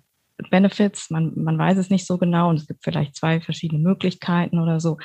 Benefits, 0.50 1.10
man, 1.10 1.32
man 1.36 1.58
weiß 1.58 1.78
es 1.78 1.90
nicht 1.90 2.06
so 2.06 2.18
genau 2.18 2.50
und 2.50 2.58
es 2.58 2.68
gibt 2.68 2.84
vielleicht 2.84 3.16
zwei 3.16 3.40
verschiedene 3.42 3.82
Möglichkeiten 3.82 4.60
oder 4.60 4.80
so. 4.80 4.98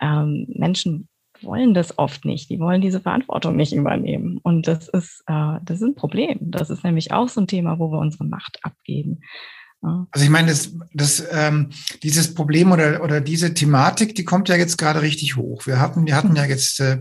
Ähm, 0.00 0.46
Menschen 0.48 1.08
wollen 1.42 1.74
das 1.74 1.98
oft 1.98 2.24
nicht. 2.24 2.50
Die 2.50 2.58
wollen 2.58 2.80
diese 2.80 3.00
Verantwortung 3.00 3.56
nicht 3.56 3.72
übernehmen. 3.72 4.38
Und 4.42 4.66
das 4.66 4.88
ist, 4.88 5.22
äh, 5.26 5.58
das 5.62 5.80
ist 5.80 5.88
ein 5.88 5.94
Problem. 5.94 6.38
Das 6.40 6.70
ist 6.70 6.84
nämlich 6.84 7.12
auch 7.12 7.28
so 7.28 7.40
ein 7.40 7.46
Thema, 7.46 7.78
wo 7.78 7.90
wir 7.90 7.98
unsere 7.98 8.24
Macht 8.24 8.58
abgeben. 8.62 9.20
Also 10.10 10.24
ich 10.24 10.30
meine, 10.30 10.48
das, 10.48 10.70
das, 10.92 11.22
ähm, 11.30 11.70
dieses 12.02 12.34
Problem 12.34 12.72
oder, 12.72 13.02
oder 13.02 13.20
diese 13.20 13.54
Thematik, 13.54 14.14
die 14.14 14.24
kommt 14.24 14.48
ja 14.48 14.56
jetzt 14.56 14.78
gerade 14.78 15.02
richtig 15.02 15.36
hoch. 15.36 15.66
Wir 15.66 15.78
hatten, 15.78 16.06
wir 16.06 16.16
hatten 16.16 16.34
ja 16.36 16.44
jetzt 16.44 16.80
äh, 16.80 17.00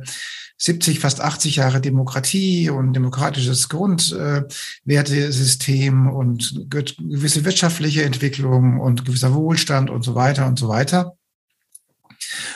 70, 0.57 0.99
fast 0.99 1.21
80 1.21 1.57
Jahre 1.57 1.81
Demokratie 1.81 2.69
und 2.69 2.93
demokratisches 2.93 3.67
Grundwertesystem 3.69 6.07
äh, 6.07 6.11
und 6.11 6.69
gewisse 6.69 7.45
wirtschaftliche 7.45 8.03
Entwicklung 8.03 8.79
und 8.79 9.05
gewisser 9.05 9.33
Wohlstand 9.33 9.89
und 9.89 10.03
so 10.03 10.13
weiter 10.15 10.45
und 10.47 10.59
so 10.59 10.69
weiter. 10.69 11.17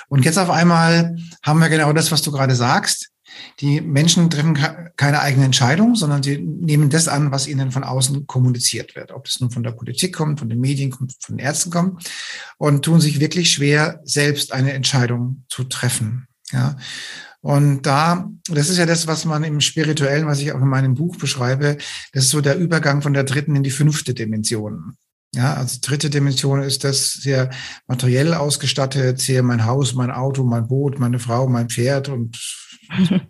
Und 0.07 0.25
jetzt 0.25 0.37
auf 0.37 0.49
einmal 0.49 1.15
haben 1.43 1.59
wir 1.59 1.69
genau 1.69 1.93
das, 1.93 2.11
was 2.11 2.21
du 2.21 2.31
gerade 2.31 2.55
sagst. 2.55 3.11
Die 3.59 3.81
Menschen 3.81 4.29
treffen 4.29 4.57
keine 4.95 5.21
eigene 5.21 5.45
Entscheidung, 5.45 5.95
sondern 5.95 6.23
sie 6.23 6.37
nehmen 6.37 6.89
das 6.89 7.07
an, 7.07 7.31
was 7.31 7.47
ihnen 7.47 7.71
von 7.71 7.83
außen 7.83 8.27
kommuniziert 8.27 8.95
wird. 8.95 9.11
Ob 9.11 9.25
das 9.25 9.39
nun 9.39 9.51
von 9.51 9.63
der 9.63 9.71
Politik 9.71 10.15
kommt, 10.15 10.39
von 10.39 10.49
den 10.49 10.59
Medien 10.59 10.91
kommt, 10.91 11.15
von 11.19 11.37
den 11.37 11.45
Ärzten 11.45 11.71
kommt 11.71 12.09
und 12.57 12.83
tun 12.83 13.01
sich 13.01 13.19
wirklich 13.19 13.51
schwer, 13.51 14.01
selbst 14.03 14.53
eine 14.53 14.73
Entscheidung 14.73 15.43
zu 15.49 15.63
treffen. 15.63 16.27
Ja. 16.51 16.77
Und 17.41 17.83
da, 17.83 18.29
das 18.49 18.69
ist 18.69 18.77
ja 18.77 18.85
das, 18.85 19.07
was 19.07 19.25
man 19.25 19.43
im 19.43 19.61
Spirituellen, 19.61 20.27
was 20.27 20.39
ich 20.39 20.51
auch 20.51 20.61
in 20.61 20.67
meinem 20.67 20.95
Buch 20.95 21.17
beschreibe, 21.17 21.77
das 22.13 22.25
ist 22.25 22.31
so 22.31 22.41
der 22.41 22.57
Übergang 22.57 23.01
von 23.01 23.13
der 23.13 23.23
dritten 23.23 23.55
in 23.55 23.63
die 23.63 23.71
fünfte 23.71 24.13
Dimension. 24.13 24.97
Ja, 25.35 25.55
also 25.55 25.79
dritte 25.81 26.09
Dimension 26.09 26.61
ist 26.61 26.83
das 26.83 27.13
sehr 27.13 27.49
materiell 27.85 28.33
ausgestattet, 28.33 29.19
sehr 29.19 29.43
mein 29.43 29.65
Haus, 29.65 29.93
mein 29.93 30.11
Auto, 30.11 30.43
mein 30.43 30.67
Boot, 30.67 30.99
meine 30.99 31.19
Frau, 31.19 31.47
mein 31.47 31.69
Pferd 31.69 32.09
und 32.09 32.37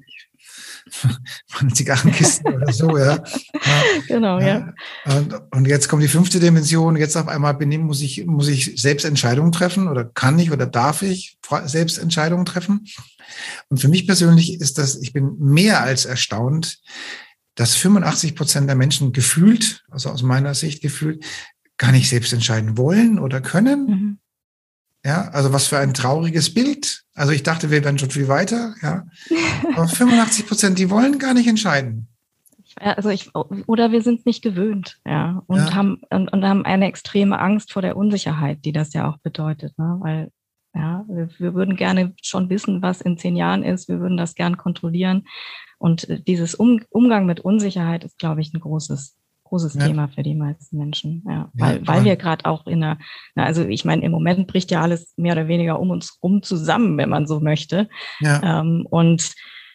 von 1.47 1.73
Zigarrenkisten 1.73 2.53
oder 2.53 2.71
so, 2.71 2.97
ja. 2.97 3.21
Genau, 4.07 4.39
ja. 4.39 4.73
Und, 5.05 5.35
und, 5.51 5.67
jetzt 5.67 5.87
kommt 5.89 6.03
die 6.03 6.07
fünfte 6.07 6.39
Dimension. 6.39 6.95
Jetzt 6.95 7.17
auf 7.17 7.27
einmal 7.27 7.55
bin 7.55 7.71
ich, 7.71 7.79
muss 7.79 8.01
ich, 8.01 8.25
muss 8.25 8.47
ich 8.47 8.79
selbst 8.79 9.03
Entscheidungen 9.03 9.51
treffen 9.51 9.87
oder 9.87 10.05
kann 10.05 10.39
ich 10.39 10.51
oder 10.51 10.65
darf 10.65 11.01
ich 11.01 11.37
selbst 11.65 11.97
Entscheidungen 11.97 12.45
treffen? 12.45 12.85
Und 13.69 13.79
für 13.79 13.87
mich 13.87 14.07
persönlich 14.07 14.61
ist 14.61 14.77
das, 14.77 15.01
ich 15.01 15.13
bin 15.13 15.35
mehr 15.39 15.81
als 15.81 16.05
erstaunt, 16.05 16.79
dass 17.55 17.75
85 17.75 18.35
Prozent 18.35 18.69
der 18.69 18.75
Menschen 18.75 19.13
gefühlt, 19.13 19.83
also 19.89 20.09
aus 20.09 20.21
meiner 20.21 20.53
Sicht 20.53 20.81
gefühlt, 20.81 21.25
gar 21.77 21.91
nicht 21.91 22.09
selbst 22.09 22.33
entscheiden 22.33 22.77
wollen 22.77 23.19
oder 23.19 23.41
können. 23.41 23.85
Mhm. 23.85 24.19
Ja, 25.05 25.29
also 25.29 25.53
was 25.53 25.67
für 25.67 25.77
ein 25.77 25.93
trauriges 25.93 26.53
Bild. 26.53 27.03
Also 27.13 27.31
ich 27.31 27.43
dachte, 27.43 27.71
wir 27.71 27.83
wären 27.83 27.97
schon 27.97 28.09
viel 28.09 28.27
weiter, 28.27 28.75
ja. 28.81 29.05
Aber 29.73 29.87
85 29.87 30.47
Prozent, 30.47 30.79
die 30.79 30.89
wollen 30.89 31.19
gar 31.19 31.33
nicht 31.33 31.47
entscheiden. 31.47 32.07
Also 32.75 33.09
ich, 33.09 33.33
oder 33.33 33.91
wir 33.91 34.01
sind 34.01 34.25
nicht 34.25 34.43
gewöhnt, 34.43 34.99
ja, 35.05 35.41
und 35.47 35.57
ja. 35.57 35.73
haben 35.73 36.01
und, 36.11 36.31
und, 36.31 36.45
haben 36.45 36.63
eine 36.63 36.85
extreme 36.85 37.39
Angst 37.39 37.73
vor 37.73 37.81
der 37.81 37.97
Unsicherheit, 37.97 38.65
die 38.65 38.71
das 38.71 38.93
ja 38.93 39.09
auch 39.09 39.17
bedeutet, 39.17 39.77
ne? 39.79 39.97
Weil 39.99 40.31
ja, 40.75 41.03
wir, 41.07 41.29
wir 41.39 41.53
würden 41.55 41.75
gerne 41.75 42.13
schon 42.21 42.49
wissen, 42.49 42.83
was 42.83 43.01
in 43.01 43.17
zehn 43.17 43.35
Jahren 43.35 43.63
ist. 43.63 43.87
Wir 43.87 43.99
würden 43.99 44.17
das 44.17 44.35
gern 44.35 44.57
kontrollieren. 44.57 45.25
Und 45.79 46.07
dieses 46.27 46.53
um 46.53 46.81
Umgang 46.89 47.25
mit 47.25 47.39
Unsicherheit 47.39 48.03
ist, 48.03 48.19
glaube 48.19 48.41
ich, 48.41 48.53
ein 48.53 48.59
großes 48.59 49.15
großes 49.47 49.75
ja. 49.75 49.87
Thema 49.87 50.07
für 50.07 50.23
die 50.23 50.35
meisten 50.35 50.77
Menschen. 50.77 51.23
Ja, 51.27 51.51
weil, 51.53 51.77
ja, 51.77 51.87
weil 51.87 52.03
wir 52.03 52.15
gerade 52.15 52.45
auch 52.45 52.67
in 52.67 52.83
einer, 52.83 52.97
na, 53.35 53.45
also 53.45 53.63
ich 53.65 53.85
meine, 53.85 54.03
im 54.03 54.11
Moment 54.11 54.47
bricht 54.47 54.71
ja 54.71 54.81
alles 54.81 55.13
mehr 55.17 55.33
oder 55.33 55.47
weniger 55.47 55.79
um 55.79 55.89
uns 55.89 56.19
rum 56.21 56.41
zusammen, 56.43 56.97
wenn 56.97 57.09
man 57.09 57.27
so 57.27 57.39
möchte. 57.39 57.89
Ja. 58.19 58.61
Ähm, 58.61 58.85
und 58.89 59.33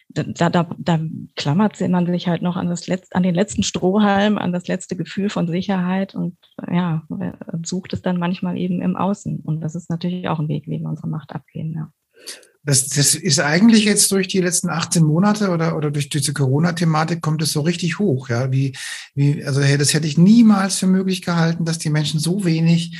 da, 0.09 0.49
da, 0.49 0.67
da 0.77 0.99
klammert 1.35 1.79
man 1.81 2.05
sich 2.05 2.27
halt 2.27 2.41
noch 2.41 2.55
an, 2.55 2.69
das 2.69 2.87
letzte, 2.87 3.15
an 3.15 3.23
den 3.23 3.33
letzten 3.33 3.63
Strohhalm, 3.63 4.37
an 4.37 4.51
das 4.53 4.67
letzte 4.67 4.95
Gefühl 4.95 5.29
von 5.29 5.47
Sicherheit 5.47 6.13
und 6.13 6.37
ja, 6.71 7.03
sucht 7.63 7.93
es 7.93 8.01
dann 8.01 8.19
manchmal 8.19 8.57
eben 8.57 8.81
im 8.81 8.95
Außen. 8.95 9.39
Und 9.39 9.61
das 9.61 9.75
ist 9.75 9.89
natürlich 9.89 10.27
auch 10.27 10.39
ein 10.39 10.49
Weg, 10.49 10.67
wie 10.67 10.79
wir 10.79 10.87
unsere 10.87 11.07
Macht 11.07 11.33
abgehen. 11.33 11.73
Ja. 11.73 11.89
Das, 12.65 12.87
das 12.87 13.13
ist 13.15 13.41
eigentlich 13.41 13.83
jetzt 13.83 14.09
durch 14.11 14.29
die 14.29 14.39
letzten 14.39 14.69
18 14.69 15.03
Monate 15.03 15.49
oder, 15.49 15.75
oder 15.75 15.91
durch 15.91 16.07
diese 16.07 16.33
Corona-Thematik 16.33 17.21
kommt 17.21 17.41
es 17.41 17.51
so 17.51 17.61
richtig 17.61 17.99
hoch. 17.99 18.29
Ja, 18.29 18.51
wie, 18.51 18.73
wie, 19.15 19.43
also 19.43 19.59
das 19.61 19.93
hätte 19.93 20.07
ich 20.07 20.17
niemals 20.17 20.79
für 20.79 20.87
möglich 20.87 21.21
gehalten, 21.21 21.65
dass 21.65 21.77
die 21.77 21.89
Menschen 21.89 22.19
so 22.21 22.45
wenig 22.45 22.97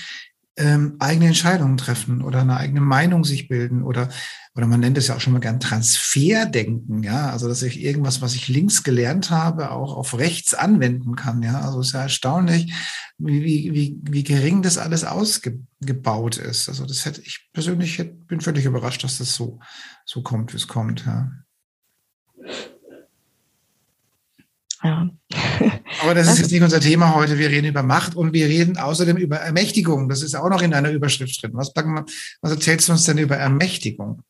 ähm, 0.57 0.95
eigene 0.99 1.27
Entscheidungen 1.27 1.77
treffen 1.77 2.21
oder 2.21 2.41
eine 2.41 2.57
eigene 2.57 2.81
Meinung 2.81 3.23
sich 3.23 3.47
bilden 3.47 3.83
oder 3.83 4.09
oder 4.55 4.67
man 4.67 4.81
nennt 4.81 4.99
es 4.99 5.07
ja 5.07 5.15
auch 5.15 5.19
schon 5.19 5.33
mal 5.33 5.39
gern 5.39 5.59
Transferdenken, 5.59 7.01
ja, 7.01 7.31
also 7.31 7.47
dass 7.47 7.63
ich 7.63 7.81
irgendwas, 7.81 8.21
was 8.21 8.35
ich 8.35 8.49
links 8.49 8.83
gelernt 8.83 9.31
habe, 9.31 9.71
auch 9.71 9.95
auf 9.95 10.15
rechts 10.17 10.53
anwenden 10.53 11.15
kann, 11.15 11.41
ja, 11.41 11.61
also 11.61 11.79
es 11.79 11.87
ist 11.87 11.93
ja 11.93 12.01
erstaunlich, 12.01 12.71
wie, 13.17 13.43
wie, 13.43 13.73
wie, 13.73 13.97
wie 14.03 14.23
gering 14.23 14.61
das 14.61 14.77
alles 14.77 15.05
ausgebaut 15.05 16.37
ist. 16.37 16.69
Also 16.69 16.85
das 16.85 17.05
hätte 17.05 17.21
ich 17.21 17.49
persönlich 17.51 17.97
bin 18.27 18.41
völlig 18.41 18.65
überrascht, 18.65 19.03
dass 19.03 19.17
das 19.17 19.33
so, 19.33 19.59
so 20.05 20.21
kommt, 20.21 20.53
wie 20.53 20.57
es 20.57 20.67
kommt, 20.67 21.03
ja. 21.05 21.31
Ja. 24.83 25.09
Aber 26.01 26.13
das 26.13 26.27
ist 26.27 26.39
jetzt 26.39 26.51
nicht 26.51 26.62
unser 26.62 26.79
Thema 26.79 27.15
heute. 27.15 27.38
Wir 27.38 27.49
reden 27.49 27.67
über 27.67 27.84
Macht 27.84 28.15
und 28.15 28.34
wir 28.34 28.47
reden 28.47 28.77
außerdem 28.77 29.17
über 29.17 29.38
Ermächtigung. 29.38 30.10
Das 30.10 30.21
ist 30.21 30.36
auch 30.36 30.49
noch 30.49 30.62
in 30.62 30.73
einer 30.73 30.91
Überschrift 30.91 31.41
drin. 31.41 31.51
Was, 31.53 31.73
was 32.41 32.51
erzählst 32.51 32.88
du 32.88 32.93
uns 32.93 33.03
denn 33.03 33.17
über 33.17 33.36
Ermächtigung? 33.36 34.21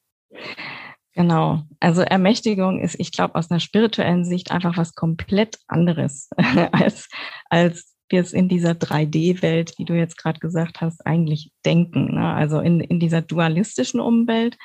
Genau. 1.13 1.63
Also 1.79 2.01
Ermächtigung 2.01 2.81
ist, 2.81 2.95
ich 2.99 3.11
glaube, 3.11 3.35
aus 3.35 3.51
einer 3.51 3.59
spirituellen 3.59 4.25
Sicht 4.25 4.51
einfach 4.51 4.77
was 4.77 4.95
komplett 4.95 5.59
anderes, 5.67 6.29
als, 6.71 7.07
als 7.49 7.93
wir 8.09 8.21
es 8.21 8.33
in 8.33 8.49
dieser 8.49 8.71
3D-Welt, 8.71 9.73
wie 9.77 9.85
du 9.85 9.93
jetzt 9.93 10.17
gerade 10.17 10.39
gesagt 10.39 10.81
hast, 10.81 11.05
eigentlich 11.05 11.51
denken. 11.65 12.15
Ne? 12.15 12.33
Also 12.33 12.59
in, 12.59 12.79
in 12.79 12.99
dieser 12.99 13.21
dualistischen 13.21 13.99
Umwelt 13.99 14.57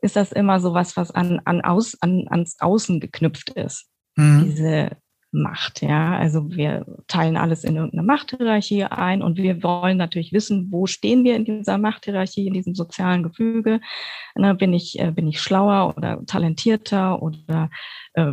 ist 0.00 0.16
das 0.16 0.32
immer 0.32 0.60
so 0.60 0.74
was, 0.74 0.96
was 0.96 1.10
an, 1.10 1.40
an 1.44 1.60
aus, 1.62 1.96
an, 2.00 2.26
ans 2.28 2.56
Außen 2.60 3.00
geknüpft 3.00 3.50
ist. 3.50 3.86
Mhm. 4.16 4.44
Diese 4.44 4.90
Macht. 5.32 5.82
Ja, 5.82 6.16
also 6.16 6.50
wir 6.50 6.86
teilen 7.08 7.36
alles 7.36 7.64
in 7.64 7.76
irgendeine 7.76 8.04
Machthierarchie 8.04 8.84
ein 8.84 9.22
und 9.22 9.36
wir 9.36 9.62
wollen 9.62 9.96
natürlich 9.96 10.32
wissen, 10.32 10.68
wo 10.70 10.86
stehen 10.86 11.24
wir 11.24 11.36
in 11.36 11.44
dieser 11.44 11.78
Machthierarchie, 11.78 12.46
in 12.46 12.54
diesem 12.54 12.74
sozialen 12.74 13.22
Gefüge. 13.22 13.80
Na, 14.34 14.54
bin 14.54 14.72
ich 14.72 14.98
äh, 14.98 15.10
bin 15.10 15.26
ich 15.26 15.40
schlauer 15.40 15.94
oder 15.96 16.24
talentierter 16.26 17.20
oder 17.22 17.70
äh, 18.14 18.32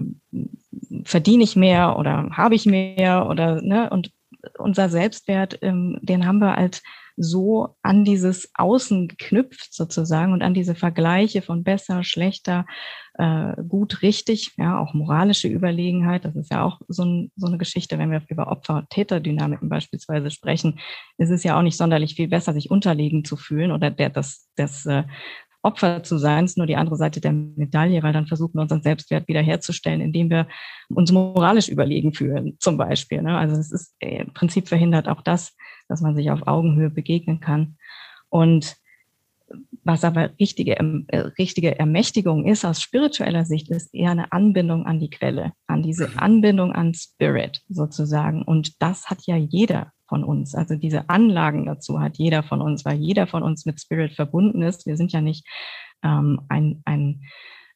verdiene 1.03 1.43
ich 1.43 1.56
mehr 1.56 1.97
oder 1.97 2.29
habe 2.32 2.56
ich 2.56 2.65
mehr 2.65 3.27
oder 3.27 3.62
ne 3.62 3.89
und 3.89 4.12
unser 4.58 4.89
Selbstwert, 4.89 5.60
ähm, 5.62 5.99
den 6.01 6.25
haben 6.25 6.39
wir 6.39 6.58
als 6.58 6.82
so 7.15 7.76
an 7.82 8.06
dieses 8.06 8.49
Außen 8.56 9.08
geknüpft 9.08 9.73
sozusagen 9.73 10.34
und 10.34 10.41
an 10.41 10.54
diese 10.54 10.76
Vergleiche 10.76 11.41
von 11.41 11.63
besser, 11.63 12.04
schlechter, 12.04 12.65
äh, 13.15 13.54
gut, 13.67 14.02
richtig, 14.02 14.54
ja, 14.58 14.80
auch 14.80 14.93
moralische 14.93 15.47
Überlegenheit. 15.47 16.26
Das 16.26 16.36
ist 16.36 16.52
ja 16.52 16.63
auch 16.63 16.82
so, 16.88 17.04
ein, 17.04 17.32
so 17.36 17.47
eine 17.47 17.58
Geschichte, 17.58 17.99
wenn 17.99 18.12
wir 18.12 18.23
über 18.28 18.47
Opfer-Täter-Dynamiken 18.47 19.69
beispielsweise 19.69 20.32
sprechen. 20.32 20.80
ist 21.17 21.30
Es 21.30 21.43
ja 21.43 21.58
auch 21.58 21.62
nicht 21.62 21.78
sonderlich 21.78 22.15
viel 22.15 22.28
besser, 22.28 22.54
sich 22.54 22.71
unterlegen 22.71 23.23
zu 23.23 23.38
fühlen 23.38 23.71
oder 23.71 23.91
der, 23.91 24.10
das, 24.10 24.49
das 24.56 24.86
äh, 24.86 25.04
Opfer 25.63 26.04
zu 26.04 26.17
sein, 26.17 26.45
ist 26.45 26.58
nur 26.58 26.67
die 26.67 26.76
andere 26.76 26.97
Seite 26.97 27.21
der 27.21 27.32
Medaille, 27.32 28.04
weil 28.04 28.13
dann 28.13 28.28
versuchen 28.28 28.56
wir 28.56 28.62
unseren 28.62 28.84
Selbstwert 28.84 29.28
wiederherzustellen, 29.28 30.02
indem 30.02 30.30
wir 30.30 30.47
uns 30.89 31.12
moralisch 31.12 31.69
überlegen 31.69 32.13
fühlen, 32.13 32.58
zum 32.60 32.78
Beispiel. 32.78 33.21
Ne? 33.21 33.38
Also 33.38 33.56
es 33.56 33.71
ist 33.71 33.95
äh, 33.99 34.21
im 34.21 34.34
Prinzip 34.34 34.67
verhindert 34.67 35.08
auch 35.08 35.21
das, 35.21 35.56
dass 35.88 36.02
man 36.02 36.15
sich 36.15 36.30
auf 36.32 36.47
Augenhöhe 36.47 36.89
begegnen 36.89 37.39
kann. 37.39 37.78
Und 38.30 38.76
was 39.84 40.04
aber 40.04 40.32
richtige, 40.39 40.78
äh, 40.78 41.17
richtige 41.38 41.78
Ermächtigung 41.78 42.45
ist 42.45 42.65
aus 42.65 42.82
spiritueller 42.82 43.45
Sicht, 43.45 43.69
ist 43.69 43.93
eher 43.93 44.12
eine 44.12 44.32
Anbindung 44.32 44.86
an 44.86 44.99
die 44.99 45.10
Quelle, 45.10 45.54
an 45.67 45.84
diese 45.84 46.17
Anbindung 46.17 46.73
an 46.73 46.93
Spirit 46.93 47.62
sozusagen. 47.69 48.43
Und 48.43 48.82
das 48.82 49.10
hat 49.10 49.26
ja 49.26 49.36
jeder 49.36 49.91
von 50.13 50.23
uns. 50.23 50.54
Also 50.54 50.76
diese 50.76 51.10
Anlagen 51.10 51.65
dazu 51.65 51.99
hat 51.99 52.17
jeder 52.19 52.43
von 52.43 52.62
uns, 52.62 52.86
weil 52.86 52.97
jeder 52.97 53.26
von 53.26 53.41
uns 53.41 53.65
mit 53.65 53.82
Spirit 53.82 54.13
verbunden 54.13 54.62
ist. 54.62 54.86
Wir 54.86 54.95
sind 54.95 55.12
ja 55.12 55.21
nicht 55.21 55.43
ähm, 56.04 56.41
ein, 56.49 56.84
ein 56.86 57.23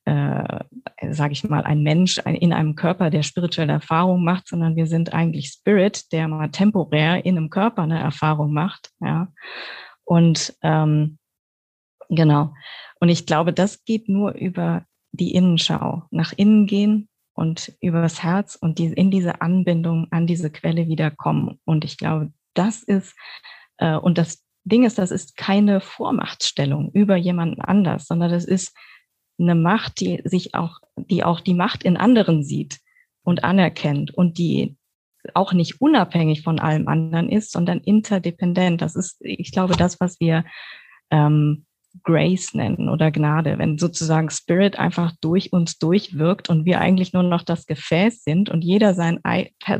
äh, 0.05 0.63
sage 1.09 1.33
ich 1.33 1.43
mal, 1.49 1.63
ein 1.63 1.81
Mensch 1.81 2.21
ein, 2.25 2.35
in 2.35 2.53
einem 2.53 2.75
Körper, 2.75 3.09
der 3.09 3.23
spirituelle 3.23 3.73
Erfahrung 3.73 4.23
macht, 4.23 4.47
sondern 4.47 4.75
wir 4.75 4.85
sind 4.85 5.15
eigentlich 5.15 5.47
Spirit, 5.47 6.11
der 6.11 6.27
mal 6.27 6.51
temporär 6.51 7.25
in 7.25 7.37
einem 7.37 7.49
Körper 7.49 7.81
eine 7.81 7.99
Erfahrung 7.99 8.53
macht. 8.53 8.91
Ja. 8.99 9.29
Und 10.03 10.55
ähm, 10.61 11.17
genau. 12.07 12.53
Und 12.99 13.09
ich 13.09 13.25
glaube, 13.25 13.51
das 13.51 13.83
geht 13.83 14.09
nur 14.09 14.33
über 14.33 14.85
die 15.11 15.33
Innenschau, 15.33 16.03
nach 16.11 16.33
innen 16.37 16.67
gehen, 16.67 17.09
und 17.37 17.71
übers 17.81 18.23
Herz 18.23 18.55
und 18.55 18.79
die, 18.79 18.87
in 18.87 19.11
diese 19.11 19.41
Anbindung 19.41 20.07
an 20.09 20.25
diese 20.25 20.49
Quelle 20.49 20.87
wiederkommen. 20.87 21.59
Und 21.65 21.85
ich 21.85 21.97
glaube, 21.97 22.33
das 22.55 22.81
ist, 22.81 23.15
äh, 23.77 23.95
und 23.95 24.17
das 24.17 24.43
Ding 24.63 24.83
ist, 24.83 24.97
das 24.97 25.11
ist 25.11 25.37
keine 25.37 25.79
Vormachtstellung 25.79 26.91
über 26.93 27.15
jemanden 27.15 27.61
anders, 27.61 28.07
sondern 28.07 28.31
das 28.31 28.43
ist 28.43 28.75
eine 29.39 29.53
Macht, 29.53 29.99
die 29.99 30.19
sich 30.25 30.55
auch, 30.55 30.79
die 30.95 31.23
auch 31.23 31.39
die 31.39 31.53
Macht 31.53 31.83
in 31.83 31.95
anderen 31.95 32.43
sieht 32.43 32.79
und 33.23 33.43
anerkennt 33.43 34.11
und 34.15 34.39
die 34.39 34.75
auch 35.35 35.53
nicht 35.53 35.79
unabhängig 35.79 36.41
von 36.41 36.59
allem 36.59 36.87
anderen 36.87 37.29
ist, 37.29 37.51
sondern 37.51 37.81
interdependent. 37.81 38.81
Das 38.81 38.95
ist, 38.95 39.17
ich 39.19 39.51
glaube, 39.51 39.75
das, 39.75 39.99
was 39.99 40.19
wir 40.19 40.43
ähm, 41.11 41.66
Grace 42.03 42.53
nennen 42.53 42.89
oder 42.89 43.11
Gnade, 43.11 43.57
wenn 43.57 43.77
sozusagen 43.77 44.29
Spirit 44.29 44.79
einfach 44.79 45.13
durch 45.21 45.53
uns 45.53 45.77
durchwirkt 45.77 46.49
und 46.49 46.65
wir 46.65 46.79
eigentlich 46.79 47.13
nur 47.13 47.23
noch 47.23 47.43
das 47.43 47.65
Gefäß 47.65 48.23
sind 48.23 48.49
und 48.49 48.63
jeder 48.63 48.93
sein, 48.93 49.19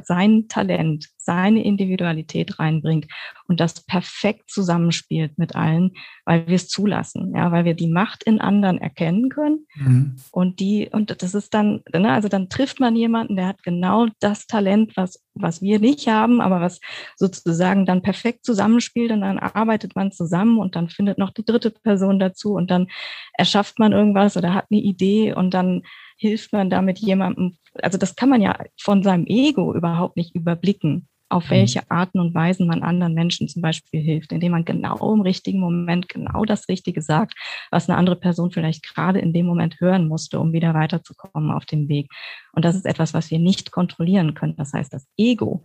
sein 0.03 0.45
Talent, 0.47 1.07
seine 1.27 1.61
Individualität 1.61 2.57
reinbringt 2.57 3.07
und 3.49 3.59
das 3.59 3.81
perfekt 3.85 4.49
zusammenspielt 4.49 5.37
mit 5.37 5.57
allen, 5.57 5.91
weil 6.23 6.47
wir 6.47 6.55
es 6.55 6.69
zulassen, 6.69 7.33
ja, 7.35 7.51
weil 7.51 7.65
wir 7.65 7.73
die 7.73 7.89
Macht 7.89 8.23
in 8.23 8.39
anderen 8.39 8.77
erkennen 8.77 9.27
können 9.27 9.67
mhm. 9.75 10.15
und 10.31 10.61
die, 10.61 10.89
und 10.89 11.21
das 11.21 11.35
ist 11.35 11.53
dann, 11.53 11.81
ne, 11.93 12.13
also 12.13 12.29
dann 12.29 12.47
trifft 12.47 12.79
man 12.79 12.95
jemanden, 12.95 13.35
der 13.35 13.47
hat 13.47 13.61
genau 13.61 14.07
das 14.21 14.47
Talent, 14.47 14.95
was, 14.95 15.21
was 15.33 15.61
wir 15.61 15.79
nicht 15.79 16.07
haben, 16.07 16.39
aber 16.39 16.61
was 16.61 16.79
sozusagen 17.17 17.85
dann 17.85 18.01
perfekt 18.01 18.45
zusammenspielt 18.45 19.11
und 19.11 19.19
dann 19.19 19.37
arbeitet 19.37 19.97
man 19.97 20.13
zusammen 20.13 20.57
und 20.57 20.77
dann 20.77 20.87
findet 20.89 21.17
noch 21.17 21.31
die 21.31 21.43
dritte 21.45 21.71
Person 21.71 22.19
dazu 22.19 22.53
und 22.53 22.71
dann 22.71 22.87
erschafft 23.33 23.79
man 23.79 23.91
irgendwas 23.91 24.37
oder 24.37 24.53
hat 24.53 24.67
eine 24.71 24.79
Idee 24.79 25.33
und 25.33 25.53
dann 25.53 25.83
hilft 26.17 26.53
man 26.53 26.69
damit 26.69 26.99
jemandem, 26.99 27.57
also 27.75 27.97
das 27.97 28.15
kann 28.15 28.29
man 28.29 28.41
ja 28.41 28.57
von 28.79 29.03
seinem 29.03 29.25
Ego 29.27 29.75
überhaupt 29.75 30.15
nicht 30.15 30.33
überblicken 30.33 31.09
auf 31.29 31.45
mhm. 31.45 31.49
welche 31.51 31.91
Arten 31.91 32.19
und 32.19 32.33
Weisen 32.33 32.67
man 32.67 32.83
anderen 32.83 33.13
Menschen 33.13 33.47
zum 33.47 33.61
Beispiel 33.61 34.01
hilft, 34.01 34.31
indem 34.31 34.53
man 34.53 34.65
genau 34.65 35.13
im 35.13 35.21
richtigen 35.21 35.59
Moment 35.59 36.09
genau 36.09 36.45
das 36.45 36.67
Richtige 36.69 37.01
sagt, 37.01 37.33
was 37.71 37.89
eine 37.89 37.97
andere 37.97 38.15
Person 38.15 38.51
vielleicht 38.51 38.83
gerade 38.83 39.19
in 39.19 39.33
dem 39.33 39.45
Moment 39.45 39.79
hören 39.79 40.07
musste, 40.07 40.39
um 40.39 40.53
wieder 40.53 40.73
weiterzukommen 40.73 41.51
auf 41.51 41.65
dem 41.65 41.89
Weg. 41.89 42.09
Und 42.53 42.63
das 42.65 42.75
ist 42.75 42.85
etwas, 42.85 43.13
was 43.13 43.29
wir 43.31 43.39
nicht 43.39 43.71
kontrollieren 43.71 44.33
können. 44.33 44.55
Das 44.55 44.73
heißt, 44.73 44.93
das 44.93 45.07
Ego 45.17 45.63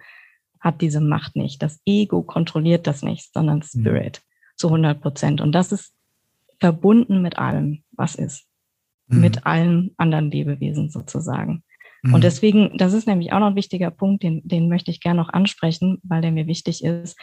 hat 0.60 0.80
diese 0.80 1.00
Macht 1.00 1.36
nicht. 1.36 1.62
Das 1.62 1.80
Ego 1.86 2.22
kontrolliert 2.22 2.86
das 2.86 3.02
nicht, 3.02 3.32
sondern 3.32 3.58
mhm. 3.58 3.62
Spirit 3.62 4.20
mhm. 4.20 4.56
zu 4.56 4.68
100 4.68 5.00
Prozent. 5.00 5.40
Und 5.40 5.52
das 5.52 5.72
ist 5.72 5.92
verbunden 6.60 7.22
mit 7.22 7.38
allem, 7.38 7.82
was 7.92 8.14
ist. 8.14 8.46
Mhm. 9.08 9.20
Mit 9.20 9.46
allen 9.46 9.90
anderen 9.96 10.30
Lebewesen 10.30 10.90
sozusagen. 10.90 11.64
Und 12.04 12.16
mhm. 12.16 12.20
deswegen, 12.20 12.76
das 12.76 12.94
ist 12.94 13.06
nämlich 13.06 13.32
auch 13.32 13.38
noch 13.38 13.48
ein 13.48 13.56
wichtiger 13.56 13.90
Punkt, 13.90 14.22
den, 14.22 14.42
den 14.44 14.68
möchte 14.68 14.90
ich 14.90 15.00
gerne 15.00 15.20
noch 15.20 15.28
ansprechen, 15.28 15.98
weil 16.02 16.20
der 16.20 16.32
mir 16.32 16.46
wichtig 16.46 16.82
ist. 16.82 17.16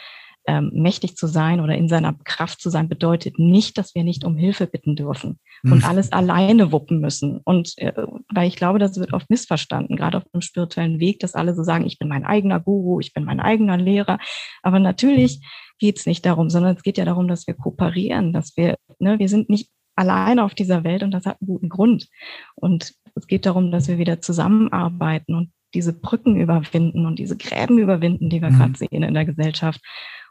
Ähm, 0.46 0.70
mächtig 0.72 1.16
zu 1.16 1.26
sein 1.26 1.60
oder 1.60 1.74
in 1.74 1.86
seiner 1.86 2.14
Kraft 2.24 2.62
zu 2.62 2.70
sein, 2.70 2.88
bedeutet 2.88 3.38
nicht, 3.38 3.76
dass 3.76 3.94
wir 3.94 4.04
nicht 4.04 4.24
um 4.24 4.38
Hilfe 4.38 4.66
bitten 4.66 4.96
dürfen 4.96 5.38
und 5.62 5.80
mhm. 5.80 5.84
alles 5.84 6.12
alleine 6.12 6.72
wuppen 6.72 6.98
müssen. 6.98 7.40
Und 7.44 7.76
äh, 7.76 7.92
weil 8.32 8.48
ich 8.48 8.56
glaube, 8.56 8.78
das 8.78 8.98
wird 8.98 9.12
oft 9.12 9.28
missverstanden, 9.28 9.96
gerade 9.96 10.16
auf 10.16 10.24
dem 10.32 10.40
spirituellen 10.40 10.98
Weg, 10.98 11.20
dass 11.20 11.34
alle 11.34 11.54
so 11.54 11.62
sagen, 11.62 11.84
ich 11.84 11.98
bin 11.98 12.08
mein 12.08 12.24
eigener 12.24 12.58
Guru, 12.58 13.00
ich 13.00 13.12
bin 13.12 13.24
mein 13.24 13.38
eigener 13.38 13.76
Lehrer. 13.76 14.18
Aber 14.62 14.78
natürlich 14.78 15.42
geht 15.78 15.98
es 15.98 16.06
nicht 16.06 16.24
darum, 16.24 16.48
sondern 16.48 16.74
es 16.74 16.82
geht 16.82 16.96
ja 16.96 17.04
darum, 17.04 17.28
dass 17.28 17.46
wir 17.46 17.52
kooperieren, 17.52 18.32
dass 18.32 18.56
wir, 18.56 18.76
ne, 18.98 19.18
wir 19.18 19.28
sind 19.28 19.50
nicht 19.50 19.68
alleine 19.94 20.44
auf 20.44 20.54
dieser 20.54 20.84
Welt 20.84 21.02
und 21.02 21.10
das 21.10 21.26
hat 21.26 21.36
einen 21.40 21.48
guten 21.48 21.68
Grund. 21.68 22.08
Und 22.54 22.94
es 23.14 23.26
geht 23.26 23.46
darum, 23.46 23.70
dass 23.70 23.88
wir 23.88 23.98
wieder 23.98 24.20
zusammenarbeiten 24.20 25.34
und 25.34 25.52
diese 25.74 25.92
Brücken 25.92 26.36
überwinden 26.36 27.06
und 27.06 27.18
diese 27.18 27.36
Gräben 27.36 27.78
überwinden, 27.78 28.28
die 28.30 28.42
wir 28.42 28.50
mhm. 28.50 28.58
gerade 28.58 28.78
sehen 28.78 29.02
in 29.02 29.14
der 29.14 29.24
Gesellschaft. 29.24 29.80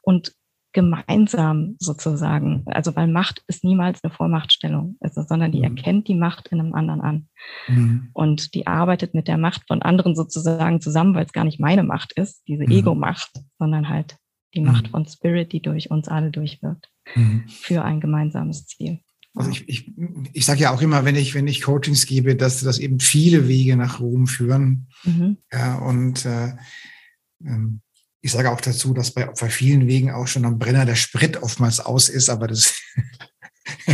Und 0.02 0.34
gemeinsam 0.72 1.76
sozusagen, 1.80 2.64
also 2.68 2.96
weil 2.96 3.08
Macht 3.08 3.44
ist 3.48 3.64
niemals 3.64 4.04
eine 4.04 4.14
Vormachtstellung, 4.14 4.98
also, 5.00 5.24
sondern 5.24 5.52
die 5.52 5.60
mhm. 5.60 5.76
erkennt 5.76 6.08
die 6.08 6.16
Macht 6.16 6.50
in 6.50 6.60
einem 6.60 6.76
anderen 6.76 7.02
an. 7.02 7.28
Mhm. 7.68 8.10
Und 8.14 8.54
die 8.54 8.68
arbeitet 8.68 9.14
mit 9.14 9.28
der 9.28 9.38
Macht 9.38 9.64
von 9.68 9.82
anderen 9.82 10.16
sozusagen 10.16 10.80
zusammen, 10.80 11.16
weil 11.16 11.26
es 11.26 11.34
gar 11.34 11.44
nicht 11.44 11.60
meine 11.60 11.84
Macht 11.84 12.14
ist, 12.14 12.44
diese 12.48 12.66
mhm. 12.66 12.72
Ego-Macht, 12.72 13.32
sondern 13.58 13.90
halt 13.90 14.18
die 14.54 14.62
Macht 14.62 14.88
mhm. 14.88 14.92
von 14.92 15.06
Spirit, 15.06 15.54
die 15.54 15.62
durch 15.62 15.90
uns 15.90 16.08
alle 16.08 16.30
durchwirkt, 16.30 16.90
mhm. 17.16 17.46
für 17.48 17.84
ein 17.84 18.00
gemeinsames 18.00 18.68
Ziel. 18.68 19.00
Also 19.36 19.52
ich, 19.52 19.70
ich, 19.70 19.92
ich 20.34 20.46
sage 20.46 20.62
ja 20.62 20.72
auch 20.72 20.82
immer, 20.82 21.06
wenn 21.06 21.16
ich, 21.16 21.36
wenn 21.36 21.48
ich 21.48 21.62
Coachings 21.62 22.06
gebe, 22.06 22.36
dass 22.36 22.62
das 22.62 22.80
eben 22.80 23.00
viele 23.00 23.48
Wege 23.48 23.76
nach 23.78 24.00
Rom 24.00 24.28
führen. 24.28 24.88
Mhm. 25.04 25.38
Ja, 25.52 25.76
und 25.76 26.26
äh, 26.26 26.54
ähm, 27.46 27.82
ich 28.22 28.32
sage 28.32 28.52
auch 28.52 28.62
dazu, 28.62 28.94
dass 28.94 29.12
bei, 29.12 29.26
bei 29.26 29.50
vielen 29.50 29.88
Wegen 29.88 30.12
auch 30.12 30.28
schon 30.28 30.46
am 30.46 30.60
Brenner 30.60 30.86
der 30.86 30.96
Sprit 30.96 31.42
oftmals 31.42 31.80
aus 31.80 32.10
ist, 32.10 32.30
aber 32.30 32.48
das. 32.48 32.74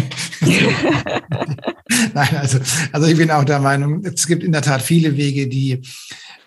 Nein, 2.14 2.36
also, 2.38 2.60
also 2.92 3.08
ich 3.08 3.18
bin 3.18 3.30
auch 3.30 3.44
der 3.44 3.60
Meinung, 3.60 4.04
es 4.06 4.26
gibt 4.26 4.44
in 4.44 4.52
der 4.52 4.62
Tat 4.62 4.82
viele 4.82 5.16
Wege, 5.18 5.48
die, 5.48 5.82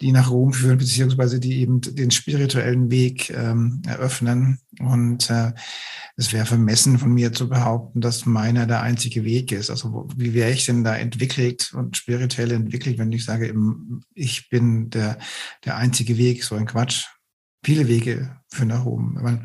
die 0.01 0.13
nach 0.13 0.31
Rom 0.31 0.53
führen, 0.53 0.79
beziehungsweise 0.79 1.39
die 1.39 1.61
eben 1.61 1.81
den 1.81 2.11
spirituellen 2.11 2.91
Weg 2.91 3.31
ähm, 3.31 3.83
eröffnen. 3.87 4.59
Und 4.81 5.31
äh, 5.31 5.53
es 6.17 6.33
wäre 6.33 6.47
vermessen 6.47 6.99
von 6.99 7.13
mir 7.13 7.33
zu 7.33 7.49
behaupten, 7.49 8.01
dass 8.01 8.27
meiner 8.27 8.67
der 8.67 8.83
einzige 8.83 9.25
Weg 9.25 9.53
ist. 9.53 9.71
Also 9.71 9.93
wo, 9.93 10.09
wie 10.17 10.35
wäre 10.35 10.51
ich 10.51 10.67
denn 10.67 10.85
da 10.85 10.97
entwickelt 10.97 11.73
und 11.75 11.97
spirituell 11.97 12.53
entwickelt, 12.53 12.99
wenn 12.99 13.13
ich 13.13 13.25
sage, 13.25 13.55
ich 14.15 14.49
bin 14.49 14.91
der, 14.91 15.19
der 15.65 15.77
einzige 15.77 16.17
Weg, 16.19 16.45
so 16.45 16.55
ein 16.55 16.67
Quatsch. 16.67 17.07
Viele 17.65 17.89
Wege 17.89 18.37
führen 18.49 18.69
nach 18.69 18.85
oben. 18.85 19.15
Meine, 19.21 19.45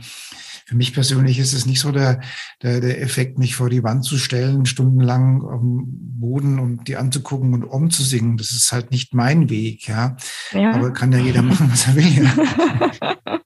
für 0.66 0.76
mich 0.76 0.94
persönlich 0.94 1.40
ist 1.40 1.54
es 1.54 1.66
nicht 1.66 1.80
so 1.80 1.92
der, 1.92 2.22
der, 2.62 2.80
der 2.80 3.02
Effekt, 3.02 3.38
mich 3.38 3.56
vor 3.56 3.70
die 3.70 3.84
Wand 3.84 4.06
zu 4.06 4.18
stellen, 4.18 4.66
stundenlang 4.66 5.42
auf 5.42 5.60
dem 5.60 5.84
Boden 6.20 6.60
und 6.60 6.88
die 6.88 6.96
anzugucken 6.96 7.54
und 7.54 7.64
umzusingen. 7.64 8.38
Das 8.38 8.52
ist 8.52 8.72
halt 8.72 8.92
nicht 8.92 9.14
mein 9.14 9.50
Weg, 9.50 9.88
ja. 9.88 10.16
ja. 10.52 10.74
Aber 10.74 10.92
kann 10.92 11.12
ja 11.12 11.20
jeder 11.20 11.42
machen, 11.42 11.70
was 11.72 11.88
er 11.88 11.96
will. 11.96 12.24
Ja. 12.24 13.40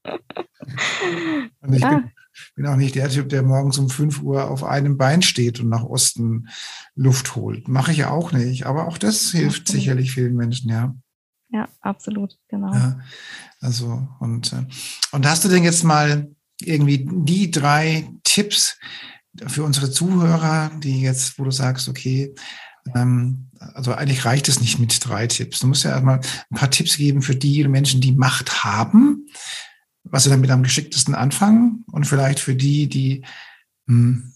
und 1.62 1.74
ich 1.74 1.82
ja. 1.82 1.90
bin, 1.90 2.12
bin 2.56 2.68
auch 2.68 2.76
nicht 2.76 2.96
der 2.96 3.10
Typ, 3.10 3.30
der 3.30 3.44
morgens 3.44 3.78
um 3.78 3.90
5 3.90 4.22
Uhr 4.22 4.50
auf 4.50 4.64
einem 4.64 4.98
Bein 4.98 5.22
steht 5.22 5.60
und 5.60 5.70
nach 5.70 5.84
Osten 5.84 6.48
Luft 6.96 7.36
holt. 7.36 7.68
Mache 7.68 7.92
ich 7.92 7.98
ja 7.98 8.10
auch 8.10 8.32
nicht. 8.32 8.66
Aber 8.66 8.88
auch 8.88 8.98
das 8.98 9.32
hilft 9.32 9.62
absolut. 9.62 9.82
sicherlich 9.82 10.12
vielen 10.12 10.36
Menschen, 10.36 10.70
ja. 10.70 10.96
Ja, 11.50 11.68
absolut, 11.80 12.38
genau. 12.50 12.74
Ja, 12.74 13.00
also, 13.62 14.08
und, 14.20 14.52
äh, 14.52 14.66
und 15.12 15.26
hast 15.26 15.46
du 15.46 15.50
denn 15.50 15.64
jetzt 15.64 15.84
mal 15.84 16.30
irgendwie 16.60 17.08
die 17.10 17.52
drei 17.52 18.10
Tipps 18.24 18.78
für 19.46 19.64
unsere 19.64 19.92
Zuhörer, 19.92 20.72
die 20.80 21.02
jetzt, 21.02 21.40
wo 21.40 21.44
du 21.44 21.52
sagst, 21.52 21.88
okay, 21.88 22.34
ähm, 22.96 23.50
also 23.60 23.94
eigentlich 23.94 24.26
reicht 24.26 24.48
es 24.50 24.60
nicht 24.60 24.80
mit 24.80 25.06
drei 25.06 25.28
Tipps. 25.28 25.60
Du 25.60 25.68
musst 25.68 25.84
ja 25.84 25.92
erstmal 25.92 26.20
ein 26.50 26.56
paar 26.58 26.72
Tipps 26.72 26.98
geben 26.98 27.22
für 27.22 27.36
die 27.36 27.68
Menschen, 27.68 28.02
die 28.02 28.14
Macht 28.14 28.64
haben, 28.64 29.28
was 30.12 30.24
sie 30.24 30.30
damit 30.30 30.50
am 30.52 30.64
geschicktesten 30.64 31.16
anfangen 31.16 31.86
und 31.92 32.06
vielleicht 32.06 32.40
für 32.40 32.56
die, 32.56 32.88
die 32.88 33.24
hm, 33.88 34.34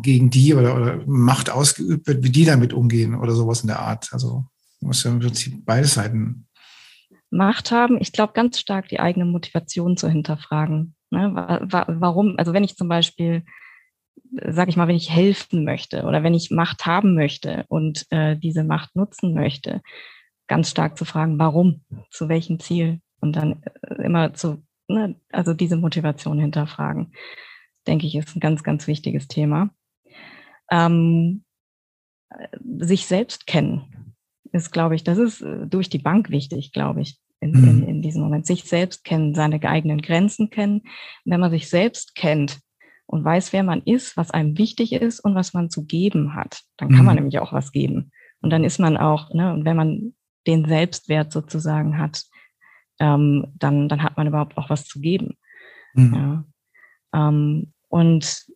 gegen 0.00 0.30
die 0.30 0.54
oder, 0.54 0.74
oder 0.76 1.00
Macht 1.06 1.50
ausgeübt 1.50 2.06
wird, 2.06 2.24
wie 2.24 2.30
die 2.30 2.44
damit 2.44 2.72
umgehen 2.72 3.14
oder 3.14 3.32
sowas 3.32 3.62
in 3.62 3.68
der 3.68 3.80
Art. 3.80 4.12
Also 4.12 4.46
du 4.80 4.86
musst 4.86 5.04
ja 5.04 5.10
im 5.10 5.20
Prinzip 5.20 5.64
beide 5.64 5.86
Seiten 5.86 6.46
Macht 7.30 7.70
haben. 7.70 7.98
Ich 8.00 8.12
glaube 8.12 8.34
ganz 8.34 8.58
stark 8.58 8.88
die 8.88 9.00
eigene 9.00 9.24
Motivation 9.24 9.96
zu 9.96 10.08
hinterfragen. 10.08 10.94
Ne? 11.10 11.32
Warum? 11.32 12.34
Also 12.36 12.52
wenn 12.52 12.64
ich 12.64 12.76
zum 12.76 12.88
Beispiel 12.88 13.42
sage 14.48 14.70
ich 14.70 14.76
mal, 14.76 14.88
wenn 14.88 14.96
ich 14.96 15.10
helfen 15.10 15.64
möchte 15.64 16.04
oder 16.04 16.22
wenn 16.22 16.34
ich 16.34 16.50
Macht 16.50 16.86
haben 16.86 17.14
möchte 17.14 17.64
und 17.68 18.06
äh, 18.10 18.36
diese 18.36 18.64
Macht 18.64 18.96
nutzen 18.96 19.34
möchte, 19.34 19.82
ganz 20.48 20.70
stark 20.70 20.96
zu 20.96 21.04
fragen, 21.04 21.38
warum, 21.38 21.84
zu 22.10 22.28
welchem 22.28 22.58
Ziel 22.58 23.00
und 23.22 23.36
dann 23.36 23.62
äh, 23.82 24.02
immer 24.04 24.34
zu, 24.34 24.62
ne, 24.88 25.16
also 25.30 25.54
diese 25.54 25.76
Motivation 25.76 26.38
hinterfragen, 26.38 27.12
denke 27.86 28.06
ich, 28.06 28.14
ist 28.14 28.36
ein 28.36 28.40
ganz, 28.40 28.62
ganz 28.62 28.86
wichtiges 28.86 29.28
Thema. 29.28 29.70
Ähm, 30.70 31.44
sich 32.78 33.06
selbst 33.06 33.46
kennen 33.46 34.14
ist, 34.52 34.70
glaube 34.70 34.94
ich, 34.94 35.04
das 35.04 35.18
ist 35.18 35.40
äh, 35.40 35.66
durch 35.66 35.88
die 35.88 35.98
Bank 35.98 36.30
wichtig, 36.30 36.72
glaube 36.72 37.00
ich, 37.00 37.18
in, 37.40 37.54
in, 37.54 37.76
mhm. 37.80 37.88
in 37.88 38.02
diesem 38.02 38.22
Moment. 38.22 38.46
Sich 38.46 38.64
selbst 38.64 39.04
kennen, 39.04 39.34
seine 39.34 39.62
eigenen 39.62 40.02
Grenzen 40.02 40.50
kennen. 40.50 40.82
Wenn 41.24 41.40
man 41.40 41.50
sich 41.50 41.68
selbst 41.68 42.14
kennt, 42.14 42.60
und 43.12 43.24
weiß, 43.24 43.52
wer 43.52 43.62
man 43.62 43.82
ist, 43.82 44.16
was 44.16 44.30
einem 44.30 44.56
wichtig 44.56 44.94
ist 44.94 45.20
und 45.20 45.34
was 45.34 45.52
man 45.52 45.68
zu 45.68 45.84
geben 45.84 46.34
hat. 46.34 46.62
Dann 46.78 46.88
kann 46.88 47.00
mhm. 47.00 47.04
man 47.04 47.14
nämlich 47.16 47.38
auch 47.40 47.52
was 47.52 47.70
geben. 47.70 48.10
Und 48.40 48.48
dann 48.50 48.64
ist 48.64 48.78
man 48.78 48.96
auch, 48.96 49.34
ne, 49.34 49.52
und 49.52 49.66
wenn 49.66 49.76
man 49.76 50.14
den 50.46 50.64
Selbstwert 50.64 51.30
sozusagen 51.30 51.98
hat, 51.98 52.22
ähm, 52.98 53.46
dann, 53.58 53.88
dann 53.88 54.02
hat 54.02 54.16
man 54.16 54.26
überhaupt 54.26 54.56
auch 54.56 54.70
was 54.70 54.86
zu 54.86 55.00
geben. 55.00 55.36
Mhm. 55.94 56.14
Ja. 56.14 56.44
Ähm, 57.14 57.72
und 57.88 58.46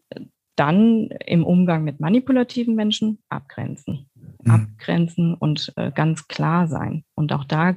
dann 0.57 1.09
im 1.26 1.45
Umgang 1.45 1.84
mit 1.84 2.01
manipulativen 2.01 2.74
Menschen 2.74 3.22
abgrenzen. 3.28 4.09
Mhm. 4.43 4.51
Abgrenzen 4.51 5.34
und 5.34 5.72
äh, 5.76 5.93
ganz 5.93 6.26
klar 6.28 6.66
sein. 6.66 7.05
Und 7.14 7.32
auch 7.32 7.45
da 7.45 7.76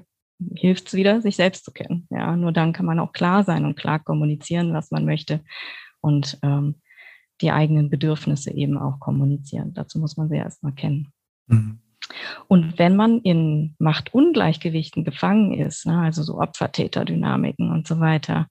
hilft 0.55 0.88
es 0.88 0.93
wieder, 0.93 1.22
sich 1.22 1.36
selbst 1.36 1.66
zu 1.66 1.72
kennen. 1.72 2.07
Ja, 2.10 2.36
nur 2.38 2.53
dann 2.53 2.72
kann 2.72 2.86
man 2.86 2.99
auch 2.99 3.12
klar 3.12 3.43
sein 3.43 3.66
und 3.66 3.78
klar 3.78 3.99
kommunizieren, 3.99 4.74
was 4.74 4.91
man 4.91 5.05
möchte 5.05 5.41
und 6.01 6.39
ähm, 6.43 6.76
die 7.41 7.51
eigenen 7.51 7.89
Bedürfnisse 7.89 8.51
eben 8.53 8.78
auch 8.78 8.99
kommunizieren. 8.99 9.74
Dazu 9.74 9.99
muss 9.99 10.18
man 10.18 10.30
sie 10.30 10.38
erstmal 10.38 10.74
kennen. 10.74 11.12
Mhm. 11.47 11.80
Und 12.47 12.80
wenn 12.80 12.95
man 12.95 13.20
in 13.22 13.76
Machtungleichgewichten 13.80 15.03
gefangen 15.03 15.53
ist, 15.53 15.86
ne, 15.86 15.99
also 15.99 16.24
so 16.24 16.39
Opfertäterdynamiken 16.39 17.72
und 17.72 17.88
so 17.88 17.99
weiter, 17.99 18.47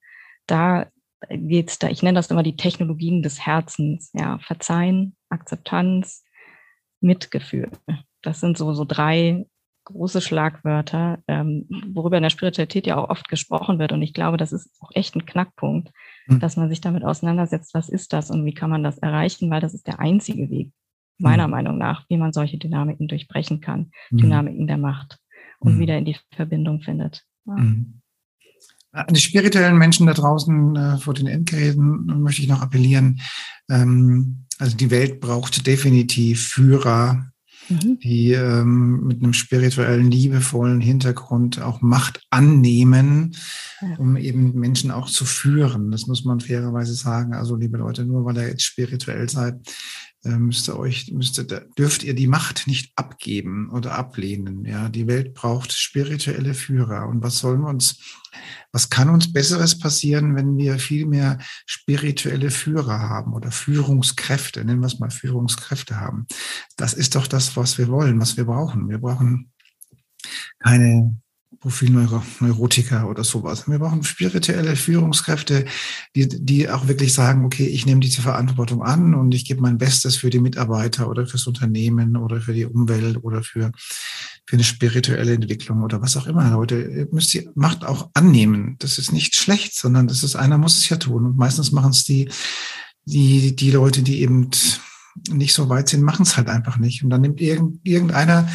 da 0.47 0.87
geht's 1.29 1.79
da, 1.79 1.89
ich 1.89 2.03
nenne 2.03 2.17
das 2.19 2.31
immer 2.31 2.43
die 2.43 2.57
Technologien 2.57 3.23
des 3.23 3.45
Herzens, 3.45 4.11
ja, 4.15 4.39
Verzeihen, 4.39 5.17
Akzeptanz, 5.29 6.25
Mitgefühl. 7.01 7.71
Das 8.23 8.41
sind 8.41 8.57
so, 8.57 8.73
so 8.73 8.85
drei 8.85 9.47
große 9.85 10.21
Schlagwörter, 10.21 11.19
ähm, 11.29 11.67
worüber 11.93 12.19
in 12.19 12.23
der 12.23 12.31
Spiritualität 12.31 12.87
ja 12.87 12.97
auch 12.97 13.09
oft 13.09 13.29
gesprochen 13.29 13.79
wird. 13.79 13.93
Und 13.93 14.03
ich 14.03 14.13
glaube, 14.13 14.37
das 14.37 14.53
ist 14.53 14.71
auch 14.81 14.91
echt 14.95 15.17
ein 15.17 15.25
Knackpunkt, 15.25 15.91
mhm. 16.27 16.41
dass 16.41 16.57
man 16.57 16.69
sich 16.69 16.81
damit 16.81 17.05
auseinandersetzt, 17.05 17.73
was 17.75 17.89
ist 17.89 18.13
das 18.13 18.31
und 18.31 18.45
wie 18.45 18.53
kann 18.55 18.71
man 18.71 18.83
das 18.83 18.99
erreichen, 18.99 19.51
weil 19.51 19.61
das 19.61 19.75
ist 19.75 19.87
der 19.87 19.99
einzige 19.99 20.51
Weg, 20.51 20.73
meiner 21.19 21.47
mhm. 21.47 21.53
Meinung 21.53 21.79
nach, 21.79 22.05
wie 22.09 22.17
man 22.17 22.33
solche 22.33 22.59
Dynamiken 22.59 23.09
durchbrechen 23.09 23.61
kann, 23.61 23.91
mhm. 24.11 24.19
Dynamiken 24.19 24.67
der 24.67 24.79
Macht 24.79 25.19
und 25.61 25.73
hm. 25.73 25.81
wieder 25.81 25.99
in 25.99 26.05
die 26.05 26.17
Verbindung 26.35 26.81
findet. 26.81 27.25
Ja. 27.47 27.55
An 28.93 29.15
die 29.15 29.21
spirituellen 29.21 29.77
Menschen 29.77 30.07
da 30.07 30.15
draußen 30.15 30.77
äh, 30.77 30.99
vor 30.99 31.15
den 31.15 31.27
Endgeräten 31.27 32.23
möchte 32.23 32.43
ich 32.43 32.49
noch 32.49 32.63
appellieren. 32.63 33.21
Ähm, 33.69 34.47
also 34.59 34.77
die 34.77 34.91
Welt 34.91 35.21
braucht 35.21 35.67
definitiv 35.67 36.49
Führer, 36.49 37.31
mhm. 37.69 37.99
die 38.03 38.33
ähm, 38.33 39.05
mit 39.05 39.23
einem 39.23 39.35
spirituellen, 39.35 40.11
liebevollen 40.11 40.81
Hintergrund 40.81 41.61
auch 41.61 41.83
Macht 41.83 42.23
annehmen, 42.31 43.37
ja. 43.81 43.97
um 43.99 44.17
eben 44.17 44.55
Menschen 44.59 44.91
auch 44.91 45.09
zu 45.09 45.27
führen. 45.27 45.91
Das 45.91 46.07
muss 46.07 46.25
man 46.25 46.41
fairerweise 46.41 46.95
sagen. 46.95 47.35
Also, 47.35 47.57
liebe 47.57 47.77
Leute, 47.77 48.05
nur 48.05 48.25
weil 48.25 48.39
ihr 48.39 48.49
jetzt 48.49 48.65
spirituell 48.65 49.29
seid, 49.29 49.55
äh, 49.55 49.71
müsst 50.37 50.69
ihr 50.69 50.79
euch, 50.79 51.11
müsst 51.13 51.39
ihr, 51.39 51.45
dürft 51.45 52.03
ihr 52.03 52.15
die 52.15 52.27
Macht 52.27 52.67
nicht 52.67 52.93
abgeben 52.97 53.71
oder 53.71 53.97
ablehnen. 53.97 54.65
Ja, 54.65 54.89
die 54.89 55.07
Welt 55.07 55.35
braucht 55.35 55.73
spirituelle 55.73 56.55
Führer. 56.55 57.09
Und 57.09 57.23
was 57.23 57.39
sollen 57.39 57.61
wir 57.61 57.69
uns, 57.69 57.99
was 58.73 58.91
kann 58.91 59.09
uns 59.09 59.33
Besseres 59.33 59.79
passieren, 59.79 60.37
wenn 60.37 60.57
wir 60.57 60.79
viel 60.79 61.07
mehr 61.07 61.39
spirituelle 61.67 62.51
Führer 62.51 62.99
haben 62.99 63.33
oder 63.33 63.51
Führungskräfte, 63.51 64.65
nennen 64.65 64.81
wir 64.81 64.87
es 64.87 64.99
mal 64.99 65.11
Führungskräfte 65.11 66.01
haben? 66.01 66.27
Das 66.77 66.93
ist 66.93 67.15
doch 67.15 67.27
das, 67.27 67.57
was 67.57 67.79
wir 67.79 67.89
wollen, 67.89 68.21
was 68.21 68.37
wir 68.37 68.45
brauchen. 68.45 68.89
Wir 68.89 68.99
brauchen 68.99 69.53
keine 70.59 71.17
Profilneurotiker 71.61 73.09
oder 73.09 73.25
sowas. 73.25 73.69
Wir 73.69 73.81
brauchen 73.81 74.05
spirituelle 74.05 74.77
Führungskräfte, 74.77 75.65
die, 76.15 76.29
die 76.29 76.71
auch 76.71 76.87
wirklich 76.87 77.13
sagen, 77.13 77.45
okay, 77.45 77.67
ich 77.67 77.85
nehme 77.85 78.01
diese 78.01 78.23
Verantwortung 78.23 78.83
an 78.83 79.15
und 79.15 79.35
ich 79.35 79.45
gebe 79.45 79.61
mein 79.61 79.79
Bestes 79.79 80.17
für 80.17 80.31
die 80.31 80.39
Mitarbeiter 80.39 81.09
oder 81.09 81.27
fürs 81.27 81.47
Unternehmen 81.49 82.17
oder 82.17 82.41
für 82.41 82.53
die 82.53 82.65
Umwelt 82.65 83.25
oder 83.25 83.43
für, 83.43 83.73
für 84.47 84.57
eine 84.57 84.65
spirituelle 84.65 85.35
Entwicklung 85.35 85.83
oder 85.83 86.01
was 86.01 86.17
auch 86.17 86.29
immer. 86.29 86.49
Leute, 86.51 87.09
müsst 87.11 87.35
ihr 87.35 87.51
Macht 87.55 87.85
auch 87.85 88.11
annehmen. 88.15 88.77
Das 88.79 88.99
ist 88.99 89.13
nicht 89.13 89.35
schlecht, 89.35 89.75
sondern 89.75 90.07
das 90.07 90.23
ist, 90.23 90.37
einer 90.37 90.59
muss 90.59 90.79
es 90.79 90.89
ja 90.89 90.97
tun. 90.97 91.27
Und 91.27 91.37
meistens 91.37 91.73
machen 91.73 91.91
es 91.91 92.05
die, 92.05 92.31
die, 93.05 93.57
die 93.57 93.71
Leute, 93.73 94.03
die 94.03 94.21
eben 94.21 94.51
nicht 95.29 95.55
so 95.55 95.69
weit 95.69 95.89
sind, 95.89 96.03
machen 96.03 96.23
es 96.23 96.37
halt 96.37 96.49
einfach 96.49 96.79
nicht. 96.79 97.03
Und 97.03 97.11
dann 97.11 97.23
nimmt 97.23 97.41
irgend, 97.41 97.81
irgendeiner, 97.83 98.49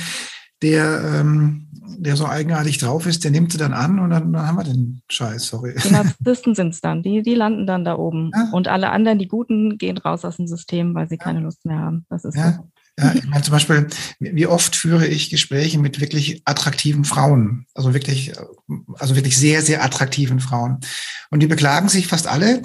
der, 0.61 1.19
ähm, 1.19 1.62
der 1.85 2.15
so 2.15 2.25
eigenartig 2.25 2.77
drauf 2.77 3.05
ist, 3.05 3.23
der 3.23 3.31
nimmt 3.31 3.51
sie 3.51 3.57
dann 3.57 3.73
an 3.73 3.99
und 3.99 4.09
dann, 4.09 4.33
dann 4.33 4.47
haben 4.47 4.57
wir 4.57 4.63
den 4.63 5.01
Scheiß, 5.09 5.47
sorry. 5.47 5.75
Die 5.83 5.91
Narzissten 5.91 6.55
sind 6.55 6.73
es 6.73 6.81
dann, 6.81 7.03
die, 7.03 7.21
die 7.21 7.35
landen 7.35 7.67
dann 7.67 7.85
da 7.85 7.97
oben. 7.97 8.31
Ja. 8.33 8.49
Und 8.51 8.67
alle 8.67 8.91
anderen, 8.91 9.19
die 9.19 9.27
Guten, 9.27 9.77
gehen 9.77 9.97
raus 9.97 10.25
aus 10.25 10.37
dem 10.37 10.47
System, 10.47 10.95
weil 10.95 11.09
sie 11.09 11.15
ja. 11.15 11.23
keine 11.23 11.41
Lust 11.41 11.65
mehr 11.65 11.79
haben. 11.79 12.05
Das 12.09 12.25
ist 12.25 12.35
ja. 12.35 12.53
So. 12.53 12.69
Ja, 12.99 13.11
ich 13.15 13.25
meine 13.25 13.41
zum 13.41 13.53
Beispiel, 13.53 13.87
wie 14.19 14.45
oft 14.45 14.75
führe 14.75 15.07
ich 15.07 15.31
Gespräche 15.31 15.79
mit 15.79 15.99
wirklich 15.99 16.43
attraktiven 16.45 17.05
Frauen, 17.05 17.65
also 17.73 17.95
wirklich, 17.95 18.33
also 18.99 19.15
wirklich 19.15 19.35
sehr, 19.35 19.63
sehr 19.63 19.83
attraktiven 19.83 20.39
Frauen. 20.39 20.79
Und 21.31 21.41
die 21.41 21.47
beklagen 21.47 21.89
sich 21.89 22.05
fast 22.05 22.27
alle, 22.27 22.61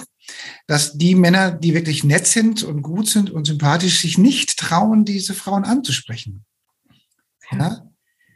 dass 0.67 0.93
die 0.93 1.15
Männer, 1.15 1.51
die 1.51 1.73
wirklich 1.73 2.03
nett 2.03 2.27
sind 2.27 2.61
und 2.61 2.83
gut 2.83 3.09
sind 3.09 3.31
und 3.31 3.45
sympathisch, 3.45 4.01
sich 4.01 4.19
nicht 4.19 4.59
trauen, 4.59 5.03
diese 5.03 5.33
Frauen 5.33 5.63
anzusprechen. 5.63 6.45
Ja? 7.51 7.88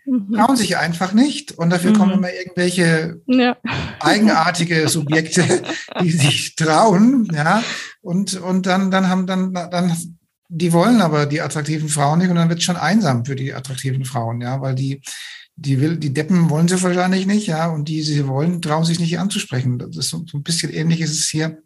Mhm. 0.05 0.33
Trauen 0.33 0.55
sich 0.57 0.77
einfach 0.77 1.13
nicht 1.13 1.53
und 1.53 1.69
dafür 1.69 1.91
mhm. 1.91 1.95
kommen 1.95 2.11
immer 2.13 2.33
irgendwelche 2.33 3.21
ja. 3.25 3.57
eigenartige 3.99 4.87
Subjekte, 4.89 5.63
die 6.01 6.11
sich 6.11 6.55
trauen, 6.55 7.29
ja, 7.33 7.63
und, 8.01 8.35
und 8.35 8.65
dann, 8.65 8.91
dann 8.91 9.07
haben, 9.07 9.27
dann, 9.27 9.53
dann, 9.53 9.95
die 10.49 10.73
wollen 10.73 11.01
aber 11.01 11.25
die 11.25 11.41
attraktiven 11.41 11.89
Frauen 11.89 12.19
nicht 12.19 12.29
und 12.29 12.35
dann 12.35 12.49
wird 12.49 12.59
es 12.59 12.65
schon 12.65 12.75
einsam 12.75 13.25
für 13.25 13.35
die 13.35 13.53
attraktiven 13.53 14.03
Frauen, 14.03 14.41
ja, 14.41 14.59
weil 14.61 14.75
die, 14.75 15.01
die 15.55 15.79
will, 15.79 15.97
die 15.97 16.13
Deppen 16.13 16.49
wollen 16.49 16.67
sie 16.67 16.81
wahrscheinlich 16.83 17.25
nicht, 17.25 17.47
ja, 17.47 17.67
und 17.67 17.87
die 17.87 18.01
sie 18.01 18.27
wollen, 18.27 18.61
trauen 18.61 18.83
sich 18.85 18.99
nicht 18.99 19.19
anzusprechen. 19.19 19.79
Das 19.79 19.95
ist 19.95 20.09
so, 20.09 20.25
so 20.29 20.37
ein 20.37 20.43
bisschen 20.43 20.73
ähnlich 20.73 20.99
ist 20.99 21.17
es 21.17 21.29
hier 21.29 21.62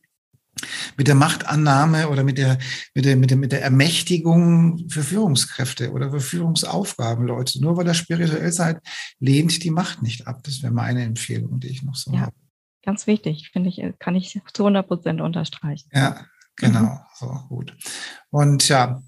mit 0.97 1.07
der 1.07 1.15
Machtannahme 1.15 2.09
oder 2.09 2.23
mit 2.23 2.37
der, 2.37 2.57
mit 2.93 3.05
der, 3.05 3.15
mit 3.15 3.29
der, 3.29 3.37
mit 3.37 3.51
der 3.51 3.63
Ermächtigung 3.63 4.89
für 4.89 5.03
Führungskräfte 5.03 5.91
oder 5.91 6.11
für 6.11 6.19
Führungsaufgaben, 6.19 7.25
Leute. 7.25 7.61
Nur 7.61 7.77
weil 7.77 7.87
ihr 7.87 7.93
spirituell 7.93 8.51
seid, 8.51 8.79
lehnt 9.19 9.63
die 9.63 9.71
Macht 9.71 10.01
nicht 10.01 10.27
ab. 10.27 10.41
Das 10.43 10.61
wäre 10.63 10.73
meine 10.73 11.03
Empfehlung, 11.03 11.59
die 11.59 11.67
ich 11.67 11.83
noch 11.83 11.95
so 11.95 12.11
ja, 12.13 12.21
habe. 12.21 12.35
Ganz 12.83 13.07
wichtig, 13.07 13.49
finde 13.51 13.69
ich, 13.69 13.81
kann 13.99 14.15
ich 14.15 14.39
zu 14.53 14.63
100 14.63 14.87
Prozent 14.87 15.21
unterstreichen. 15.21 15.89
Ja, 15.93 16.25
genau. 16.55 16.81
Mhm. 16.81 16.99
So, 17.15 17.27
gut. 17.49 17.75
Und 18.29 18.67
ja, 18.69 19.01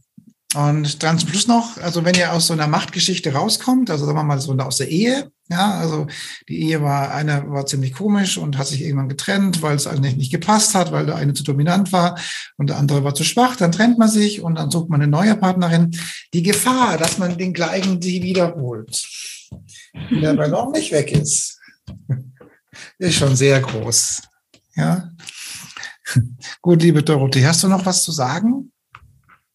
und 0.55 1.03
dann 1.03 1.19
zum 1.19 1.29
Schluss 1.29 1.47
noch, 1.47 1.77
also 1.77 2.03
wenn 2.05 2.15
ihr 2.15 2.33
aus 2.33 2.47
so 2.47 2.53
einer 2.53 2.67
Machtgeschichte 2.67 3.33
rauskommt, 3.33 3.89
also 3.91 4.05
sagen 4.05 4.17
wir 4.17 4.23
mal 4.23 4.39
so 4.39 4.53
aus 4.57 4.77
der 4.77 4.89
Ehe, 4.89 5.31
ja, 5.49 5.79
also 5.79 6.05
die 6.47 6.61
Ehe 6.61 6.81
war, 6.83 7.11
einer 7.11 7.49
war 7.49 7.65
ziemlich 7.65 7.93
komisch 7.93 8.37
und 8.37 8.57
hat 8.57 8.67
sich 8.67 8.81
irgendwann 8.81 9.09
getrennt, 9.09 9.63
weil 9.63 9.75
es 9.75 9.87
eigentlich 9.87 10.15
nicht 10.15 10.31
gepasst 10.31 10.75
hat, 10.75 10.91
weil 10.91 11.07
der 11.07 11.15
eine 11.15 11.33
zu 11.33 11.43
dominant 11.43 11.91
war 11.91 12.19
und 12.57 12.69
der 12.69 12.77
andere 12.77 13.03
war 13.03 13.15
zu 13.15 13.23
schwach, 13.23 13.55
dann 13.55 13.71
trennt 13.71 13.97
man 13.97 14.09
sich 14.09 14.41
und 14.41 14.55
dann 14.55 14.69
sucht 14.69 14.89
man 14.89 15.01
eine 15.01 15.09
neue 15.09 15.35
Partnerin. 15.35 15.97
Die 16.35 16.43
Gefahr, 16.43 16.97
dass 16.97 17.17
man 17.17 17.37
den 17.37 17.53
gleichen 17.53 17.99
sie 17.99 18.21
wiederholt, 18.21 19.07
der 20.11 20.35
Ballon 20.35 20.71
nicht 20.71 20.91
weg 20.91 21.11
ist, 21.11 21.59
ist 22.99 23.15
schon 23.15 23.35
sehr 23.35 23.59
groß. 23.59 24.21
Ja. 24.75 25.09
Gut, 26.61 26.83
liebe 26.83 27.01
Dorothee, 27.01 27.47
hast 27.47 27.63
du 27.63 27.67
noch 27.67 27.87
was 27.87 28.03
zu 28.03 28.11
sagen? 28.11 28.71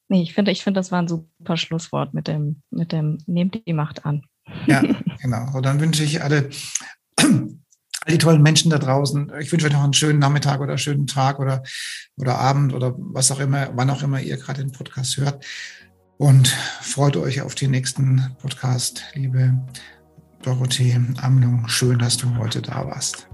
Nee, 0.09 0.23
ich 0.23 0.35
finde, 0.35 0.51
ich 0.51 0.65
finde, 0.65 0.81
das 0.81 0.91
war 0.91 1.01
ein 1.01 1.09
super 1.09 1.57
Schlusswort 1.57 2.15
mit 2.15 2.27
dem, 2.27 2.63
mit 2.71 2.91
dem, 2.91 3.19
nehmt 3.27 3.63
die 3.67 3.73
Macht 3.73 4.05
an. 4.05 4.27
Ja, 4.67 4.83
genau. 5.23 5.57
Und 5.57 5.65
dann 5.65 5.81
wünsche 5.81 6.05
ich 6.05 6.23
alle, 6.23 6.51
all 7.21 8.13
die 8.13 8.19
tollen 8.19 8.43
Menschen 8.43 8.71
da 8.71 8.79
draußen, 8.79 9.33
ich 9.41 9.51
wünsche 9.53 9.67
euch 9.67 9.73
noch 9.73 9.85
einen 9.85 9.95
schönen 9.95 10.19
Nachmittag 10.19 10.61
oder 10.61 10.79
schönen 10.79 11.07
Tag 11.07 11.39
oder, 11.39 11.63
oder 12.17 12.39
Abend 12.39 12.75
oder 12.75 12.95
was 12.97 13.31
auch 13.31 13.41
immer, 13.41 13.71
wann 13.75 13.91
auch 13.91 14.03
immer 14.03 14.21
ihr 14.21 14.37
gerade 14.37 14.63
den 14.63 14.73
Podcast 14.73 15.17
hört. 15.17 15.45
Und 16.17 16.49
freut 16.49 17.17
euch 17.17 17.43
auf 17.43 17.55
den 17.55 17.73
nächsten 17.73 18.35
Podcast, 18.41 19.03
liebe 19.15 19.61
Dorothee 20.43 21.01
Amlung. 21.21 21.67
Schön, 21.69 21.99
dass 21.99 22.17
du 22.17 22.37
heute 22.37 22.63
da 22.63 22.87
warst. 22.87 23.29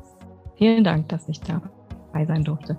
Vielen 0.57 0.85
Dank, 0.85 1.09
dass 1.09 1.29
ich 1.29 1.41
dabei 1.41 2.25
sein 2.27 2.45
durfte. 2.45 2.79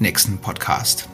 nächsten 0.00 0.38
Podcast. 0.38 1.08